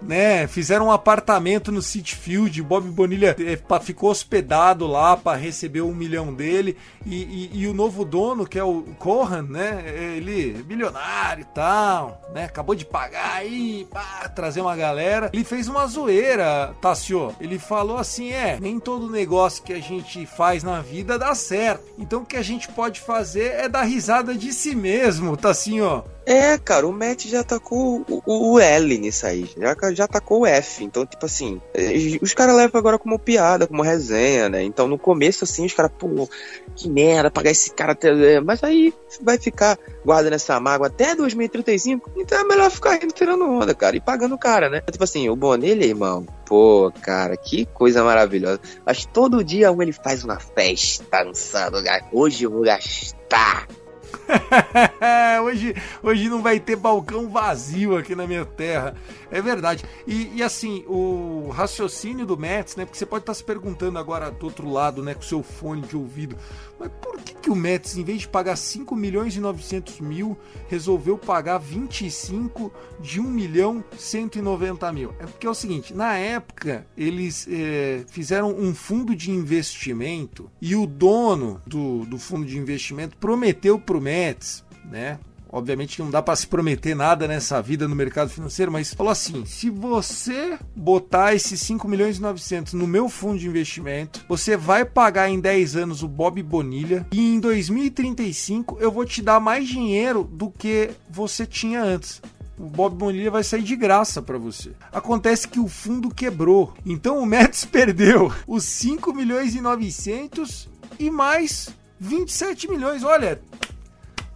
né? 0.07 0.47
Fizeram 0.47 0.87
um 0.87 0.91
apartamento 0.91 1.71
no 1.71 1.83
City 1.83 2.15
Field. 2.17 2.63
Bob 2.63 2.89
Bonilha 2.89 3.37
eh, 3.39 3.59
ficou 3.81 4.11
hospedado 4.11 4.87
lá 4.87 5.17
para 5.17 5.37
receber 5.37 5.83
um 5.83 5.95
milhão 5.95 6.33
dele. 6.33 6.77
E, 7.05 7.23
e, 7.23 7.51
e, 7.63 7.67
o 7.67 7.75
novo 7.75 8.05
dono, 8.05 8.47
que 8.47 8.59
é 8.59 8.65
o 8.65 8.83
Cohan, 8.99 9.43
né? 9.43 9.85
Ele 10.17 10.57
é 10.59 10.63
milionário 10.63 11.43
e 11.43 11.55
tal, 11.55 12.21
né? 12.35 12.45
Acabou 12.45 12.75
de 12.75 12.85
pagar 12.85 13.37
aí, 13.37 13.87
trazer 14.35 14.61
uma 14.61 14.77
galera. 14.77 15.31
Ele 15.33 15.45
fez 15.45 15.69
uma 15.69 15.87
zoeira, 15.87 16.75
Tassio. 16.81 17.35
Ele 17.41 17.59
falou 17.59 17.97
assim: 17.97 18.31
é, 18.31 18.59
nem 18.61 18.79
todo 18.79 19.11
negócio 19.11 19.63
que 19.63 19.73
a 19.73 19.81
gente 19.81 20.27
faz 20.27 20.63
na 20.63 20.81
vida 20.81 21.19
dá 21.19 21.35
certo. 21.35 21.85
Então 21.99 22.23
o 22.23 22.27
que 22.27 22.37
a 22.37 22.43
gente 22.43 22.69
pode 22.69 23.01
fazer 23.01 23.55
é 23.55 23.69
dar 23.69 23.83
risada 23.83 24.35
de 24.35 24.53
si 24.53 24.75
mesmo, 24.75 25.37
Tassinho. 25.37 26.05
É, 26.25 26.57
cara, 26.57 26.87
o 26.87 26.93
Matt 26.93 27.27
já 27.27 27.43
tacou 27.43 28.05
o, 28.09 28.53
o, 28.53 28.61
L 28.61 28.99
nisso 28.99 29.27
aí. 29.27 29.49
Já, 29.57 29.93
já 29.93 30.07
tacou 30.07 30.41
o 30.41 30.47
F. 30.47 30.85
Então, 30.85 31.05
tipo 31.05 31.27
assim, 31.27 31.61
é, 31.75 31.93
os 32.21 32.33
caras 32.33 32.55
levam 32.55 32.79
agora 32.79 32.99
como 32.99 33.19
piada, 33.19 33.67
como 33.67 33.83
resenha, 33.83 34.49
né? 34.49 34.63
Então, 34.63 34.87
no 34.87 34.99
começo, 34.99 35.45
assim, 35.45 35.67
os 35.67 35.73
caras, 35.73 35.91
pô, 35.99 36.29
que 36.77 36.89
merda, 36.89 37.31
pagar 37.31 37.51
esse 37.51 37.73
cara. 37.73 37.99
É, 38.03 38.41
mas 38.41 38.63
aí 38.63 38.95
vai 39.21 39.37
ficar 39.37 39.77
guardando 40.05 40.35
essa 40.35 40.59
mágoa 40.61 40.87
até 40.87 41.15
2035. 41.17 42.13
Então 42.17 42.39
é 42.39 42.45
melhor 42.45 42.71
ficar 42.71 43.03
indo 43.03 43.13
tirando 43.13 43.45
onda, 43.45 43.75
cara, 43.75 43.97
e 43.97 44.01
pagando 44.01 44.37
o 44.37 44.39
cara, 44.39 44.71
né? 44.71 44.81
Tipo 44.81 45.05
assim, 45.05 45.29
o 45.29 45.35
Bonilha, 45.35 45.85
irmão, 45.85 46.25
pô, 46.47 46.93
cara, 47.03 47.37
que 47.37 47.67
coisa 47.67 48.05
maravilhosa. 48.05 48.61
Mas 48.87 49.05
todo 49.05 49.43
dia 49.43 49.75
ele 49.81 49.93
faz 49.93 50.23
uma 50.23 50.39
festa 50.39 51.23
lançando, 51.23 51.79
hoje 52.13 52.45
eu 52.45 52.51
vou 52.51 52.63
gastar 52.63 53.67
hoje, 55.43 55.75
hoje 56.03 56.29
não 56.29 56.43
vai 56.43 56.61
ter 56.61 56.77
balcão 56.77 57.29
vazio 57.29 57.97
aqui 57.97 58.15
na 58.15 58.27
minha 58.27 58.45
terra. 58.45 58.95
É 59.31 59.41
verdade. 59.41 59.85
E, 60.07 60.33
e, 60.37 60.43
assim, 60.43 60.85
o 60.87 61.51
raciocínio 61.53 62.27
do 62.27 62.37
Mets, 62.37 62.77
né? 62.77 62.85
Porque 62.85 62.99
você 62.99 63.07
pode 63.07 63.23
estar 63.23 63.35
se 63.35 63.45
perguntando 63.45 63.99
agora 63.99 64.31
do 64.31 64.45
outro 64.45 64.69
lado, 64.71 65.03
né? 65.03 65.15
Com 65.15 65.23
seu 65.23 65.43
fone 65.43 65.83
de 65.83 65.97
ouvido. 65.97 66.37
Mas 66.79 66.91
por 67.01 67.19
que, 67.43 67.51
o 67.51 67.57
Mets, 67.57 67.97
em 67.97 68.05
vez 68.05 68.23
de 68.23 68.29
pagar 68.29 68.57
5 68.57 68.95
milhões 68.95 69.37
e 69.37 69.41
900 69.41 70.01
mil, 70.01 70.39
resolveu 70.69 71.19
pagar 71.19 71.59
25 71.59 72.73
de 73.01 73.21
1 73.21 73.25
milhão 73.25 73.85
190 73.99 74.93
mil? 74.93 75.13
É 75.19 75.27
porque 75.27 75.47
é 75.47 75.51
o 75.51 75.55
seguinte, 75.55 75.93
na 75.93 76.17
época, 76.17 76.87
eles 76.97 77.47
é, 77.51 78.05
fizeram 78.09 78.57
um 78.57 78.75
fundo 78.75 79.15
de 79.15 79.31
investimento 79.31 80.51
e 80.61 80.77
o 80.77 80.87
dono 80.87 81.61
do, 81.67 82.07
do 82.07 82.19
fundo 82.19 82.47
de 82.47 82.57
investimento 82.57 83.17
prometeu 83.17 83.79
pro 83.79 84.01
Mets, 84.01 84.65
né? 84.85 85.19
Obviamente 85.53 86.01
não 86.01 86.11
dá 86.11 86.23
para 86.23 86.35
se 86.35 86.47
prometer 86.47 86.97
nada 86.97 87.29
nessa 87.29 87.61
vida 87.61 87.87
no 87.87 87.95
mercado 87.95 88.31
financeiro, 88.31 88.73
mas 88.73 88.95
falou 88.95 89.13
assim: 89.13 89.45
se 89.45 89.69
você 89.69 90.59
botar 90.75 91.35
esses 91.35 91.61
5 91.61 91.87
milhões 91.87 92.17
e 92.17 92.23
900 92.23 92.73
no 92.73 92.87
meu 92.87 93.09
fundo 93.09 93.39
de 93.39 93.47
investimento, 93.47 94.25
você 94.27 94.57
vai 94.57 94.85
pagar 94.85 95.29
em 95.29 95.39
10 95.39 95.77
anos 95.77 96.03
o 96.03 96.09
Bob 96.09 96.43
Bonilha 96.43 97.07
e 97.13 97.35
em 97.35 97.39
2035 97.39 98.79
eu 98.81 98.91
vou 98.91 99.05
te 99.05 99.21
dar 99.21 99.39
mais 99.39 99.69
dinheiro 99.69 100.25
do 100.25 100.51
que 100.51 100.91
você 101.11 101.45
tinha 101.45 101.83
antes 101.83 102.23
o 102.59 102.67
Bob 102.67 102.95
Bonilha 102.95 103.31
vai 103.31 103.43
sair 103.43 103.63
de 103.63 103.75
graça 103.75 104.23
para 104.23 104.39
você. 104.39 104.71
Acontece 104.93 105.49
que 105.49 105.59
o 105.59 105.67
fundo 105.67 106.15
quebrou. 106.15 106.73
Então 106.87 107.19
o 107.19 107.27
Mets 107.27 107.65
perdeu 107.67 108.33
os 108.47 108.65
5 108.65 109.13
milhões 109.13 109.55
e 109.57 109.61
900 109.61 110.69
e 110.99 111.11
mais 111.11 111.71
27 111.99 112.69
milhões. 112.69 113.03
Olha, 113.03 113.41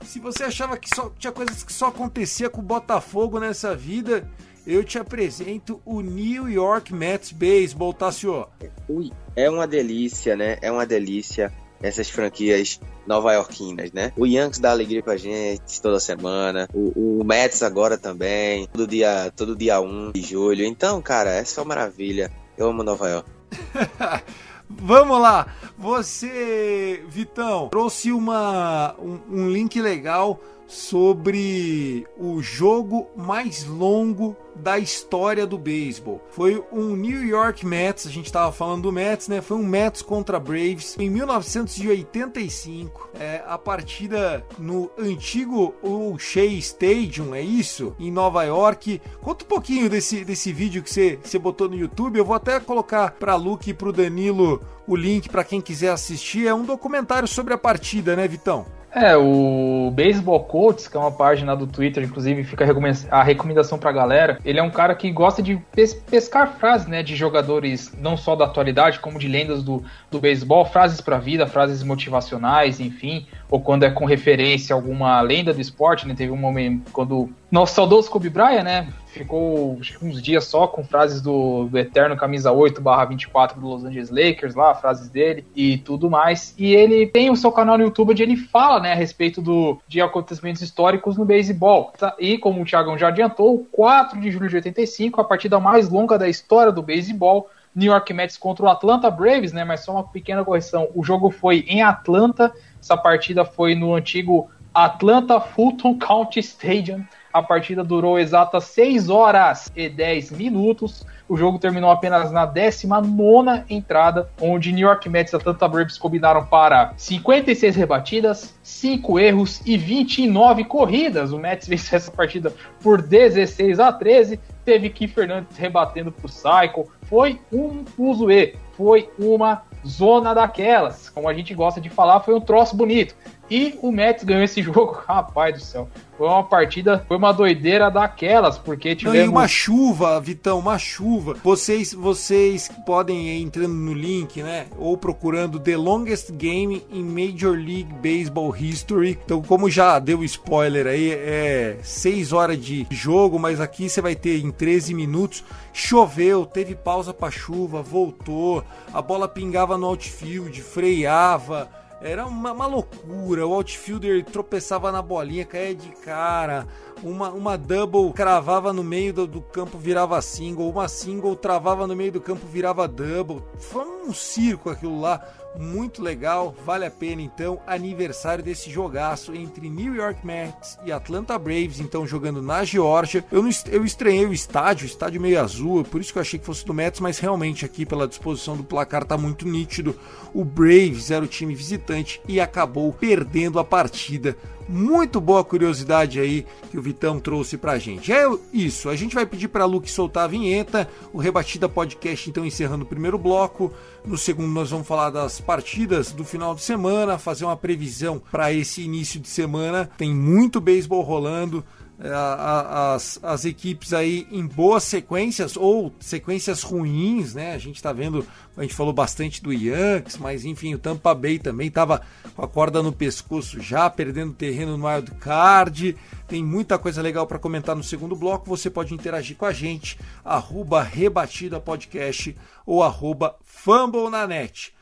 se 0.07 0.21
você 0.21 0.45
achava 0.45 0.77
que 0.77 0.89
só 0.95 1.11
tinha 1.19 1.33
coisas 1.33 1.63
que 1.63 1.73
só 1.73 1.87
acontecia 1.87 2.49
com 2.49 2.61
o 2.61 2.65
Botafogo 2.65 3.39
nessa 3.39 3.75
vida, 3.75 4.29
eu 4.67 4.83
te 4.83 4.99
apresento 4.99 5.81
o 5.85 6.01
New 6.01 6.49
York 6.49 6.93
Mets 6.95 7.33
Baseball, 7.33 7.93
Tassio. 7.93 8.47
Ui, 8.89 9.13
é 9.35 9.51
uma 9.51 9.67
delícia, 9.67 10.37
né? 10.37 10.59
É 10.63 10.71
uma 10.71 10.87
delícia 10.87 11.53
essas 11.83 12.09
franquias 12.09 12.81
nova-iorquinas, 13.07 13.93
né? 13.93 14.13
O 14.17 14.27
Yankees 14.27 14.59
dá 14.59 14.71
alegria 14.71 15.03
pra 15.03 15.17
gente 15.17 15.81
toda 15.81 16.01
semana, 16.01 16.69
o, 16.73 17.21
o 17.21 17.25
Mets 17.25 17.63
agora 17.63 17.99
também, 17.99 18.67
todo 18.73 18.87
dia, 18.87 19.33
todo 19.37 19.55
dia 19.55 19.81
1 19.81 20.13
de 20.13 20.23
julho. 20.23 20.65
Então, 20.65 21.01
cara, 21.03 21.31
é 21.31 21.45
só 21.45 21.65
maravilha. 21.65 22.33
Eu 22.57 22.69
amo 22.69 22.83
Nova 22.83 23.09
York. 23.09 23.31
Vamos 24.69 25.21
lá, 25.21 25.47
você, 25.79 27.05
Vitão, 27.09 27.69
trouxe 27.69 28.11
uma, 28.11 28.95
um, 28.99 29.21
um 29.31 29.51
link 29.51 29.81
legal 29.81 30.41
sobre 30.67 32.07
o 32.17 32.43
jogo 32.43 33.07
mais 33.17 33.65
longo 33.65 34.37
da 34.55 34.79
história 34.79 35.47
do 35.47 35.59
beisebol. 35.59 36.21
Foi 36.31 36.63
um 36.73 36.97
New 36.97 37.25
York 37.25 37.65
Mets, 37.65 38.07
a 38.07 38.11
gente 38.11 38.27
estava 38.27 38.51
falando 38.51 38.85
do 38.85 38.93
Mets, 38.93 39.29
né? 39.29 39.41
Foi 39.41 39.57
um 39.57 39.67
Mets 39.67 40.03
contra 40.03 40.41
Braves 40.41 40.97
em 40.99 41.11
1985. 41.11 43.11
É, 43.19 43.43
a 43.47 43.59
partida 43.59 44.45
no 44.59 44.91
antigo 44.99 45.75
Shea 46.19 46.47
Stadium, 46.47 47.35
é 47.35 47.43
isso? 47.43 47.95
Em 47.99 48.11
Nova 48.11 48.43
York. 48.45 49.01
Conta 49.21 49.45
um 49.45 49.49
pouquinho 49.49 49.91
desse, 49.91 50.25
desse 50.25 50.53
vídeo 50.53 50.83
que 50.83 50.91
você, 50.91 51.19
você 51.23 51.39
botou 51.39 51.69
no 51.69 51.77
YouTube. 51.77 52.19
Eu 52.19 52.25
vou 52.25 52.37
até 52.37 52.59
colocar 52.59 53.13
para 53.13 53.37
Luke 53.37 53.71
e 53.71 53.75
para 53.75 53.89
o 53.89 53.93
Danilo 53.93 54.63
o 54.87 54.97
link 54.97 55.29
para 55.29 55.45
quem 55.45 55.61
quiser 55.61 55.91
assistir. 55.91 56.47
É 56.47 56.55
um 56.55 56.65
documentário 56.65 57.29
sobre 57.29 57.53
a 57.53 57.59
partida, 57.59 58.17
né, 58.17 58.27
Vitão? 58.27 58.67
É, 58.93 59.15
o 59.17 59.93
Baseball 59.95 60.43
Coach, 60.45 60.89
que 60.89 60.97
é 60.97 61.01
uma 61.01 61.13
página 61.13 61.55
do 61.55 61.67
Twitter, 61.67 62.03
inclusive 62.03 62.45
fica 62.45 62.65
a 63.11 63.23
recomendação 63.23 63.79
pra 63.79 63.93
galera. 63.93 64.39
Ele 64.45 64.59
é 64.59 64.63
um 64.63 64.71
cara 64.71 64.95
que 64.95 65.11
gosta 65.11 65.43
de 65.43 65.57
pes 65.73 65.93
pescar 65.93 66.55
frases, 66.59 66.87
né, 66.87 67.03
de 67.03 67.15
jogadores 67.15 67.93
não 68.01 68.17
só 68.17 68.35
da 68.35 68.47
atualidade, 68.47 69.01
como 69.01 69.19
de 69.19 69.29
lendas 69.29 69.63
do, 69.63 69.85
do 70.11 70.19
beisebol, 70.19 70.65
frases 70.65 71.01
pra 71.01 71.19
vida, 71.19 71.47
frases 71.47 71.83
motivacionais, 71.83 72.81
enfim, 72.81 73.27
ou 73.51 73.61
quando 73.61 73.83
é 73.83 73.91
com 73.91 74.07
referência 74.07 74.75
a 74.75 74.79
alguma 74.79 75.21
lenda 75.21 75.53
do 75.53 75.61
esporte, 75.61 76.09
né, 76.09 76.15
teve 76.15 76.33
um 76.33 76.37
momento 76.37 76.91
quando 76.91 77.29
nosso 77.51 77.75
saudoso 77.75 78.11
Kobe 78.11 78.29
Bryant, 78.29 78.65
né, 78.65 78.89
ficou 79.07 79.79
uns 80.03 80.21
dias 80.21 80.45
só 80.45 80.67
com 80.67 80.85
frases 80.85 81.23
do, 81.23 81.67
do 81.67 81.79
eterno 81.79 82.17
camisa 82.17 82.53
8 82.53 82.83
24 83.09 83.61
do 83.61 83.69
Los 83.69 83.85
Angeles 83.85 84.11
Lakers 84.11 84.55
lá, 84.55 84.75
frases 84.75 85.09
dele 85.09 85.47
e 85.55 85.79
tudo 85.79 86.11
mais. 86.11 86.55
E 86.59 86.75
ele 86.75 87.07
tem 87.07 87.31
o 87.31 87.37
seu 87.37 87.51
canal 87.51 87.79
no 87.79 87.85
YouTube 87.85 88.11
onde 88.11 88.23
ele 88.23 88.37
fala, 88.37 88.81
né, 88.81 88.93
a 88.93 88.97
respeito 88.97 89.41
do, 89.41 89.81
de 89.87 90.01
acontecimentos 90.01 90.61
históricos 90.61 91.17
no 91.17 91.25
beisebol. 91.25 91.93
Tá? 91.97 92.15
E 92.19 92.37
como 92.37 92.61
o 92.61 92.65
Thiagão 92.65 92.99
já 92.99 93.09
adiantou, 93.09 93.67
4 93.73 94.21
de 94.21 94.31
julho 94.31 94.49
de 94.49 94.57
85, 94.57 95.21
a 95.21 95.25
partida 95.25 95.59
mais 95.61 95.89
longa 95.89 96.19
da 96.19 96.29
história 96.29 96.73
do 96.73 96.83
beisebol, 96.83 97.49
New 97.75 97.93
York 97.93 98.13
Mets 98.13 98.39
contra 98.39 98.65
o 98.65 98.69
Atlanta 98.69 99.11
Braves, 99.11 99.53
né? 99.53 99.63
Mas 99.63 99.81
só 99.81 99.93
uma 99.93 100.05
pequena 100.05 100.43
correção. 100.43 100.89
O 100.95 101.05
jogo 101.05 101.31
foi 101.31 101.59
em 101.69 101.83
Atlanta. 101.83 102.51
Essa 102.81 102.97
partida 102.97 103.45
foi 103.45 103.75
no 103.75 103.95
antigo 103.95 104.51
Atlanta 104.73 105.39
Fulton 105.39 105.99
County 105.99 106.41
Stadium. 106.41 107.05
A 107.37 107.43
partida 107.43 107.85
durou 107.85 108.19
exatas 108.19 108.65
6 108.65 109.11
horas 109.11 109.71
e 109.77 109.91
10 109.91 110.31
minutos. 110.31 111.05
O 111.29 111.37
jogo 111.37 111.59
terminou 111.59 111.91
apenas 111.91 112.33
na 112.33 112.47
19 112.47 113.63
entrada, 113.69 114.31
onde 114.41 114.73
New 114.73 114.89
York 114.89 115.07
Mets 115.07 115.35
e 115.35 115.37
Atlanta 115.37 115.69
Braves 115.69 115.99
combinaram 115.99 116.47
para 116.47 116.95
56 116.97 117.77
rebatidas, 117.77 118.55
5 118.63 119.19
erros 119.19 119.61
e 119.67 119.77
29 119.77 120.65
corridas. 120.65 121.31
O 121.31 121.39
Mets 121.39 121.69
venceu 121.69 121.99
essa 121.99 122.11
partida 122.11 122.55
por 122.83 123.03
16 123.03 123.81
a 123.81 123.93
13. 123.93 124.41
Teve 124.65 124.89
Keith 124.89 125.13
Fernandes 125.13 125.59
rebatendo 125.59 126.11
para 126.11 126.25
o 126.25 126.31
Cycle. 126.31 126.87
Foi 127.03 127.39
um 127.53 127.85
fuzuê, 127.85 128.55
foi 128.79 129.11
uma 129.19 129.63
zona 129.87 130.35
daquelas. 130.35 131.11
Como 131.11 131.29
a 131.29 131.35
gente 131.35 131.55
gosta 131.55 131.83
de 131.83 131.91
falar, 131.91 132.21
foi 132.21 132.35
um 132.35 132.41
troço 132.41 132.75
bonito. 132.75 133.15
E 133.51 133.79
o 133.81 133.93
Mets 133.93 134.25
ganhou 134.25 134.45
esse 134.45 134.61
jogo, 134.63 135.03
rapaz 135.07 135.55
do 135.55 135.61
céu. 135.61 135.89
Foi 136.17 136.27
uma 136.27 136.43
partida, 136.43 137.05
foi 137.07 137.19
uma 137.19 137.31
doideira 137.31 137.91
daquelas, 137.91 138.57
porque 138.59 138.97
tivemos... 138.97 139.19
Não, 139.19 139.27
e 139.27 139.29
uma 139.29 139.47
chuva, 139.47 140.19
Vitão, 140.19 140.59
uma 140.59 140.79
chuva. 140.79 141.37
Vocês, 141.45 141.93
vocês 141.93 142.71
podem 142.87 143.29
ir 143.29 143.43
entrando 143.43 143.75
no 143.75 143.93
link, 143.93 144.43
né? 144.43 144.67
Ou 144.79 144.97
procurando 144.97 145.61
The 145.61 145.77
Longest 145.77 146.33
Game 146.33 146.83
in 146.91 147.03
Major 147.03 147.53
League 147.53 147.93
Baseball 148.03 148.57
History. 148.57 149.19
Então, 149.23 149.43
como 149.43 149.69
já 149.69 149.99
deu 149.99 150.25
spoiler 150.25 150.87
aí, 150.87 151.11
é 151.11 151.77
6 151.83 152.33
horas 152.33 152.59
de 152.59 152.87
jogo, 152.91 153.39
mas 153.39 153.61
aqui 153.61 153.89
você 153.89 154.01
vai 154.01 154.15
ter 154.15 154.43
em 154.43 154.51
13 154.51 154.95
minutos. 154.95 155.45
Choveu, 155.71 156.47
teve 156.47 156.75
pausa 156.75 157.13
para 157.13 157.31
chuva, 157.31 157.83
voltou, 157.83 158.65
a 158.93 159.03
bola 159.03 159.29
pingava 159.29 159.77
no 159.77 159.87
outfield, 159.87 160.63
freava 160.63 161.69
era 162.07 162.27
uma, 162.27 162.53
uma, 162.53 162.67
loucura. 162.67 163.47
O 163.47 163.53
outfielder 163.53 164.25
tropeçava 164.25 164.93
na 164.93 165.03
bolinha, 165.03 165.45
caía 165.45 165.75
de 165.75 165.91
cara. 165.91 166.67
Uma, 167.03 167.31
uma 167.31 167.59
double 167.59 168.13
cravava 168.13 168.73
no 168.73 168.85
meio 168.85 169.13
do, 169.13 169.27
do, 169.27 169.41
campo, 169.41 169.77
virava 169.77 170.21
single. 170.23 170.71
Uma 170.71 170.89
single 170.89 171.35
travava 171.35 171.87
no 171.87 171.97
meio 171.97 172.13
do 172.13 172.21
campo, 172.21 172.47
virava 172.47 172.87
double. 172.87 173.43
Foi 173.59 173.85
um 173.85 174.15
circo 174.15 174.71
aquilo 174.71 175.01
lá 175.01 175.21
muito 175.59 176.03
legal, 176.03 176.55
vale 176.65 176.85
a 176.85 176.91
pena 176.91 177.23
então. 177.23 177.61
Aniversário 177.67 178.43
desse 178.43 178.71
jogaço 178.71 179.35
entre 179.35 179.69
New 179.69 179.95
York 179.95 180.25
Mets 180.27 180.79
e 180.85 180.93
Atlanta 180.93 181.39
Braves, 181.39 181.81
então 181.81 182.07
jogando 182.07 182.43
na 182.43 182.65
Geórgia. 182.65 183.25
Eu, 183.31 183.45
eu 183.71 183.85
estranhei 183.85 184.27
o 184.27 184.33
estádio, 184.33 184.87
estádio 184.87 185.21
meio 185.21 185.41
azul, 185.41 185.85
por 185.85 186.01
isso 186.01 186.13
que 186.13 186.19
eu 186.19 186.23
achei 186.23 186.39
que 186.39 186.47
fosse 186.47 186.65
do 186.65 186.75
Mets, 186.75 187.01
mas 187.01 187.19
realmente 187.19 187.65
aqui 187.65 187.87
pela 187.87 188.09
disposição 188.09 188.57
do 188.57 188.65
placar 188.65 189.05
tá 189.05 189.17
muito 189.17 189.47
nítido. 189.47 189.99
O 190.35 190.45
Braves 190.45 191.11
era 191.11 191.25
o 191.25 191.29
time 191.29 191.55
visitante 191.55 192.21
e 192.29 192.41
acabou 192.41 192.93
perdendo 192.93 193.59
a 193.59 193.65
partida 193.65 194.37
muito 194.69 195.21
boa 195.21 195.45
curiosidade 195.45 196.21
aí 196.21 196.47
que 196.71 196.79
o 196.79 196.83
Vitão 196.83 197.21
trouxe 197.21 197.57
pra 197.57 197.79
gente. 197.79 198.13
É 198.13 198.25
isso, 198.53 198.89
a 198.89 198.97
gente 198.97 199.15
vai 199.15 199.27
pedir 199.27 199.49
pra 199.49 199.65
Luke 199.65 199.91
soltar 199.91 200.25
a 200.25 200.29
vinheta, 200.29 200.89
o 201.13 201.19
Rebatida 201.19 201.69
Podcast 201.69 202.29
então 202.29 202.45
encerrando 202.45 202.85
o 202.85 202.89
primeiro 202.89 203.19
bloco. 203.19 203.73
No 204.05 204.17
segundo 204.17 204.53
nós 204.53 204.71
vamos 204.71 204.87
falar 204.87 205.11
das 205.11 205.41
partidas 205.41 206.13
do 206.13 206.25
final 206.25 206.55
de 206.55 206.63
semana, 206.63 207.19
fazer 207.19 207.45
uma 207.45 207.57
previsão 207.57 208.23
para 208.31 208.53
esse 208.53 208.83
início 208.83 209.19
de 209.21 209.29
semana. 209.29 209.91
Tem 209.97 210.15
muito 210.15 210.61
beisebol 210.61 211.03
rolando. 211.03 211.65
É, 211.99 212.11
as, 212.13 213.19
as 213.23 213.47
equipes 213.47 213.95
aí 213.95 214.27
em 214.31 214.47
boas 214.47 214.83
sequências 214.83 215.57
ou 215.57 215.95
sequências 215.99 216.63
ruins, 216.63 217.35
né? 217.35 217.55
A 217.55 217.59
gente 217.59 217.83
tá 217.83 217.91
vendo, 217.91 218.27
a 218.55 218.63
gente 218.63 218.75
falou 218.75 218.93
bastante 218.93 219.43
do 219.43 219.51
Yankees, 219.51 220.19
mas 220.19 220.45
enfim, 220.45 220.75
o 220.75 220.79
Tampa 220.79 221.15
Bay 221.15 221.39
também 221.39 221.71
tava 221.71 222.03
com 222.35 222.45
a 222.45 222.49
corda 222.49 222.83
no 222.83 222.93
pescoço 222.93 223.61
já, 223.63 223.89
perdendo 223.89 224.35
terreno 224.35 224.77
no 224.77 224.87
wild 224.87 225.11
card. 225.13 225.97
Tem 226.29 226.45
muita 226.45 226.79
coisa 226.79 227.01
legal 227.01 227.27
para 227.27 227.39
comentar 227.39 227.75
no 227.75 227.83
segundo 227.83 228.15
bloco. 228.15 228.49
Você 228.49 228.69
pode 228.69 228.93
interagir 228.93 229.37
com 229.37 229.47
a 229.47 229.53
gente, 229.53 229.99
arroba 230.23 230.83
Rebatida 230.83 231.59
Podcast 231.59 232.37
ou 232.67 232.83
arroba 232.83 233.37
Fumble 233.43 234.11
na 234.11 234.27
net. 234.27 234.75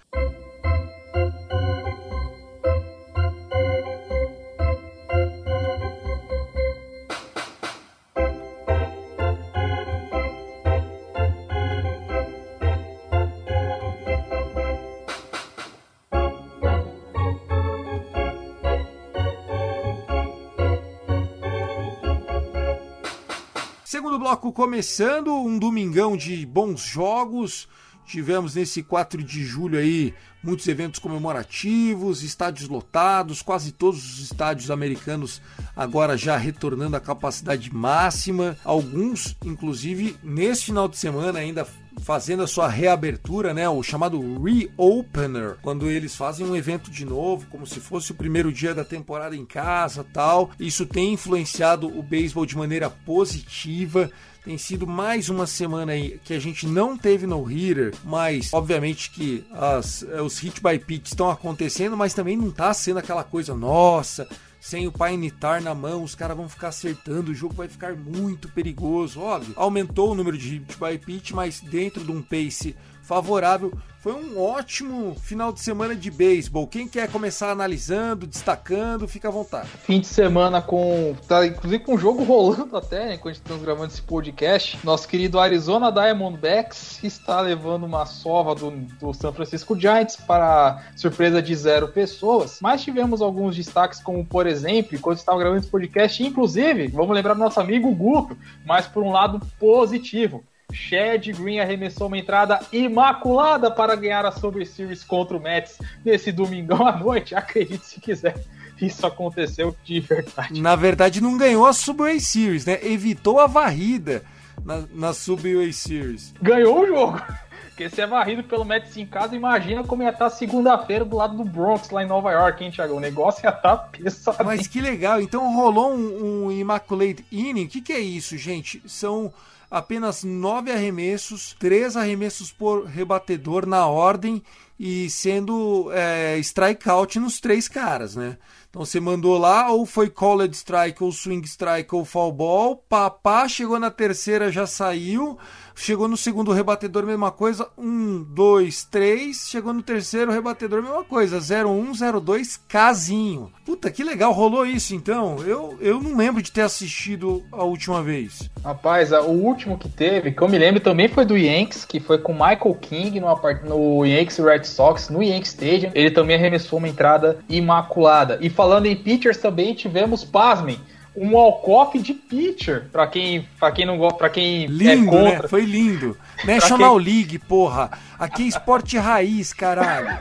Bloco 24.25 24.51
começando, 24.55 25.35
um 25.35 25.59
domingão 25.59 26.17
de 26.17 26.47
bons 26.47 26.81
jogos. 26.81 27.69
Tivemos 28.07 28.55
nesse 28.55 28.83
4 28.83 29.23
de 29.23 29.45
julho 29.45 29.79
aí 29.79 30.15
muitos 30.43 30.67
eventos 30.67 30.99
comemorativos, 30.99 32.23
estádios 32.23 32.67
lotados, 32.67 33.43
quase 33.43 33.71
todos 33.71 34.03
os 34.03 34.21
estádios 34.21 34.71
americanos 34.71 35.43
agora 35.77 36.17
já 36.17 36.39
retornando 36.39 36.97
à 36.97 37.01
capacidade 37.01 37.71
máxima. 37.71 38.57
Alguns, 38.65 39.37
inclusive, 39.45 40.17
nesse 40.23 40.65
final 40.65 40.89
de 40.89 40.97
semana 40.97 41.41
ainda 41.41 41.67
fazendo 42.01 42.43
a 42.43 42.47
sua 42.47 42.69
reabertura, 42.69 43.55
né, 43.55 43.69
o 43.69 43.83
chamado 43.83 44.21
reopener, 44.43 45.57
quando 45.63 45.89
eles 45.91 46.15
fazem 46.15 46.47
um 46.47 46.57
evento 46.57 46.91
de 46.91 47.05
novo, 47.05 47.47
como 47.51 47.67
se 47.67 47.81
fosse 47.81 48.13
o 48.13 48.15
primeiro 48.15 48.53
dia 48.53 48.75
da 48.75 48.85
temporada 48.85 49.37
em 49.37 49.45
casa, 49.45 50.05
tal. 50.13 50.51
Isso 50.59 50.87
tem 50.87 51.15
influenciado 51.15 51.87
o 51.87 52.03
beisebol 52.03 52.47
de 52.47 52.57
maneira 52.57 52.91
positiva. 52.91 54.11
Tem 54.45 54.59
sido 54.59 54.87
mais 54.87 55.31
uma 55.31 55.47
semana 55.47 55.93
aí 55.93 56.21
que 56.23 56.35
a 56.35 56.39
gente 56.39 56.67
não 56.67 56.99
teve 56.99 57.27
no 57.27 57.43
hitter, 57.43 57.95
mas 58.05 58.53
obviamente 58.53 59.11
que 59.11 59.43
as, 59.51 60.05
os 60.23 60.39
hit 60.39 60.61
by 60.63 60.79
pitch 60.79 61.07
estão 61.07 61.31
acontecendo, 61.31 61.97
mas 61.97 62.13
também 62.13 62.37
não 62.37 62.51
tá 62.51 62.75
sendo 62.75 62.99
aquela 62.99 63.25
coisa, 63.25 63.55
nossa, 63.55 64.29
sem 64.65 64.87
o 64.87 64.93
Painitar 64.93 65.63
na 65.63 65.75
mão, 65.75 66.03
os 66.03 66.15
caras 66.15 66.35
vão 66.35 66.49
ficar 66.49 66.69
acertando, 66.69 67.31
o 67.31 67.35
jogo 67.35 67.53
vai 67.53 67.69
ficar 67.69 67.95
muito 67.95 68.49
perigoso. 68.49 69.21
Óbvio, 69.21 69.53
aumentou 69.57 70.13
o 70.13 70.15
número 70.15 70.39
de 70.39 70.49
hit 70.49 70.79
by 70.79 70.97
pitch, 70.97 71.33
mas 71.33 71.61
dentro 71.61 72.03
de 72.03 72.11
um 72.11 72.23
pace 72.23 72.75
favorável. 73.05 73.73
Foi 74.05 74.13
um 74.13 74.39
ótimo 74.39 75.15
final 75.15 75.51
de 75.51 75.61
semana 75.61 75.95
de 75.95 76.11
beisebol. 76.11 76.67
Quem 76.67 76.87
quer 76.87 77.11
começar 77.11 77.51
analisando, 77.51 78.27
destacando, 78.27 79.09
fica 79.09 79.29
à 79.29 79.31
vontade. 79.31 79.67
Fim 79.67 79.99
de 79.99 80.07
semana 80.07 80.61
com. 80.61 81.17
Tá 81.27 81.47
inclusive 81.47 81.83
com 81.83 81.95
o 81.95 81.99
jogo 81.99 82.23
rolando 82.23 82.77
até, 82.77 83.07
né, 83.07 83.15
enquanto 83.15 83.37
estamos 83.37 83.63
gravando 83.63 83.91
esse 83.91 84.03
podcast. 84.03 84.79
Nosso 84.85 85.09
querido 85.09 85.41
Arizona 85.41 85.91
Diamondbacks 85.91 87.03
está 87.03 87.41
levando 87.41 87.85
uma 87.85 88.05
sova 88.05 88.55
do, 88.55 88.71
do 88.71 89.15
San 89.15 89.33
Francisco 89.33 89.79
Giants 89.79 90.17
para 90.17 90.85
surpresa 90.97 91.41
de 91.41 91.55
zero 91.55 91.89
pessoas. 91.89 92.59
Mas 92.61 92.83
tivemos 92.83 93.23
alguns 93.23 93.57
destaques, 93.57 94.03
como 94.03 94.23
por 94.23 94.47
exemplo, 94.47 94.95
enquanto 94.95 95.17
estava 95.17 95.39
gravando 95.39 95.63
esse 95.63 95.71
podcast, 95.71 96.23
inclusive, 96.23 96.89
vamos 96.89 97.15
lembrar 97.15 97.33
do 97.33 97.41
nosso 97.41 97.59
amigo 97.59 97.91
Guto, 97.95 98.37
mas 98.67 98.87
por 98.87 99.03
um 99.03 99.13
lado 99.13 99.41
positivo. 99.59 100.45
Chad 100.75 101.27
Green 101.33 101.61
arremessou 101.61 102.09
uma 102.09 102.19
entrada 102.19 102.61
imaculada 102.73 103.71
para 103.71 103.95
ganhar 103.95 104.27
a 104.27 104.33
Super 104.33 104.67
Series 104.67 105.05
contra 105.05 105.37
o 105.37 105.41
Mets 105.41 105.79
nesse 106.05 106.33
domingão 106.33 106.87
à 106.87 106.97
noite. 106.97 107.35
Acredite 107.35 107.87
se 107.87 108.01
quiser. 108.01 108.35
Isso 108.81 109.07
aconteceu 109.07 109.75
de 109.85 110.01
verdade. 110.01 110.61
Na 110.61 110.75
verdade, 110.75 111.21
não 111.21 111.39
ganhou 111.39 111.65
a 111.65 111.73
Subway 111.73 112.19
Series, 112.19 112.67
né? 112.67 112.81
Evitou 112.83 113.39
a 113.39 113.47
varrida 113.47 114.25
na, 114.65 114.85
na 114.93 115.15
Subway 115.15 115.73
Series. 115.73 116.35
Ganhou 116.43 116.81
o 116.81 116.87
jogo. 116.87 117.23
Porque 117.75 117.91
se 117.91 118.01
é 118.01 118.07
varrido 118.07 118.45
pelo 118.45 118.65
Mets 118.65 118.97
em 118.97 119.05
casa, 119.05 119.35
imagina 119.35 119.83
como 119.83 120.05
ia 120.05 120.11
estar 120.11 120.31
segunda-feira 120.31 121.05
do 121.05 121.17
lado 121.17 121.37
do 121.37 121.45
Bronx, 121.45 121.91
lá 121.91 122.05
em 122.05 122.07
Nova 122.07 122.31
York, 122.31 122.63
hein, 122.63 122.71
Thiago? 122.71 122.95
O 122.95 123.01
negócio 123.01 123.45
ia 123.45 123.51
estar 123.51 123.77
pesado. 123.77 124.45
Mas 124.45 124.69
que 124.69 124.81
legal. 124.81 125.21
Então 125.21 125.53
rolou 125.53 125.93
um, 125.93 126.47
um 126.47 126.53
Immaculate 126.53 127.27
Inning. 127.33 127.65
O 127.65 127.69
que, 127.69 127.81
que 127.81 127.93
é 127.93 127.99
isso, 127.99 128.39
gente? 128.39 128.81
São 128.87 129.33
apenas 129.71 130.25
nove 130.25 130.71
arremessos, 130.71 131.55
três 131.59 131.97
arremessos 131.97 132.53
por 132.53 132.85
rebatedor 132.85 133.67
na 133.67 133.87
ordem 133.87 134.43
e 134.79 135.09
sendo 135.09 135.91
é, 135.93 136.37
strikeout 136.39 137.19
nos 137.19 137.41
três 137.41 137.69
caras, 137.69 138.17
né? 138.17 138.37
Então 138.69 138.85
você 138.85 138.99
mandou 138.99 139.39
lá, 139.39 139.71
ou 139.71 139.87
foi 139.87 140.11
called 140.11 140.55
strike, 140.57 141.03
ou 141.03 141.13
swing 141.13 141.47
strike, 141.47 141.95
ou 141.95 142.05
fall 142.05 142.33
ball, 142.33 142.77
papá, 142.77 143.47
chegou 143.47 143.79
na 143.79 143.89
terceira, 143.89 144.51
já 144.51 144.67
saiu, 144.67 145.39
chegou 145.75 146.09
no 146.09 146.17
segundo 146.17 146.53
rebatedor, 146.53 147.05
mesma 147.05 147.31
coisa, 147.31 147.69
um, 147.77 148.23
dois, 148.23 148.85
três, 148.85 149.49
chegou 149.49 149.73
no 149.73 149.83
terceiro 149.83 150.33
rebatedor, 150.33 150.83
mesma 150.83 151.05
coisa, 151.05 151.39
01, 151.39 152.21
02, 152.21 152.57
casinho. 152.69 153.51
Puta, 153.65 153.91
que 153.91 154.05
legal, 154.05 154.33
rolou 154.33 154.65
isso 154.65 154.95
então, 154.95 155.37
eu, 155.45 155.77
eu 155.81 156.01
não 156.01 156.17
lembro 156.17 156.43
de 156.43 156.53
ter 156.53 156.63
assistido 156.63 157.43
a 157.53 157.65
última 157.65 158.03
vez. 158.03 158.51
Rapaz, 158.65 159.13
o 159.13 159.31
último 159.31 159.79
que 159.79 159.89
teve, 159.89 160.33
que 160.33 160.43
eu 160.43 160.49
me 160.49 160.59
lembro 160.59 160.81
também 160.81 161.09
foi 161.09 161.25
do 161.25 161.37
Yankees, 161.37 161.85
que 161.85 162.01
foi 162.01 162.19
com 162.19 162.33
Michael 162.33 162.75
King 162.81 163.21
no, 163.21 163.29
no 163.65 164.07
Yankees 164.07 164.39
Red 164.39 164.65
Sox, 164.65 165.09
no 165.09 165.23
Yankee 165.23 165.49
Stadium, 165.49 165.91
ele 165.95 166.11
também 166.11 166.37
arremessou 166.37 166.79
uma 166.79 166.89
entrada 166.89 167.39
imaculada, 167.49 168.39
e 168.41 168.49
falando 168.49 168.87
em 168.87 168.97
pitchers 168.97 169.39
também 169.39 169.75
tivemos, 169.75 170.25
pasmem, 170.25 170.79
um 171.17 171.35
walk-off 171.35 171.99
de 171.99 172.13
pitcher, 172.13 172.89
pra 172.91 173.07
quem, 173.07 173.49
pra 173.59 173.71
quem 173.71 173.87
não 173.87 173.97
gosta, 173.97 174.19
pra 174.19 174.29
quem 174.29 174.67
lindo, 174.67 175.09
é 175.09 175.11
contra. 175.11 175.43
Né? 175.43 175.49
Foi 175.49 175.65
lindo. 175.65 176.17
National 176.45 176.97
quem... 176.97 177.05
League, 177.05 177.39
porra. 177.39 177.91
Aqui 178.19 178.43
é 178.45 178.47
esporte 178.47 178.99
raiz, 178.99 179.53
caralho. 179.53 180.19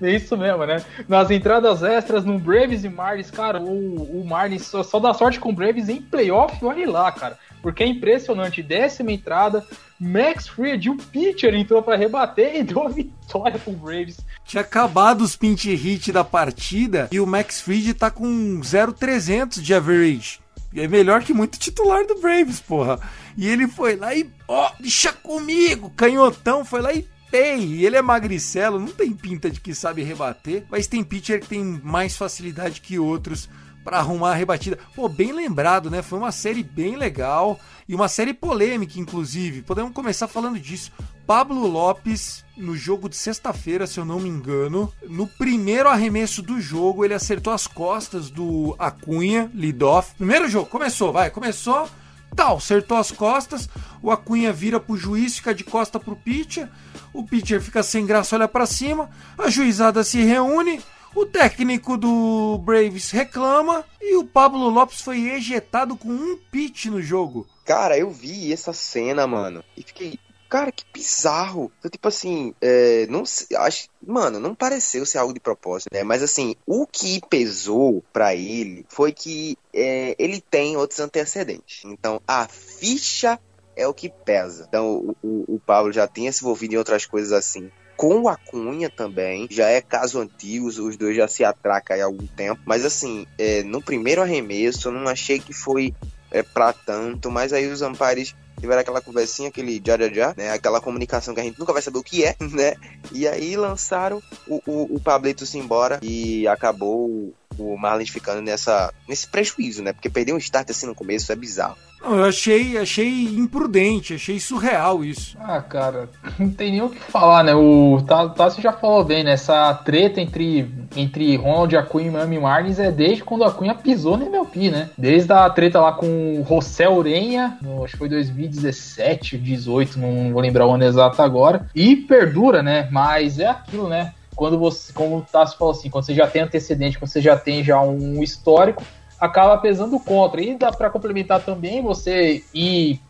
É 0.00 0.10
isso 0.10 0.36
mesmo, 0.36 0.64
né? 0.64 0.82
Nas 1.06 1.30
entradas 1.30 1.82
extras 1.82 2.24
no 2.24 2.38
Braves 2.38 2.84
e 2.84 2.88
Marlins, 2.88 3.30
cara, 3.30 3.60
o, 3.60 4.20
o 4.20 4.26
Marlins 4.26 4.66
só, 4.66 4.82
só 4.82 4.98
dá 4.98 5.12
sorte 5.12 5.38
com 5.38 5.50
o 5.50 5.52
Braves 5.52 5.88
em 5.88 6.00
playoff, 6.00 6.64
olha 6.64 6.90
lá, 6.90 7.12
cara. 7.12 7.38
Porque 7.66 7.82
é 7.82 7.86
impressionante. 7.88 8.62
Décima 8.62 9.10
entrada, 9.10 9.66
Max 9.98 10.46
Fried, 10.46 10.88
o 10.88 10.96
pitcher, 10.96 11.52
entrou 11.52 11.82
para 11.82 11.96
rebater 11.96 12.54
e 12.54 12.62
deu 12.62 12.86
a 12.86 12.88
vitória 12.88 13.58
pro 13.58 13.72
Braves. 13.72 14.20
Tinha 14.44 14.60
acabado 14.60 15.22
os 15.22 15.34
pinch 15.34 15.74
hit 15.74 16.12
da 16.12 16.22
partida 16.22 17.08
e 17.10 17.18
o 17.18 17.26
Max 17.26 17.60
Fried 17.60 17.92
tá 17.94 18.08
com 18.08 18.60
0,300 18.62 19.60
de 19.60 19.74
average. 19.74 20.38
É 20.76 20.86
melhor 20.86 21.24
que 21.24 21.34
muito 21.34 21.58
titular 21.58 22.06
do 22.06 22.20
Braves, 22.20 22.60
porra. 22.60 23.00
E 23.36 23.48
ele 23.48 23.66
foi 23.66 23.96
lá 23.96 24.14
e, 24.14 24.30
ó, 24.46 24.70
deixa 24.78 25.12
comigo, 25.12 25.90
canhotão, 25.90 26.64
foi 26.64 26.80
lá 26.80 26.92
e 26.92 27.04
tem, 27.32 27.82
ele 27.82 27.96
é 27.96 28.02
magricelo, 28.02 28.78
não 28.78 28.92
tem 28.92 29.10
pinta 29.10 29.50
de 29.50 29.60
que 29.60 29.74
sabe 29.74 30.04
rebater, 30.04 30.64
mas 30.70 30.86
tem 30.86 31.02
pitcher 31.02 31.40
que 31.40 31.48
tem 31.48 31.64
mais 31.82 32.16
facilidade 32.16 32.80
que 32.80 32.96
outros 32.96 33.48
para 33.86 33.98
arrumar 33.98 34.32
a 34.32 34.34
rebatida. 34.34 34.76
Pô, 34.96 35.08
bem 35.08 35.30
lembrado, 35.30 35.88
né? 35.88 36.02
Foi 36.02 36.18
uma 36.18 36.32
série 36.32 36.64
bem 36.64 36.96
legal 36.96 37.56
e 37.88 37.94
uma 37.94 38.08
série 38.08 38.34
polêmica, 38.34 38.98
inclusive. 38.98 39.62
Podemos 39.62 39.92
começar 39.92 40.26
falando 40.26 40.58
disso. 40.58 40.90
Pablo 41.24 41.68
Lopes, 41.68 42.44
no 42.56 42.76
jogo 42.76 43.08
de 43.08 43.14
sexta-feira, 43.14 43.86
se 43.86 44.00
eu 44.00 44.04
não 44.04 44.18
me 44.18 44.28
engano, 44.28 44.92
no 45.08 45.28
primeiro 45.28 45.88
arremesso 45.88 46.42
do 46.42 46.60
jogo, 46.60 47.04
ele 47.04 47.14
acertou 47.14 47.52
as 47.52 47.68
costas 47.68 48.28
do 48.28 48.74
Acunha, 48.76 49.48
lead-off. 49.54 50.16
Primeiro 50.16 50.48
jogo, 50.48 50.66
começou, 50.66 51.12
vai, 51.12 51.30
começou, 51.30 51.88
tal, 52.34 52.56
acertou 52.56 52.96
as 52.96 53.12
costas, 53.12 53.68
o 54.02 54.10
Acunha 54.10 54.52
vira 54.52 54.80
pro 54.80 54.96
juiz, 54.96 55.36
fica 55.36 55.54
de 55.54 55.62
costa 55.62 56.00
pro 56.00 56.16
pitcher, 56.16 56.68
o 57.12 57.24
pitcher 57.24 57.60
fica 57.60 57.84
sem 57.84 58.04
graça, 58.04 58.34
olha 58.34 58.48
para 58.48 58.66
cima, 58.66 59.08
a 59.38 59.48
juizada 59.48 60.02
se 60.02 60.22
reúne, 60.24 60.80
o 61.16 61.24
técnico 61.24 61.96
do 61.96 62.58
Braves 62.58 63.10
reclama 63.10 63.82
e 64.02 64.16
o 64.16 64.24
Pablo 64.24 64.68
Lopes 64.68 65.00
foi 65.00 65.30
ejetado 65.30 65.96
com 65.96 66.08
um 66.08 66.36
pitch 66.50 66.86
no 66.86 67.00
jogo. 67.00 67.46
Cara, 67.64 67.96
eu 67.96 68.10
vi 68.10 68.52
essa 68.52 68.74
cena, 68.74 69.26
mano, 69.26 69.64
e 69.74 69.82
fiquei, 69.82 70.18
cara, 70.46 70.70
que 70.70 70.84
bizarro. 70.92 71.72
Então, 71.78 71.90
tipo 71.90 72.06
assim, 72.06 72.54
é, 72.60 73.06
não 73.08 73.24
acho, 73.56 73.88
mano, 74.06 74.38
não 74.38 74.54
pareceu 74.54 75.06
ser 75.06 75.16
algo 75.16 75.32
de 75.32 75.40
propósito, 75.40 75.88
né? 75.90 76.04
Mas 76.04 76.22
assim, 76.22 76.54
o 76.66 76.86
que 76.86 77.22
pesou 77.30 78.04
para 78.12 78.34
ele 78.34 78.84
foi 78.86 79.10
que 79.10 79.56
é, 79.72 80.14
ele 80.18 80.38
tem 80.38 80.76
outros 80.76 81.00
antecedentes. 81.00 81.82
Então, 81.86 82.20
a 82.28 82.46
ficha 82.46 83.40
é 83.74 83.88
o 83.88 83.94
que 83.94 84.10
pesa. 84.10 84.66
Então, 84.68 84.96
o, 84.96 85.16
o, 85.26 85.54
o 85.54 85.60
Pablo 85.60 85.90
já 85.92 86.06
tinha 86.06 86.30
se 86.30 86.44
envolvido 86.44 86.74
em 86.74 86.78
outras 86.78 87.06
coisas 87.06 87.32
assim 87.32 87.70
com 87.96 88.28
a 88.28 88.36
Cunha 88.36 88.90
também. 88.90 89.48
Já 89.50 89.68
é 89.68 89.80
caso 89.80 90.20
antigo, 90.20 90.66
os 90.66 90.96
dois 90.96 91.16
já 91.16 91.26
se 91.26 91.44
atracam 91.44 91.98
há 91.98 92.04
algum 92.04 92.26
tempo. 92.26 92.60
Mas 92.64 92.84
assim, 92.84 93.26
é, 93.38 93.62
no 93.62 93.82
primeiro 93.82 94.22
arremesso, 94.22 94.88
eu 94.88 94.92
não 94.92 95.08
achei 95.08 95.38
que 95.38 95.52
foi 95.52 95.94
é, 96.30 96.42
pra 96.42 96.72
tanto. 96.72 97.30
Mas 97.30 97.52
aí 97.52 97.66
os 97.66 97.82
Ampares 97.82 98.34
tiveram 98.60 98.80
aquela 98.80 99.00
conversinha, 99.00 99.48
aquele 99.48 99.82
já 99.84 99.98
já 99.98 100.08
já, 100.12 100.34
né? 100.36 100.50
Aquela 100.50 100.80
comunicação 100.80 101.34
que 101.34 101.40
a 101.40 101.44
gente 101.44 101.58
nunca 101.58 101.72
vai 101.72 101.82
saber 101.82 101.98
o 101.98 102.02
que 102.02 102.24
é, 102.24 102.36
né? 102.40 102.74
E 103.12 103.26
aí 103.26 103.56
lançaram 103.56 104.22
o, 104.46 104.60
o, 104.66 104.96
o 104.96 105.00
Pablito-se 105.00 105.58
embora 105.58 105.98
e 106.02 106.46
acabou 106.48 107.34
o 107.58 107.76
Marlins 107.76 108.10
ficando 108.10 108.42
nessa, 108.42 108.92
nesse 109.08 109.26
prejuízo, 109.26 109.82
né? 109.82 109.92
Porque 109.92 110.10
perder 110.10 110.32
um 110.32 110.38
start 110.38 110.68
assim 110.70 110.86
no 110.86 110.94
começo 110.94 111.32
é 111.32 111.36
bizarro. 111.36 111.76
Eu 112.02 112.24
achei, 112.24 112.78
achei 112.78 113.24
imprudente, 113.24 114.14
achei 114.14 114.38
surreal 114.38 115.04
isso. 115.04 115.36
Ah, 115.40 115.60
cara, 115.60 116.08
não 116.38 116.50
tem 116.50 116.70
nem 116.70 116.82
o 116.82 116.88
que 116.88 117.00
falar, 117.00 117.42
né? 117.42 117.54
O 117.54 118.00
Tassi 118.36 118.62
já 118.62 118.72
falou 118.72 119.04
bem, 119.04 119.24
né? 119.24 119.32
Essa 119.32 119.74
treta 119.74 120.20
entre, 120.20 120.70
entre 120.96 121.36
Ronald 121.36 121.76
Acunha 121.76 122.06
e 122.06 122.10
Miami 122.10 122.38
Marlins 122.38 122.78
é 122.78 122.92
desde 122.92 123.24
quando 123.24 123.44
a 123.44 123.48
Acunha 123.48 123.74
pisou 123.74 124.16
no 124.16 124.26
MLB, 124.26 124.70
né? 124.70 124.90
Desde 124.96 125.32
a 125.32 125.50
treta 125.50 125.80
lá 125.80 125.92
com 125.92 126.40
o 126.40 126.46
José 126.48 126.88
Urenha, 126.88 127.58
acho 127.82 127.92
que 127.92 127.98
foi 127.98 128.08
2017, 128.08 129.36
18, 129.36 129.98
não 129.98 130.32
vou 130.32 130.40
lembrar 130.40 130.66
o 130.66 130.72
ano 130.72 130.84
exato 130.84 131.20
agora. 131.22 131.66
E 131.74 131.96
perdura, 131.96 132.62
né? 132.62 132.88
Mas 132.90 133.40
é 133.40 133.46
aquilo, 133.46 133.88
né? 133.88 134.12
Quando 134.34 134.58
você, 134.58 134.92
como 134.92 135.16
o 135.16 135.22
Tassi 135.22 135.56
falou 135.56 135.72
assim, 135.72 135.90
quando 135.90 136.04
você 136.04 136.14
já 136.14 136.26
tem 136.26 136.42
antecedente, 136.42 136.98
quando 136.98 137.10
você 137.10 137.22
já 137.22 137.36
tem 137.36 137.64
já 137.64 137.80
um 137.80 138.22
histórico, 138.22 138.84
acaba 139.20 139.58
pesando 139.58 139.98
contra. 139.98 140.40
E 140.40 140.56
dá 140.56 140.70
para 140.70 140.90
complementar 140.90 141.42
também 141.42 141.82
você 141.82 142.42
ir 142.54 143.00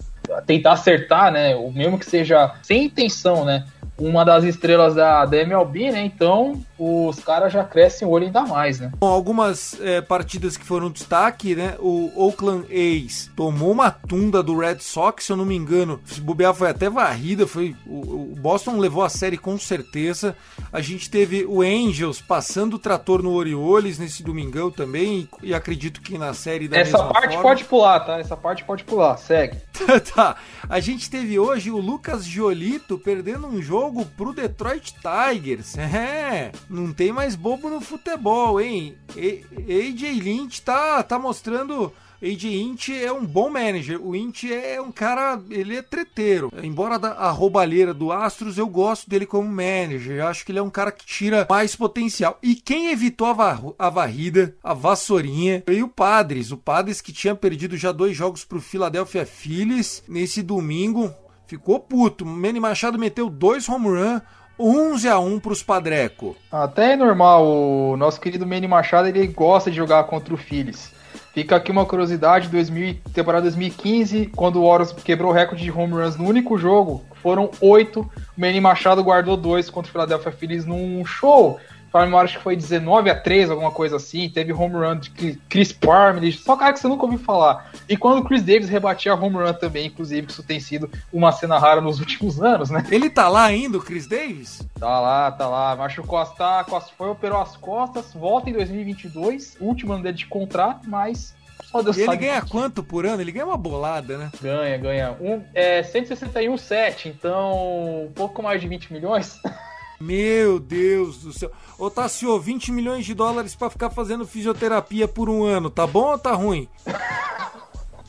tentar 0.46 0.72
acertar, 0.72 1.30
né? 1.32 1.54
O 1.54 1.70
mesmo 1.70 1.98
que 1.98 2.06
seja 2.06 2.54
sem 2.62 2.84
intenção, 2.84 3.44
né? 3.44 3.64
Uma 3.98 4.24
das 4.24 4.44
estrelas 4.44 4.94
da, 4.94 5.24
da 5.24 5.36
MLB, 5.38 5.90
né? 5.90 6.04
Então 6.04 6.62
os 6.78 7.18
caras 7.20 7.52
já 7.52 7.64
crescem 7.64 8.06
o 8.06 8.10
olho 8.10 8.26
ainda 8.26 8.42
mais, 8.42 8.78
né? 8.78 8.92
Bom, 8.98 9.06
algumas 9.06 9.80
é, 9.80 10.00
partidas 10.00 10.56
que 10.56 10.64
foram 10.64 10.90
destaque, 10.90 11.54
né? 11.54 11.74
O 11.78 12.12
Oakland 12.14 12.66
A's 12.70 13.30
tomou 13.34 13.72
uma 13.72 13.90
tunda 13.90 14.42
do 14.42 14.58
Red 14.58 14.80
Sox, 14.80 15.24
se 15.24 15.32
eu 15.32 15.36
não 15.36 15.46
me 15.46 15.56
engano. 15.56 16.00
Se 16.04 16.20
bobear 16.20 16.54
foi 16.54 16.68
até 16.68 16.90
varrida, 16.90 17.46
foi 17.46 17.74
o, 17.86 18.32
o 18.32 18.34
Boston 18.36 18.78
levou 18.78 19.02
a 19.02 19.08
série 19.08 19.38
com 19.38 19.58
certeza. 19.58 20.36
A 20.72 20.80
gente 20.80 21.08
teve 21.08 21.46
o 21.46 21.62
Angels 21.62 22.20
passando 22.20 22.74
o 22.74 22.78
trator 22.78 23.22
no 23.22 23.32
Orioles 23.32 23.98
nesse 23.98 24.22
domingão 24.22 24.70
também 24.70 25.28
e, 25.42 25.48
e 25.48 25.54
acredito 25.54 26.02
que 26.02 26.18
na 26.18 26.34
série 26.34 26.68
da 26.68 26.76
Essa 26.76 27.02
parte 27.04 27.34
forma. 27.34 27.42
pode 27.42 27.64
pular, 27.64 28.00
tá? 28.00 28.18
Essa 28.18 28.36
parte 28.36 28.64
pode 28.64 28.84
pular, 28.84 29.16
segue. 29.16 29.56
tá. 30.14 30.36
A 30.68 30.80
gente 30.80 31.08
teve 31.08 31.38
hoje 31.38 31.70
o 31.70 31.78
Lucas 31.78 32.26
Giolito 32.26 32.98
perdendo 32.98 33.46
um 33.46 33.62
jogo 33.62 33.85
jogo 33.86 34.04
pro 34.16 34.32
Detroit 34.32 34.94
Tigers. 34.94 35.76
É, 35.96 36.52
não 36.68 36.92
tem 36.92 37.12
mais 37.12 37.34
bobo 37.34 37.70
no 37.70 37.80
futebol, 37.80 38.60
hein? 38.60 38.96
E, 39.16 39.44
AJ 39.58 40.20
Lynch 40.20 40.60
tá, 40.60 41.02
tá 41.02 41.18
mostrando 41.18 41.92
AJ 42.22 42.44
Int 42.44 42.88
é 42.90 43.12
um 43.12 43.24
bom 43.24 43.48
manager. 43.48 44.00
O 44.04 44.14
Int 44.14 44.44
é 44.44 44.80
um 44.80 44.90
cara, 44.90 45.40
ele 45.50 45.76
é 45.76 45.82
treteiro. 45.82 46.50
Embora 46.62 46.96
a 46.96 47.30
roubalheira 47.30 47.94
do 47.94 48.12
Astros, 48.12 48.58
eu 48.58 48.66
gosto 48.66 49.08
dele 49.08 49.26
como 49.26 49.48
manager. 49.48 50.16
Eu 50.16 50.26
acho 50.26 50.44
que 50.44 50.52
ele 50.52 50.58
é 50.58 50.62
um 50.62 50.70
cara 50.70 50.92
que 50.92 51.06
tira 51.06 51.46
mais 51.48 51.76
potencial. 51.76 52.38
E 52.42 52.54
quem 52.54 52.90
evitou 52.90 53.28
a, 53.28 53.32
var 53.32 53.62
a 53.78 53.88
varrida, 53.88 54.54
a 54.62 54.74
vassourinha, 54.74 55.62
foi 55.66 55.82
o 55.82 55.88
Padres. 55.88 56.50
O 56.50 56.56
Padres 56.56 57.00
que 57.00 57.12
tinha 57.12 57.34
perdido 57.34 57.76
já 57.76 57.92
dois 57.92 58.16
jogos 58.16 58.44
pro 58.44 58.60
Philadelphia 58.60 59.24
Phillies 59.24 60.02
nesse 60.08 60.42
domingo 60.42 61.14
ficou 61.46 61.80
puto. 61.80 62.24
Manny 62.24 62.60
Machado 62.60 62.98
meteu 62.98 63.28
dois 63.28 63.68
home 63.68 63.88
run, 63.88 64.20
11 64.58 65.08
a 65.08 65.18
1 65.18 65.38
pros 65.40 65.62
Padreco. 65.62 66.36
Até 66.50 66.92
é 66.92 66.96
normal, 66.96 67.46
o 67.46 67.96
nosso 67.96 68.20
querido 68.20 68.46
Manny 68.46 68.66
Machado 68.66 69.08
ele 69.08 69.26
gosta 69.26 69.70
de 69.70 69.76
jogar 69.76 70.04
contra 70.04 70.32
o 70.34 70.36
Phillies. 70.36 70.94
Fica 71.32 71.56
aqui 71.56 71.70
uma 71.70 71.84
curiosidade, 71.84 72.48
2000, 72.48 72.96
temporada 73.12 73.42
2015, 73.42 74.32
quando 74.34 74.56
o 74.56 74.64
Orioles 74.64 74.92
quebrou 74.92 75.30
o 75.30 75.34
recorde 75.34 75.64
de 75.64 75.70
home 75.70 75.92
runs 75.92 76.16
no 76.16 76.24
único 76.24 76.56
jogo, 76.56 77.04
foram 77.22 77.50
oito, 77.60 78.00
o 78.00 78.40
Manny 78.40 78.58
Machado 78.60 79.04
guardou 79.04 79.36
dois 79.36 79.68
contra 79.68 79.90
o 79.90 79.92
Philadelphia 79.92 80.32
Phillies 80.32 80.64
num 80.64 81.04
show 81.04 81.58
Farm 81.96 82.14
acho 82.16 82.36
que 82.36 82.42
foi 82.42 82.54
19 82.54 83.08
a 83.08 83.14
3, 83.18 83.50
alguma 83.50 83.70
coisa 83.70 83.96
assim. 83.96 84.28
Teve 84.28 84.52
home 84.52 84.74
run 84.74 84.98
de 84.98 85.38
Chris 85.48 85.72
Parmelee, 85.72 86.32
só 86.32 86.54
cara 86.56 86.72
que 86.74 86.80
você 86.80 86.88
nunca 86.88 87.04
ouviu 87.04 87.18
falar. 87.18 87.70
E 87.88 87.96
quando 87.96 88.18
o 88.20 88.24
Chris 88.24 88.42
Davis 88.42 88.68
rebatia 88.68 89.14
home 89.14 89.36
run 89.36 89.54
também, 89.54 89.86
inclusive, 89.86 90.26
que 90.26 90.32
isso 90.32 90.42
tem 90.42 90.60
sido 90.60 90.90
uma 91.10 91.32
cena 91.32 91.58
rara 91.58 91.80
nos 91.80 91.98
últimos 92.00 92.42
anos, 92.42 92.68
né? 92.68 92.84
Ele 92.90 93.08
tá 93.08 93.28
lá 93.28 93.44
ainda, 93.44 93.78
o 93.78 93.80
Chris 93.80 94.06
Davis? 94.06 94.62
Tá 94.78 95.00
lá, 95.00 95.32
tá 95.32 95.48
lá. 95.48 95.74
Machucou 95.74 96.18
as 96.18 96.36
Costa 96.66 96.92
foi, 96.96 97.08
operou 97.08 97.40
as 97.40 97.56
costas, 97.56 98.12
volta 98.12 98.50
em 98.50 98.52
2022, 98.52 99.56
último 99.58 99.94
ano 99.94 100.02
dele 100.02 100.16
de 100.16 100.26
contrato, 100.26 100.88
mas 100.88 101.34
Só 101.64 101.80
Deus 101.80 101.96
E 101.96 102.02
ele 102.02 102.16
ganha 102.16 102.42
quanto 102.42 102.82
por 102.82 103.06
ano? 103.06 103.22
Ele 103.22 103.32
ganha 103.32 103.46
uma 103.46 103.56
bolada, 103.56 104.18
né? 104.18 104.30
Ganha, 104.40 104.76
ganha. 104.76 105.16
Um, 105.18 105.42
é 105.54 105.82
161,7, 105.82 107.06
então 107.06 108.04
um 108.04 108.12
pouco 108.14 108.42
mais 108.42 108.60
de 108.60 108.68
20 108.68 108.92
milhões. 108.92 109.40
Meu 110.00 110.58
Deus 110.58 111.18
do 111.18 111.32
céu. 111.32 111.50
Ô 111.78 111.90
Tassio, 111.90 112.38
20 112.38 112.72
milhões 112.72 113.04
de 113.04 113.14
dólares 113.14 113.54
pra 113.54 113.70
ficar 113.70 113.90
fazendo 113.90 114.26
fisioterapia 114.26 115.08
por 115.08 115.28
um 115.28 115.44
ano, 115.44 115.70
tá 115.70 115.86
bom 115.86 116.12
ou 116.12 116.18
tá 116.18 116.32
ruim? 116.32 116.68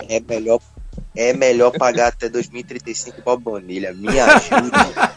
É 0.09 0.19
melhor, 0.19 0.59
é 1.15 1.33
melhor 1.33 1.71
pagar 1.71 2.07
até 2.07 2.29
2035 2.29 3.21
pra 3.21 3.35
Bonilha. 3.35 3.93
Me 3.93 4.19
ajuda. 4.19 5.16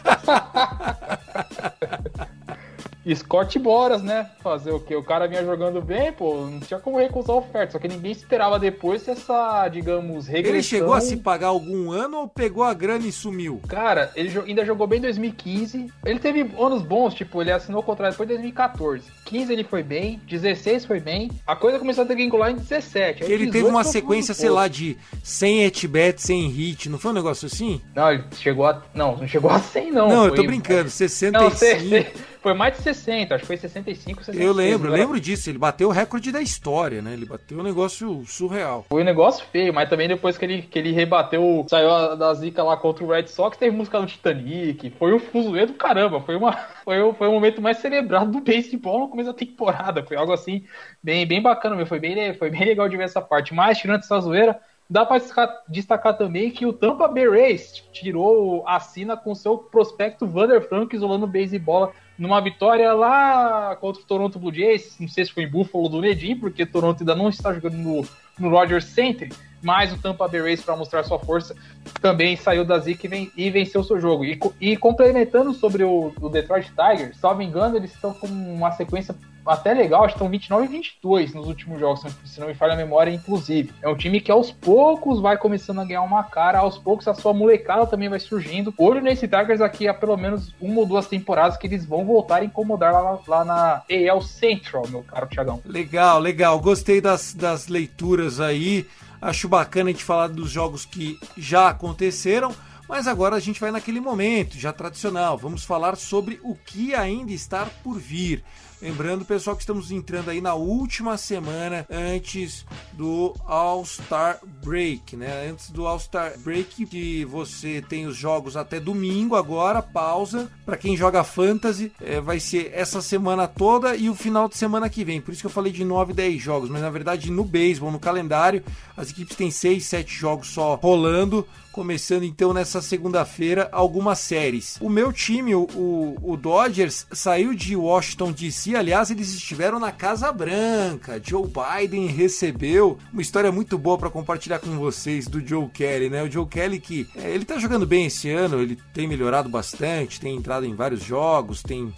Scott 3.15 3.57
Boras, 3.59 4.01
né? 4.03 4.29
Fazer 4.41 4.71
o 4.71 4.79
quê? 4.79 4.95
O 4.95 5.03
cara 5.03 5.27
vinha 5.27 5.43
jogando 5.43 5.81
bem, 5.81 6.11
pô, 6.11 6.35
não 6.45 6.59
tinha 6.59 6.79
como 6.79 6.97
recusar 6.97 7.35
a 7.35 7.39
oferta. 7.39 7.73
Só 7.73 7.79
que 7.79 7.87
ninguém 7.87 8.11
esperava 8.11 8.59
depois 8.59 9.07
essa, 9.07 9.67
digamos, 9.67 10.27
regressão. 10.27 10.53
Ele 10.55 10.63
chegou 10.63 10.93
a 10.93 11.01
se 11.01 11.17
pagar 11.17 11.47
algum 11.47 11.91
ano 11.91 12.17
ou 12.19 12.27
pegou 12.27 12.63
a 12.63 12.73
grana 12.73 13.05
e 13.05 13.11
sumiu? 13.11 13.59
Cara, 13.67 14.11
ele 14.15 14.31
ainda 14.47 14.63
jogou 14.65 14.85
bem 14.87 14.99
em 14.99 15.03
2015. 15.03 15.91
Ele 16.05 16.19
teve 16.19 16.41
anos 16.59 16.83
bons, 16.83 17.13
tipo, 17.13 17.41
ele 17.41 17.51
assinou 17.51 17.81
o 17.81 17.83
contrato 17.83 18.11
depois 18.11 18.27
de 18.29 18.35
2014. 18.35 19.03
15 19.25 19.51
ele 19.53 19.63
foi 19.63 19.81
bem, 19.83 20.19
16 20.27 20.85
foi 20.85 20.99
bem. 20.99 21.31
A 21.47 21.55
coisa 21.55 21.79
começou 21.79 22.03
a 22.03 22.07
degringolar 22.07 22.51
em 22.51 22.55
17. 22.55 23.23
aí 23.23 23.31
ele 23.31 23.45
teve 23.45 23.51
18 23.63 23.69
uma 23.69 23.83
sequência, 23.83 24.33
sei 24.33 24.49
lá, 24.49 24.67
de 24.67 24.97
100 25.23 25.65
at-bat, 25.65 26.21
100 26.21 26.49
hit, 26.49 26.89
não 26.89 26.99
foi 26.99 27.11
um 27.11 27.15
negócio 27.15 27.45
assim? 27.47 27.81
Não, 27.95 28.11
ele 28.11 28.23
chegou 28.37 28.65
a. 28.67 28.81
Não, 28.93 29.17
não 29.17 29.27
chegou 29.27 29.49
a 29.49 29.59
100, 29.59 29.91
não. 29.91 30.07
Não, 30.09 30.23
eu 30.25 30.29
Foi- 30.29 30.37
tô 30.37 30.43
brincando, 30.43 30.83
Não, 30.83 30.89
65. 30.89 31.55
sei, 31.55 31.79
sei. 31.89 32.13
Foi 32.41 32.55
mais 32.55 32.75
de 32.75 32.81
60, 32.81 33.35
acho 33.35 33.41
que 33.43 33.47
foi 33.47 33.57
65, 33.57 34.23
66. 34.23 34.43
Eu 34.43 34.51
lembro, 34.51 34.87
Agora, 34.87 35.01
lembro 35.01 35.19
disso. 35.19 35.49
Ele 35.49 35.59
bateu 35.59 35.89
o 35.89 35.91
recorde 35.91 36.31
da 36.31 36.41
história, 36.41 36.99
né? 36.99 37.13
Ele 37.13 37.25
bateu 37.25 37.59
um 37.59 37.63
negócio 37.63 38.23
surreal. 38.25 38.85
Foi 38.89 39.03
um 39.03 39.05
negócio 39.05 39.45
feio, 39.51 39.71
mas 39.71 39.87
também 39.87 40.07
depois 40.07 40.39
que 40.39 40.45
ele, 40.45 40.63
que 40.63 40.79
ele 40.79 40.91
rebateu, 40.91 41.65
saiu 41.69 42.17
da 42.17 42.33
zica 42.33 42.63
lá 42.63 42.75
contra 42.75 43.03
o 43.03 43.07
Red 43.07 43.27
Sox, 43.27 43.57
teve 43.57 43.75
música 43.75 43.99
do 43.99 44.07
Titanic. 44.07 44.89
Foi 44.97 45.13
um 45.13 45.19
fuzuê 45.19 45.67
do 45.67 45.73
caramba. 45.73 46.19
Foi, 46.19 46.35
uma, 46.35 46.53
foi, 46.83 46.99
o, 46.99 47.13
foi 47.13 47.27
o 47.27 47.31
momento 47.31 47.61
mais 47.61 47.77
celebrado 47.77 48.31
do 48.31 48.41
beisebol 48.41 49.01
no 49.01 49.09
começo 49.09 49.31
da 49.31 49.37
temporada. 49.37 50.03
Foi 50.03 50.17
algo 50.17 50.33
assim, 50.33 50.63
bem, 51.03 51.27
bem 51.27 51.41
bacana 51.43 51.75
mesmo. 51.75 51.89
Foi 51.89 51.99
bem, 51.99 52.33
foi 52.33 52.49
bem 52.49 52.65
legal 52.65 52.89
de 52.89 52.97
ver 52.97 53.03
essa 53.03 53.21
parte. 53.21 53.53
Mas, 53.53 53.77
tirando 53.77 53.99
essa 53.99 54.19
zoeira, 54.19 54.59
dá 54.89 55.05
pra 55.05 55.19
destacar, 55.19 55.63
destacar 55.69 56.17
também 56.17 56.51
que 56.51 56.65
o 56.65 56.73
Tampa 56.73 57.07
Bay 57.07 57.29
Rays 57.29 57.83
tirou 57.93 58.67
a 58.67 58.79
sina 58.79 59.15
com 59.15 59.33
seu 59.33 59.57
prospecto 59.57 60.27
Vander 60.27 60.67
Franco 60.67 60.93
isolando 60.93 61.25
o 61.25 61.29
beisebol 61.29 61.93
numa 62.21 62.39
vitória 62.39 62.93
lá 62.93 63.75
contra 63.77 63.99
o 63.99 64.05
Toronto 64.05 64.37
Blue 64.37 64.53
Jays, 64.53 64.95
não 64.99 65.07
sei 65.07 65.25
se 65.25 65.31
foi 65.31 65.41
em 65.41 65.49
Buffalo 65.49 65.89
do 65.89 65.99
Nedim, 65.99 66.35
porque 66.35 66.67
Toronto 66.67 67.01
ainda 67.01 67.15
não 67.15 67.29
está 67.29 67.51
jogando 67.51 67.77
no, 67.77 68.07
no 68.37 68.49
Rogers 68.49 68.85
Center, 68.85 69.29
mas 69.61 69.91
o 69.93 69.97
Tampa 69.97 70.27
Bay 70.27 70.41
Rays, 70.41 70.61
para 70.61 70.75
mostrar 70.75 71.03
sua 71.03 71.19
força, 71.19 71.55
também 72.01 72.35
saiu 72.35 72.65
da 72.65 72.79
zica 72.79 73.05
e, 73.05 73.09
ven- 73.09 73.31
venceu 73.51 73.81
o 73.81 73.83
seu 73.83 73.99
jogo. 73.99 74.25
E, 74.25 74.39
e 74.59 74.77
complementando 74.77 75.53
sobre 75.53 75.83
o, 75.83 76.11
o 76.19 76.29
Detroit 76.29 76.71
Tigers, 76.71 77.17
me 77.35 77.45
engano, 77.45 77.77
eles 77.77 77.93
estão 77.93 78.13
com 78.13 78.27
uma 78.27 78.71
sequência 78.71 79.15
até 79.43 79.73
legal, 79.73 80.05
estão 80.05 80.29
29 80.29 80.65
e 80.65 80.67
22 80.67 81.33
nos 81.33 81.47
últimos 81.47 81.79
jogos, 81.79 82.05
se 82.25 82.39
não 82.39 82.47
me 82.47 82.53
falha 82.53 82.73
a 82.73 82.77
memória, 82.77 83.09
inclusive. 83.11 83.71
É 83.81 83.89
um 83.89 83.95
time 83.95 84.21
que 84.21 84.31
aos 84.31 84.51
poucos 84.51 85.19
vai 85.19 85.35
começando 85.37 85.81
a 85.81 85.85
ganhar 85.85 86.03
uma 86.03 86.23
cara, 86.23 86.59
aos 86.59 86.77
poucos 86.77 87.07
a 87.07 87.13
sua 87.15 87.33
molecada 87.33 87.87
também 87.87 88.07
vai 88.07 88.19
surgindo. 88.19 88.71
Olho 88.77 89.01
nesse 89.01 89.27
Tigers 89.27 89.59
aqui 89.59 89.87
há 89.87 89.93
pelo 89.95 90.15
menos 90.15 90.53
uma 90.61 90.81
ou 90.81 90.85
duas 90.85 91.07
temporadas 91.07 91.57
que 91.57 91.65
eles 91.65 91.85
vão 91.85 92.05
voltar 92.05 92.37
a 92.37 92.45
incomodar 92.45 92.93
lá, 92.93 93.19
lá 93.27 93.43
na 93.43 93.81
AL 94.11 94.21
Central, 94.21 94.87
meu 94.89 95.01
caro 95.01 95.25
Thiagão. 95.27 95.59
Legal, 95.65 96.19
legal. 96.19 96.59
Gostei 96.59 97.01
das, 97.01 97.33
das 97.33 97.67
leituras 97.67 98.39
aí. 98.39 98.85
Acho 99.21 99.47
bacana 99.47 99.89
a 99.89 99.93
gente 99.93 100.03
falar 100.03 100.27
dos 100.27 100.49
jogos 100.49 100.83
que 100.83 101.19
já 101.37 101.69
aconteceram. 101.69 102.55
Mas 102.89 103.07
agora 103.07 103.37
a 103.37 103.39
gente 103.39 103.61
vai 103.61 103.71
naquele 103.71 104.01
momento 104.01 104.59
já 104.59 104.73
tradicional. 104.73 105.37
Vamos 105.37 105.63
falar 105.63 105.95
sobre 105.95 106.39
o 106.43 106.55
que 106.55 106.93
ainda 106.93 107.31
está 107.31 107.65
por 107.83 107.97
vir. 107.97 108.43
Lembrando, 108.81 109.23
pessoal, 109.23 109.55
que 109.55 109.61
estamos 109.61 109.91
entrando 109.91 110.31
aí 110.31 110.41
na 110.41 110.55
última 110.55 111.15
semana 111.15 111.85
antes 111.87 112.65
do 112.93 113.35
All-Star 113.45 114.39
Break, 114.63 115.15
né? 115.15 115.49
Antes 115.51 115.69
do 115.69 115.85
All-Star 115.85 116.33
Break, 116.39 116.87
que 116.87 117.23
você 117.25 117.83
tem 117.87 118.07
os 118.07 118.17
jogos 118.17 118.57
até 118.57 118.79
domingo 118.79 119.35
agora, 119.35 119.83
pausa. 119.83 120.51
Para 120.65 120.77
quem 120.77 120.97
joga 120.97 121.23
Fantasy, 121.23 121.91
é, 122.01 122.19
vai 122.19 122.39
ser 122.39 122.71
essa 122.73 123.03
semana 123.03 123.47
toda 123.47 123.95
e 123.95 124.09
o 124.09 124.15
final 124.15 124.49
de 124.49 124.57
semana 124.57 124.89
que 124.89 125.03
vem. 125.03 125.21
Por 125.21 125.31
isso 125.31 125.41
que 125.41 125.47
eu 125.47 125.51
falei 125.51 125.71
de 125.71 125.85
9, 125.85 126.11
10 126.13 126.41
jogos, 126.41 126.69
mas 126.69 126.81
na 126.81 126.89
verdade 126.89 127.29
no 127.29 127.43
beisebol, 127.43 127.91
no 127.91 127.99
calendário, 127.99 128.63
as 128.97 129.11
equipes 129.11 129.37
têm 129.37 129.51
6, 129.51 129.85
7 129.85 130.11
jogos 130.11 130.47
só 130.47 130.73
rolando. 130.73 131.47
Começando 131.71 132.23
então 132.23 132.53
nessa 132.53 132.81
segunda-feira 132.81 133.69
algumas 133.71 134.19
séries. 134.19 134.77
O 134.81 134.89
meu 134.89 135.13
time, 135.13 135.55
o, 135.55 136.17
o, 136.21 136.35
Dodgers, 136.35 137.07
saiu 137.13 137.53
de 137.53 137.77
Washington 137.77 138.33
DC. 138.33 138.75
Aliás, 138.75 139.09
eles 139.09 139.33
estiveram 139.33 139.79
na 139.79 139.89
Casa 139.89 140.31
Branca. 140.33 141.21
Joe 141.23 141.47
Biden 141.47 142.07
recebeu 142.07 142.97
uma 143.13 143.21
história 143.21 143.53
muito 143.53 143.77
boa 143.77 143.97
para 143.97 144.09
compartilhar 144.09 144.59
com 144.59 144.77
vocês 144.77 145.27
do 145.27 145.39
Joe 145.45 145.69
Kelly, 145.69 146.09
né? 146.09 146.21
O 146.21 146.29
Joe 146.29 146.45
Kelly 146.45 146.77
que 146.77 147.07
é, 147.15 147.31
ele 147.31 147.45
tá 147.45 147.57
jogando 147.57 147.85
bem 147.85 148.07
esse 148.07 148.29
ano, 148.29 148.61
ele 148.61 148.77
tem 148.93 149.07
melhorado 149.07 149.47
bastante, 149.47 150.19
tem 150.19 150.35
entrado 150.35 150.65
em 150.65 150.75
vários 150.75 151.01
jogos, 151.01 151.63
tem 151.63 151.93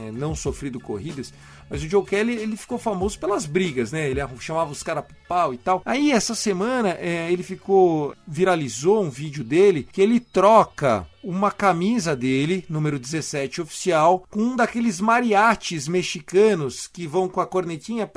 é, 0.00 0.12
não 0.12 0.34
sofrido 0.34 0.78
corridas. 0.78 1.32
Mas 1.74 1.82
o 1.82 1.88
Joe 1.88 2.04
Kelly, 2.04 2.34
ele 2.36 2.56
ficou 2.56 2.78
famoso 2.78 3.18
pelas 3.18 3.46
brigas, 3.46 3.90
né? 3.90 4.08
Ele 4.08 4.20
chamava 4.38 4.70
os 4.70 4.80
caras 4.80 5.04
pro 5.04 5.16
pau 5.26 5.52
e 5.52 5.58
tal. 5.58 5.82
Aí, 5.84 6.12
essa 6.12 6.32
semana, 6.32 6.90
é, 7.00 7.32
ele 7.32 7.42
ficou... 7.42 8.14
Viralizou 8.28 9.02
um 9.02 9.10
vídeo 9.10 9.42
dele 9.42 9.88
que 9.90 10.00
ele 10.00 10.20
troca 10.20 11.04
uma 11.24 11.50
camisa 11.50 12.14
dele, 12.14 12.64
número 12.68 12.98
17 12.98 13.62
oficial, 13.62 14.24
com 14.30 14.40
um 14.40 14.56
daqueles 14.56 15.00
mariachis 15.00 15.88
mexicanos 15.88 16.86
que 16.86 17.06
vão 17.06 17.28
com 17.28 17.40
a 17.40 17.46
cornetinha, 17.46 18.08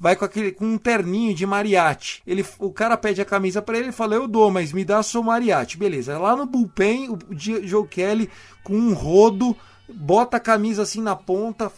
vai 0.00 0.16
com 0.16 0.24
aquele 0.24 0.52
com 0.52 0.64
um 0.64 0.78
terninho 0.78 1.34
de 1.34 1.46
mariachi. 1.46 2.22
Ele, 2.26 2.44
o 2.58 2.72
cara 2.72 2.96
pede 2.96 3.20
a 3.20 3.26
camisa 3.26 3.60
para 3.60 3.78
ele 3.78 3.90
e 3.90 3.92
fala: 3.92 4.14
"Eu 4.14 4.26
dou, 4.26 4.50
mas 4.50 4.72
me 4.72 4.84
dá 4.84 5.02
seu 5.02 5.22
mariachi". 5.22 5.76
Beleza. 5.76 6.18
Lá 6.18 6.34
no 6.34 6.46
bullpen, 6.46 7.10
o 7.10 7.18
Joe 7.30 7.86
Kelly 7.86 8.30
com 8.64 8.74
um 8.74 8.94
rodo 8.94 9.54
bota 9.94 10.36
a 10.36 10.40
camisa 10.40 10.82
assim 10.82 11.00
na 11.00 11.14
ponta, 11.14 11.70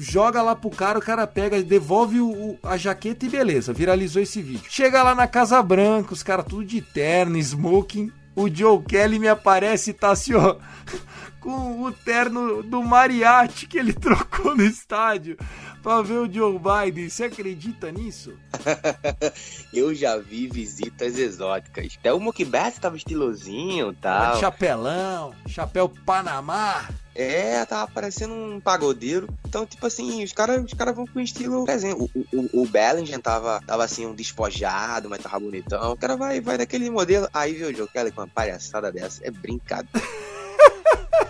joga 0.00 0.42
lá 0.42 0.54
pro 0.54 0.70
cara, 0.70 0.98
o 0.98 1.02
cara 1.02 1.26
pega, 1.26 1.62
devolve 1.62 2.20
o, 2.20 2.58
a 2.62 2.76
jaqueta 2.76 3.26
e 3.26 3.28
beleza, 3.28 3.72
viralizou 3.72 4.22
esse 4.22 4.42
vídeo. 4.42 4.70
Chega 4.70 5.02
lá 5.02 5.14
na 5.14 5.26
Casa 5.26 5.62
Branca, 5.62 6.12
os 6.12 6.22
caras 6.22 6.46
tudo 6.46 6.64
de 6.64 6.80
terno, 6.80 7.38
smoking, 7.38 8.12
o 8.34 8.48
Joe 8.48 8.82
Kelly 8.82 9.18
me 9.18 9.28
aparece 9.28 9.90
e 9.90 9.94
tá 9.94 10.10
assim, 10.10 10.34
ó, 10.34 10.56
com 11.40 11.82
o 11.82 11.92
terno 11.92 12.62
do 12.62 12.82
mariachi 12.82 13.66
que 13.66 13.78
ele 13.78 13.92
trocou 13.94 14.56
no 14.56 14.64
estádio 14.64 15.36
pra 15.82 16.00
ver 16.00 16.18
o 16.18 16.32
Joe 16.32 16.58
Biden. 16.58 17.10
Você 17.10 17.24
acredita 17.24 17.92
nisso? 17.92 18.32
Eu 19.72 19.94
já 19.94 20.16
vi 20.16 20.48
visitas 20.48 21.18
exóticas. 21.18 21.96
Até 22.00 22.12
o 22.12 22.18
Mookie 22.18 22.46
Betts 22.46 22.78
tava 22.78 22.96
estilosinho 22.96 23.92
e 23.92 23.96
tal. 23.96 24.40
Chapelão, 24.40 25.34
chapéu 25.46 25.88
Panamá. 25.88 26.88
É, 27.14 27.64
tava 27.64 27.90
parecendo 27.90 28.34
um 28.34 28.60
pagodeiro. 28.60 29.28
Então, 29.46 29.64
tipo 29.64 29.86
assim, 29.86 30.24
os 30.24 30.32
caras 30.32 30.64
os 30.64 30.74
cara 30.74 30.92
vão 30.92 31.06
com 31.06 31.20
estilo 31.20 31.64
presente. 31.64 31.94
O, 32.00 32.10
o, 32.32 32.62
o 32.62 32.66
Bellinger 32.66 33.20
tava, 33.20 33.60
tava 33.66 33.84
assim, 33.84 34.04
um 34.04 34.14
despojado, 34.14 35.08
mas 35.08 35.22
tava 35.22 35.38
bonitão. 35.38 35.92
O 35.92 35.96
cara 35.96 36.16
vai, 36.16 36.40
vai 36.40 36.58
daquele 36.58 36.90
modelo. 36.90 37.28
Aí 37.32 37.52
viu 37.52 37.68
o 37.68 37.74
Joe 37.74 37.88
Kelly 37.88 38.10
com 38.10 38.22
uma 38.22 38.28
palhaçada 38.28 38.90
dessa. 38.90 39.24
É 39.24 39.30
brincadeira. 39.30 39.88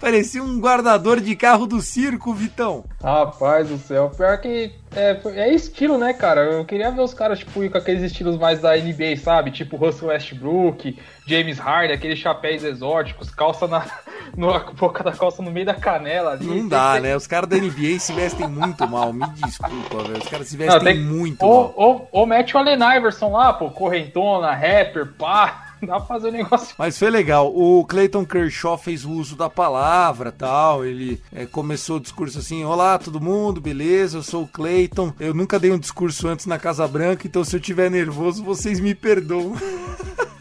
Parecia 0.00 0.42
um 0.42 0.60
guardador 0.60 1.20
de 1.20 1.34
carro 1.34 1.66
do 1.66 1.80
circo, 1.80 2.32
Vitão. 2.32 2.84
Rapaz 3.02 3.68
do 3.68 3.78
céu, 3.78 4.10
pior 4.16 4.38
que 4.38 4.72
é, 4.94 5.20
é, 5.34 5.54
estilo, 5.54 5.98
né, 5.98 6.12
cara? 6.12 6.40
Eu 6.42 6.64
queria 6.64 6.90
ver 6.90 7.02
os 7.02 7.12
caras, 7.12 7.40
tipo, 7.40 7.68
com 7.68 7.78
aqueles 7.78 8.02
estilos 8.02 8.38
mais 8.38 8.60
da 8.60 8.76
NBA, 8.76 9.16
sabe? 9.22 9.50
Tipo 9.50 9.76
Russell 9.76 10.08
Westbrook, 10.08 10.98
James 11.26 11.58
Harden, 11.58 11.94
aqueles 11.94 12.18
chapéus 12.18 12.64
exóticos, 12.64 13.30
calça 13.30 13.66
na, 13.66 13.84
na 14.36 14.58
boca 14.58 15.04
da 15.04 15.12
calça 15.12 15.42
no 15.42 15.50
meio 15.50 15.66
da 15.66 15.74
canela 15.74 16.32
ali. 16.32 16.46
Não 16.46 16.66
dá, 16.66 16.98
né? 17.00 17.14
Os 17.14 17.26
caras 17.26 17.48
da 17.48 17.56
NBA 17.56 17.98
se 17.98 18.12
vestem 18.12 18.48
muito 18.48 18.88
mal, 18.88 19.12
me 19.12 19.26
desculpa, 19.28 20.02
velho. 20.04 20.18
Os 20.18 20.28
caras 20.28 20.48
se 20.48 20.56
vestem 20.56 20.78
Não, 20.78 20.84
tem... 20.84 20.98
muito 20.98 21.44
ou, 21.44 21.62
mal. 21.62 21.74
Ou, 21.76 22.08
ou 22.10 22.26
mete 22.26 22.56
o 22.56 22.58
Allen 22.58 22.78
Iverson 22.96 23.30
lá, 23.30 23.52
pô, 23.52 23.70
correntona, 23.70 24.52
rapper, 24.52 25.12
pá. 25.18 25.67
Dá 25.86 25.98
pra 25.98 26.00
fazer 26.00 26.28
o 26.28 26.30
um 26.30 26.32
negócio. 26.32 26.74
Mas 26.78 26.98
foi 26.98 27.10
legal. 27.10 27.52
O 27.54 27.84
Clayton 27.84 28.24
Kershaw 28.24 28.76
fez 28.76 29.04
o 29.04 29.12
uso 29.12 29.36
da 29.36 29.48
palavra 29.48 30.32
tal. 30.32 30.84
Ele 30.84 31.20
é, 31.32 31.46
começou 31.46 31.96
o 31.96 32.00
discurso 32.00 32.38
assim: 32.38 32.64
Olá, 32.64 32.98
todo 32.98 33.20
mundo, 33.20 33.60
beleza? 33.60 34.18
Eu 34.18 34.22
sou 34.22 34.44
o 34.44 34.48
Clayton. 34.48 35.12
Eu 35.18 35.34
nunca 35.34 35.58
dei 35.58 35.70
um 35.70 35.78
discurso 35.78 36.28
antes 36.28 36.46
na 36.46 36.58
Casa 36.58 36.86
Branca, 36.86 37.26
então 37.26 37.44
se 37.44 37.54
eu 37.54 37.60
tiver 37.60 37.90
nervoso, 37.90 38.44
vocês 38.44 38.80
me 38.80 38.94
perdoam. 38.94 39.54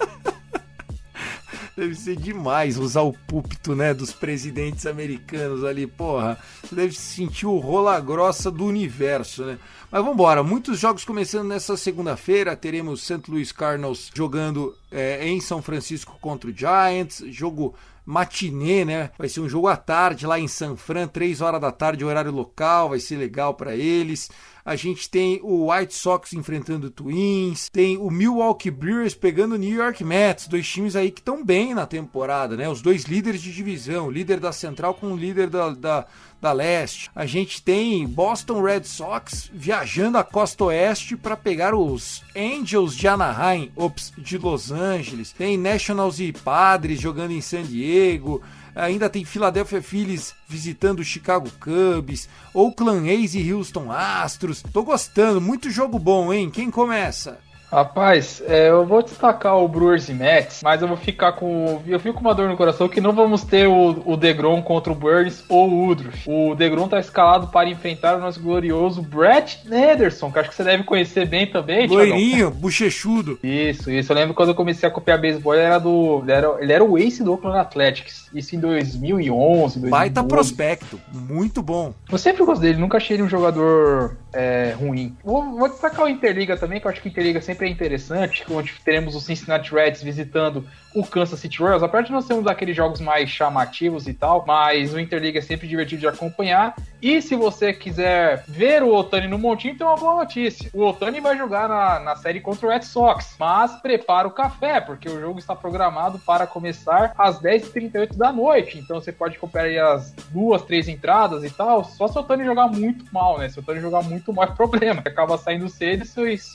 Deve 1.78 1.94
ser 1.94 2.16
demais 2.16 2.76
usar 2.76 3.02
o 3.02 3.14
púlpito, 3.14 3.76
né, 3.76 3.94
dos 3.94 4.12
presidentes 4.12 4.88
americanos 4.88 5.64
ali, 5.64 5.86
porra. 5.86 6.36
Você 6.64 6.74
deve 6.74 6.96
sentir 6.96 7.46
o 7.46 7.60
rola 7.60 8.00
grossa 8.00 8.50
do 8.50 8.66
universo, 8.66 9.46
né? 9.46 9.60
Mas 9.92 10.02
vamos 10.02 10.16
embora, 10.16 10.42
muitos 10.42 10.80
jogos 10.80 11.06
começando 11.06 11.50
nessa 11.50 11.78
segunda-feira. 11.78 12.56
Teremos 12.56 13.04
St. 13.04 13.22
Louis 13.30 13.52
Cardinals 13.52 14.10
jogando 14.12 14.76
é, 14.92 15.28
em 15.28 15.40
São 15.40 15.62
Francisco 15.62 16.18
contra 16.20 16.50
o 16.50 16.54
Giants, 16.54 17.24
jogo 17.28 17.76
matinê, 18.08 18.86
né? 18.86 19.12
Vai 19.18 19.28
ser 19.28 19.42
um 19.42 19.50
jogo 19.50 19.68
à 19.68 19.76
tarde 19.76 20.26
lá 20.26 20.40
em 20.40 20.48
San 20.48 20.78
Fran, 20.78 21.10
3 21.10 21.42
horas 21.42 21.60
da 21.60 21.74
tarde, 21.74 22.06
horário 22.06 22.32
local, 22.32 22.90
vai 22.90 23.02
ser 23.02 23.18
legal 23.18 23.54
para 23.54 23.76
eles. 23.76 24.30
A 24.64 24.78
gente 24.78 25.10
tem 25.10 25.42
o 25.44 25.72
White 25.72 25.94
Sox 25.94 26.32
enfrentando 26.32 26.88
o 26.88 26.90
Twins, 26.90 27.70
tem 27.70 27.98
o 27.98 28.10
Milwaukee 28.10 28.72
Brewers 28.72 29.14
pegando 29.14 29.56
o 29.56 29.58
New 29.58 29.76
York 29.76 30.04
Mets, 30.06 30.48
dois 30.48 30.68
times 30.68 30.96
aí 30.96 31.12
que 31.12 31.20
estão 31.20 31.44
bem 31.44 31.74
na 31.74 31.86
temporada, 31.86 32.56
né? 32.56 32.70
Os 32.70 32.82
dois 32.82 33.04
líderes 33.04 33.42
de 33.42 33.52
divisão, 33.54 34.10
líder 34.10 34.40
da 34.40 34.54
Central 34.54 34.94
com 34.94 35.12
o 35.12 35.18
líder 35.18 35.50
da, 35.50 35.70
da 35.70 36.06
da 36.42 36.52
Leste. 36.52 37.10
A 37.16 37.26
gente 37.26 37.62
tem 37.62 38.08
Boston 38.08 38.62
Red 38.62 38.84
Sox 38.84 39.50
viajando 39.54 40.18
a 40.18 40.24
costa 40.24 40.66
oeste 40.66 41.16
para 41.16 41.36
pegar 41.36 41.74
os 41.74 42.24
Angels 42.36 42.96
de 42.96 43.08
Anaheim, 43.08 43.72
ops, 43.76 44.14
de 44.18 44.38
Los 44.38 44.72
Angeles. 44.72 45.32
Tem 45.32 45.58
Nationals 45.58 46.20
e 46.20 46.32
Padres 46.32 47.00
jogando 47.00 47.32
em 47.32 47.42
San 47.42 47.64
Diego. 47.64 48.42
Ainda 48.76 49.10
tem 49.10 49.26
Philadelphia 49.26 49.82
Phillies 49.82 50.36
visitando 50.48 51.00
o 51.00 51.04
Chicago 51.04 51.50
Cubs, 51.60 52.30
Oakland 52.54 53.10
A's 53.10 53.34
e 53.34 53.52
Houston 53.52 53.92
Astros. 53.92 54.64
Tô 54.72 54.84
gostando, 54.84 55.42
muito 55.42 55.72
jogo 55.72 55.98
bom, 55.98 56.32
hein? 56.32 56.52
Quem 56.52 56.70
começa? 56.70 57.40
Rapaz, 57.72 58.42
é, 58.48 58.70
eu 58.70 58.86
vou 58.86 59.04
destacar 59.04 59.58
o 59.58 59.68
Brewers 59.68 60.08
e 60.08 60.14
Mets, 60.14 60.62
mas 60.64 60.82
eu 60.82 60.88
vou 60.88 60.96
ficar 60.96 61.34
com. 61.34 61.82
Eu 61.86 62.00
fico 62.00 62.16
com 62.16 62.22
uma 62.22 62.34
dor 62.34 62.48
no 62.48 62.56
coração 62.56 62.88
que 62.88 63.02
não 63.02 63.12
vamos 63.12 63.44
ter 63.44 63.68
o, 63.68 64.02
o 64.06 64.16
Degrom 64.16 64.62
contra 64.62 64.92
o 64.92 64.96
Burns 64.96 65.44
ou 65.50 65.70
o 65.70 65.86
Woodruff. 65.86 66.24
O 66.26 66.56
Degrom 66.56 66.88
tá 66.88 66.98
escalado 66.98 67.48
para 67.48 67.70
enfrentar 67.70 68.16
o 68.16 68.22
nosso 68.22 68.40
glorioso 68.40 69.02
Brett 69.02 69.60
Nederson, 69.66 70.32
que 70.32 70.40
acho 70.40 70.50
que 70.50 70.56
você 70.56 70.64
deve 70.64 70.84
conhecer 70.84 71.28
bem 71.28 71.46
também. 71.46 71.88
Loirinho, 71.88 72.52
bochechudo. 72.52 73.38
Isso, 73.44 73.92
isso. 73.92 74.14
Eu 74.14 74.16
lembro 74.16 74.34
quando 74.34 74.50
eu 74.50 74.56
comecei 74.56 74.88
a 74.88 74.92
copiar 74.92 75.20
beisebol, 75.20 75.54
ele 75.54 75.64
era 75.64 75.78
do. 75.78 76.22
Ele 76.24 76.32
era, 76.32 76.58
ele 76.60 76.74
era 76.74 76.84
o 76.84 76.98
ace 76.98 77.22
do 77.22 77.34
Oakland 77.34 77.60
Athletics. 77.60 78.28
Isso 78.34 78.56
em 78.56 78.60
2011, 78.60 79.80
2012. 79.80 79.90
Baita 79.90 80.24
prospecto, 80.24 81.00
muito 81.14 81.62
bom. 81.62 81.94
Eu 82.10 82.18
sempre 82.18 82.46
gostei 82.46 82.70
dele, 82.70 82.82
nunca 82.82 82.98
achei 82.98 83.16
ele 83.16 83.24
um 83.24 83.30
jogador 83.30 84.16
é, 84.34 84.76
ruim. 84.78 85.16
Vou, 85.24 85.58
vou 85.58 85.68
destacar 85.68 86.06
o 86.06 86.10
Interliga 86.10 86.56
também, 86.56 86.80
que 86.80 86.88
eu 86.88 86.92
acho 86.92 87.02
que 87.02 87.08
o 87.08 87.12
Interliga 87.12 87.42
sempre 87.42 87.57
é 87.66 87.68
interessante, 87.68 88.44
onde 88.50 88.74
teremos 88.84 89.16
o 89.16 89.22
Cincinnati 89.22 89.74
Reds 89.74 90.02
visitando 90.02 90.66
o 90.98 91.06
Kansas 91.06 91.40
City 91.40 91.60
Royals, 91.60 91.84
apesar 91.84 92.04
de 92.04 92.12
nós 92.12 92.26
termos 92.26 92.48
aqueles 92.48 92.76
jogos 92.76 93.00
mais 93.00 93.30
chamativos 93.30 94.08
e 94.08 94.14
tal, 94.14 94.44
mas 94.48 94.94
o 94.94 95.00
Interliga 95.00 95.38
é 95.38 95.42
sempre 95.42 95.68
divertido 95.68 96.02
de 96.02 96.08
acompanhar. 96.08 96.76
E 97.00 97.22
se 97.22 97.36
você 97.36 97.72
quiser 97.72 98.44
ver 98.48 98.82
o 98.82 98.94
Otani 98.94 99.28
no 99.28 99.38
montinho, 99.38 99.78
tem 99.78 99.86
uma 99.86 99.96
boa 99.96 100.16
notícia. 100.16 100.70
O 100.74 100.84
Otani 100.84 101.20
vai 101.20 101.38
jogar 101.38 101.70
na, 101.70 102.00
na 102.00 102.16
série 102.16 102.42
contra 102.42 102.66
o 102.66 102.70
Red 102.72 102.82
Sox, 102.82 103.36
mas 103.40 103.76
prepara 103.82 104.28
o 104.28 104.32
café, 104.32 104.82
porque 104.82 105.08
o 105.08 105.20
jogo 105.20 105.38
está 105.38 105.56
programado 105.56 106.18
para 106.20 106.48
começar 106.48 107.14
às 107.16 107.40
10h38 107.40 108.16
da 108.16 108.32
noite. 108.32 108.80
Então 108.80 109.00
você 109.00 109.12
pode 109.12 109.38
comprar 109.38 109.64
aí 109.64 109.78
as 109.78 110.12
duas, 110.32 110.64
três 110.64 110.88
entradas 110.88 111.44
e 111.44 111.52
tal. 111.52 111.84
Só 111.84 112.08
se 112.08 112.18
o 112.18 112.22
Otani 112.22 112.44
jogar 112.44 112.68
muito 112.68 113.06
mal, 113.14 113.38
né? 113.38 113.48
Se 113.50 113.60
o 113.60 113.62
Otani 113.62 113.80
jogar 113.80 114.02
muito 114.02 114.34
mal 114.34 114.46
é 114.50 114.52
problema. 114.52 115.04
Acaba 115.06 115.38
saindo 115.38 115.70
cedo 115.70 116.04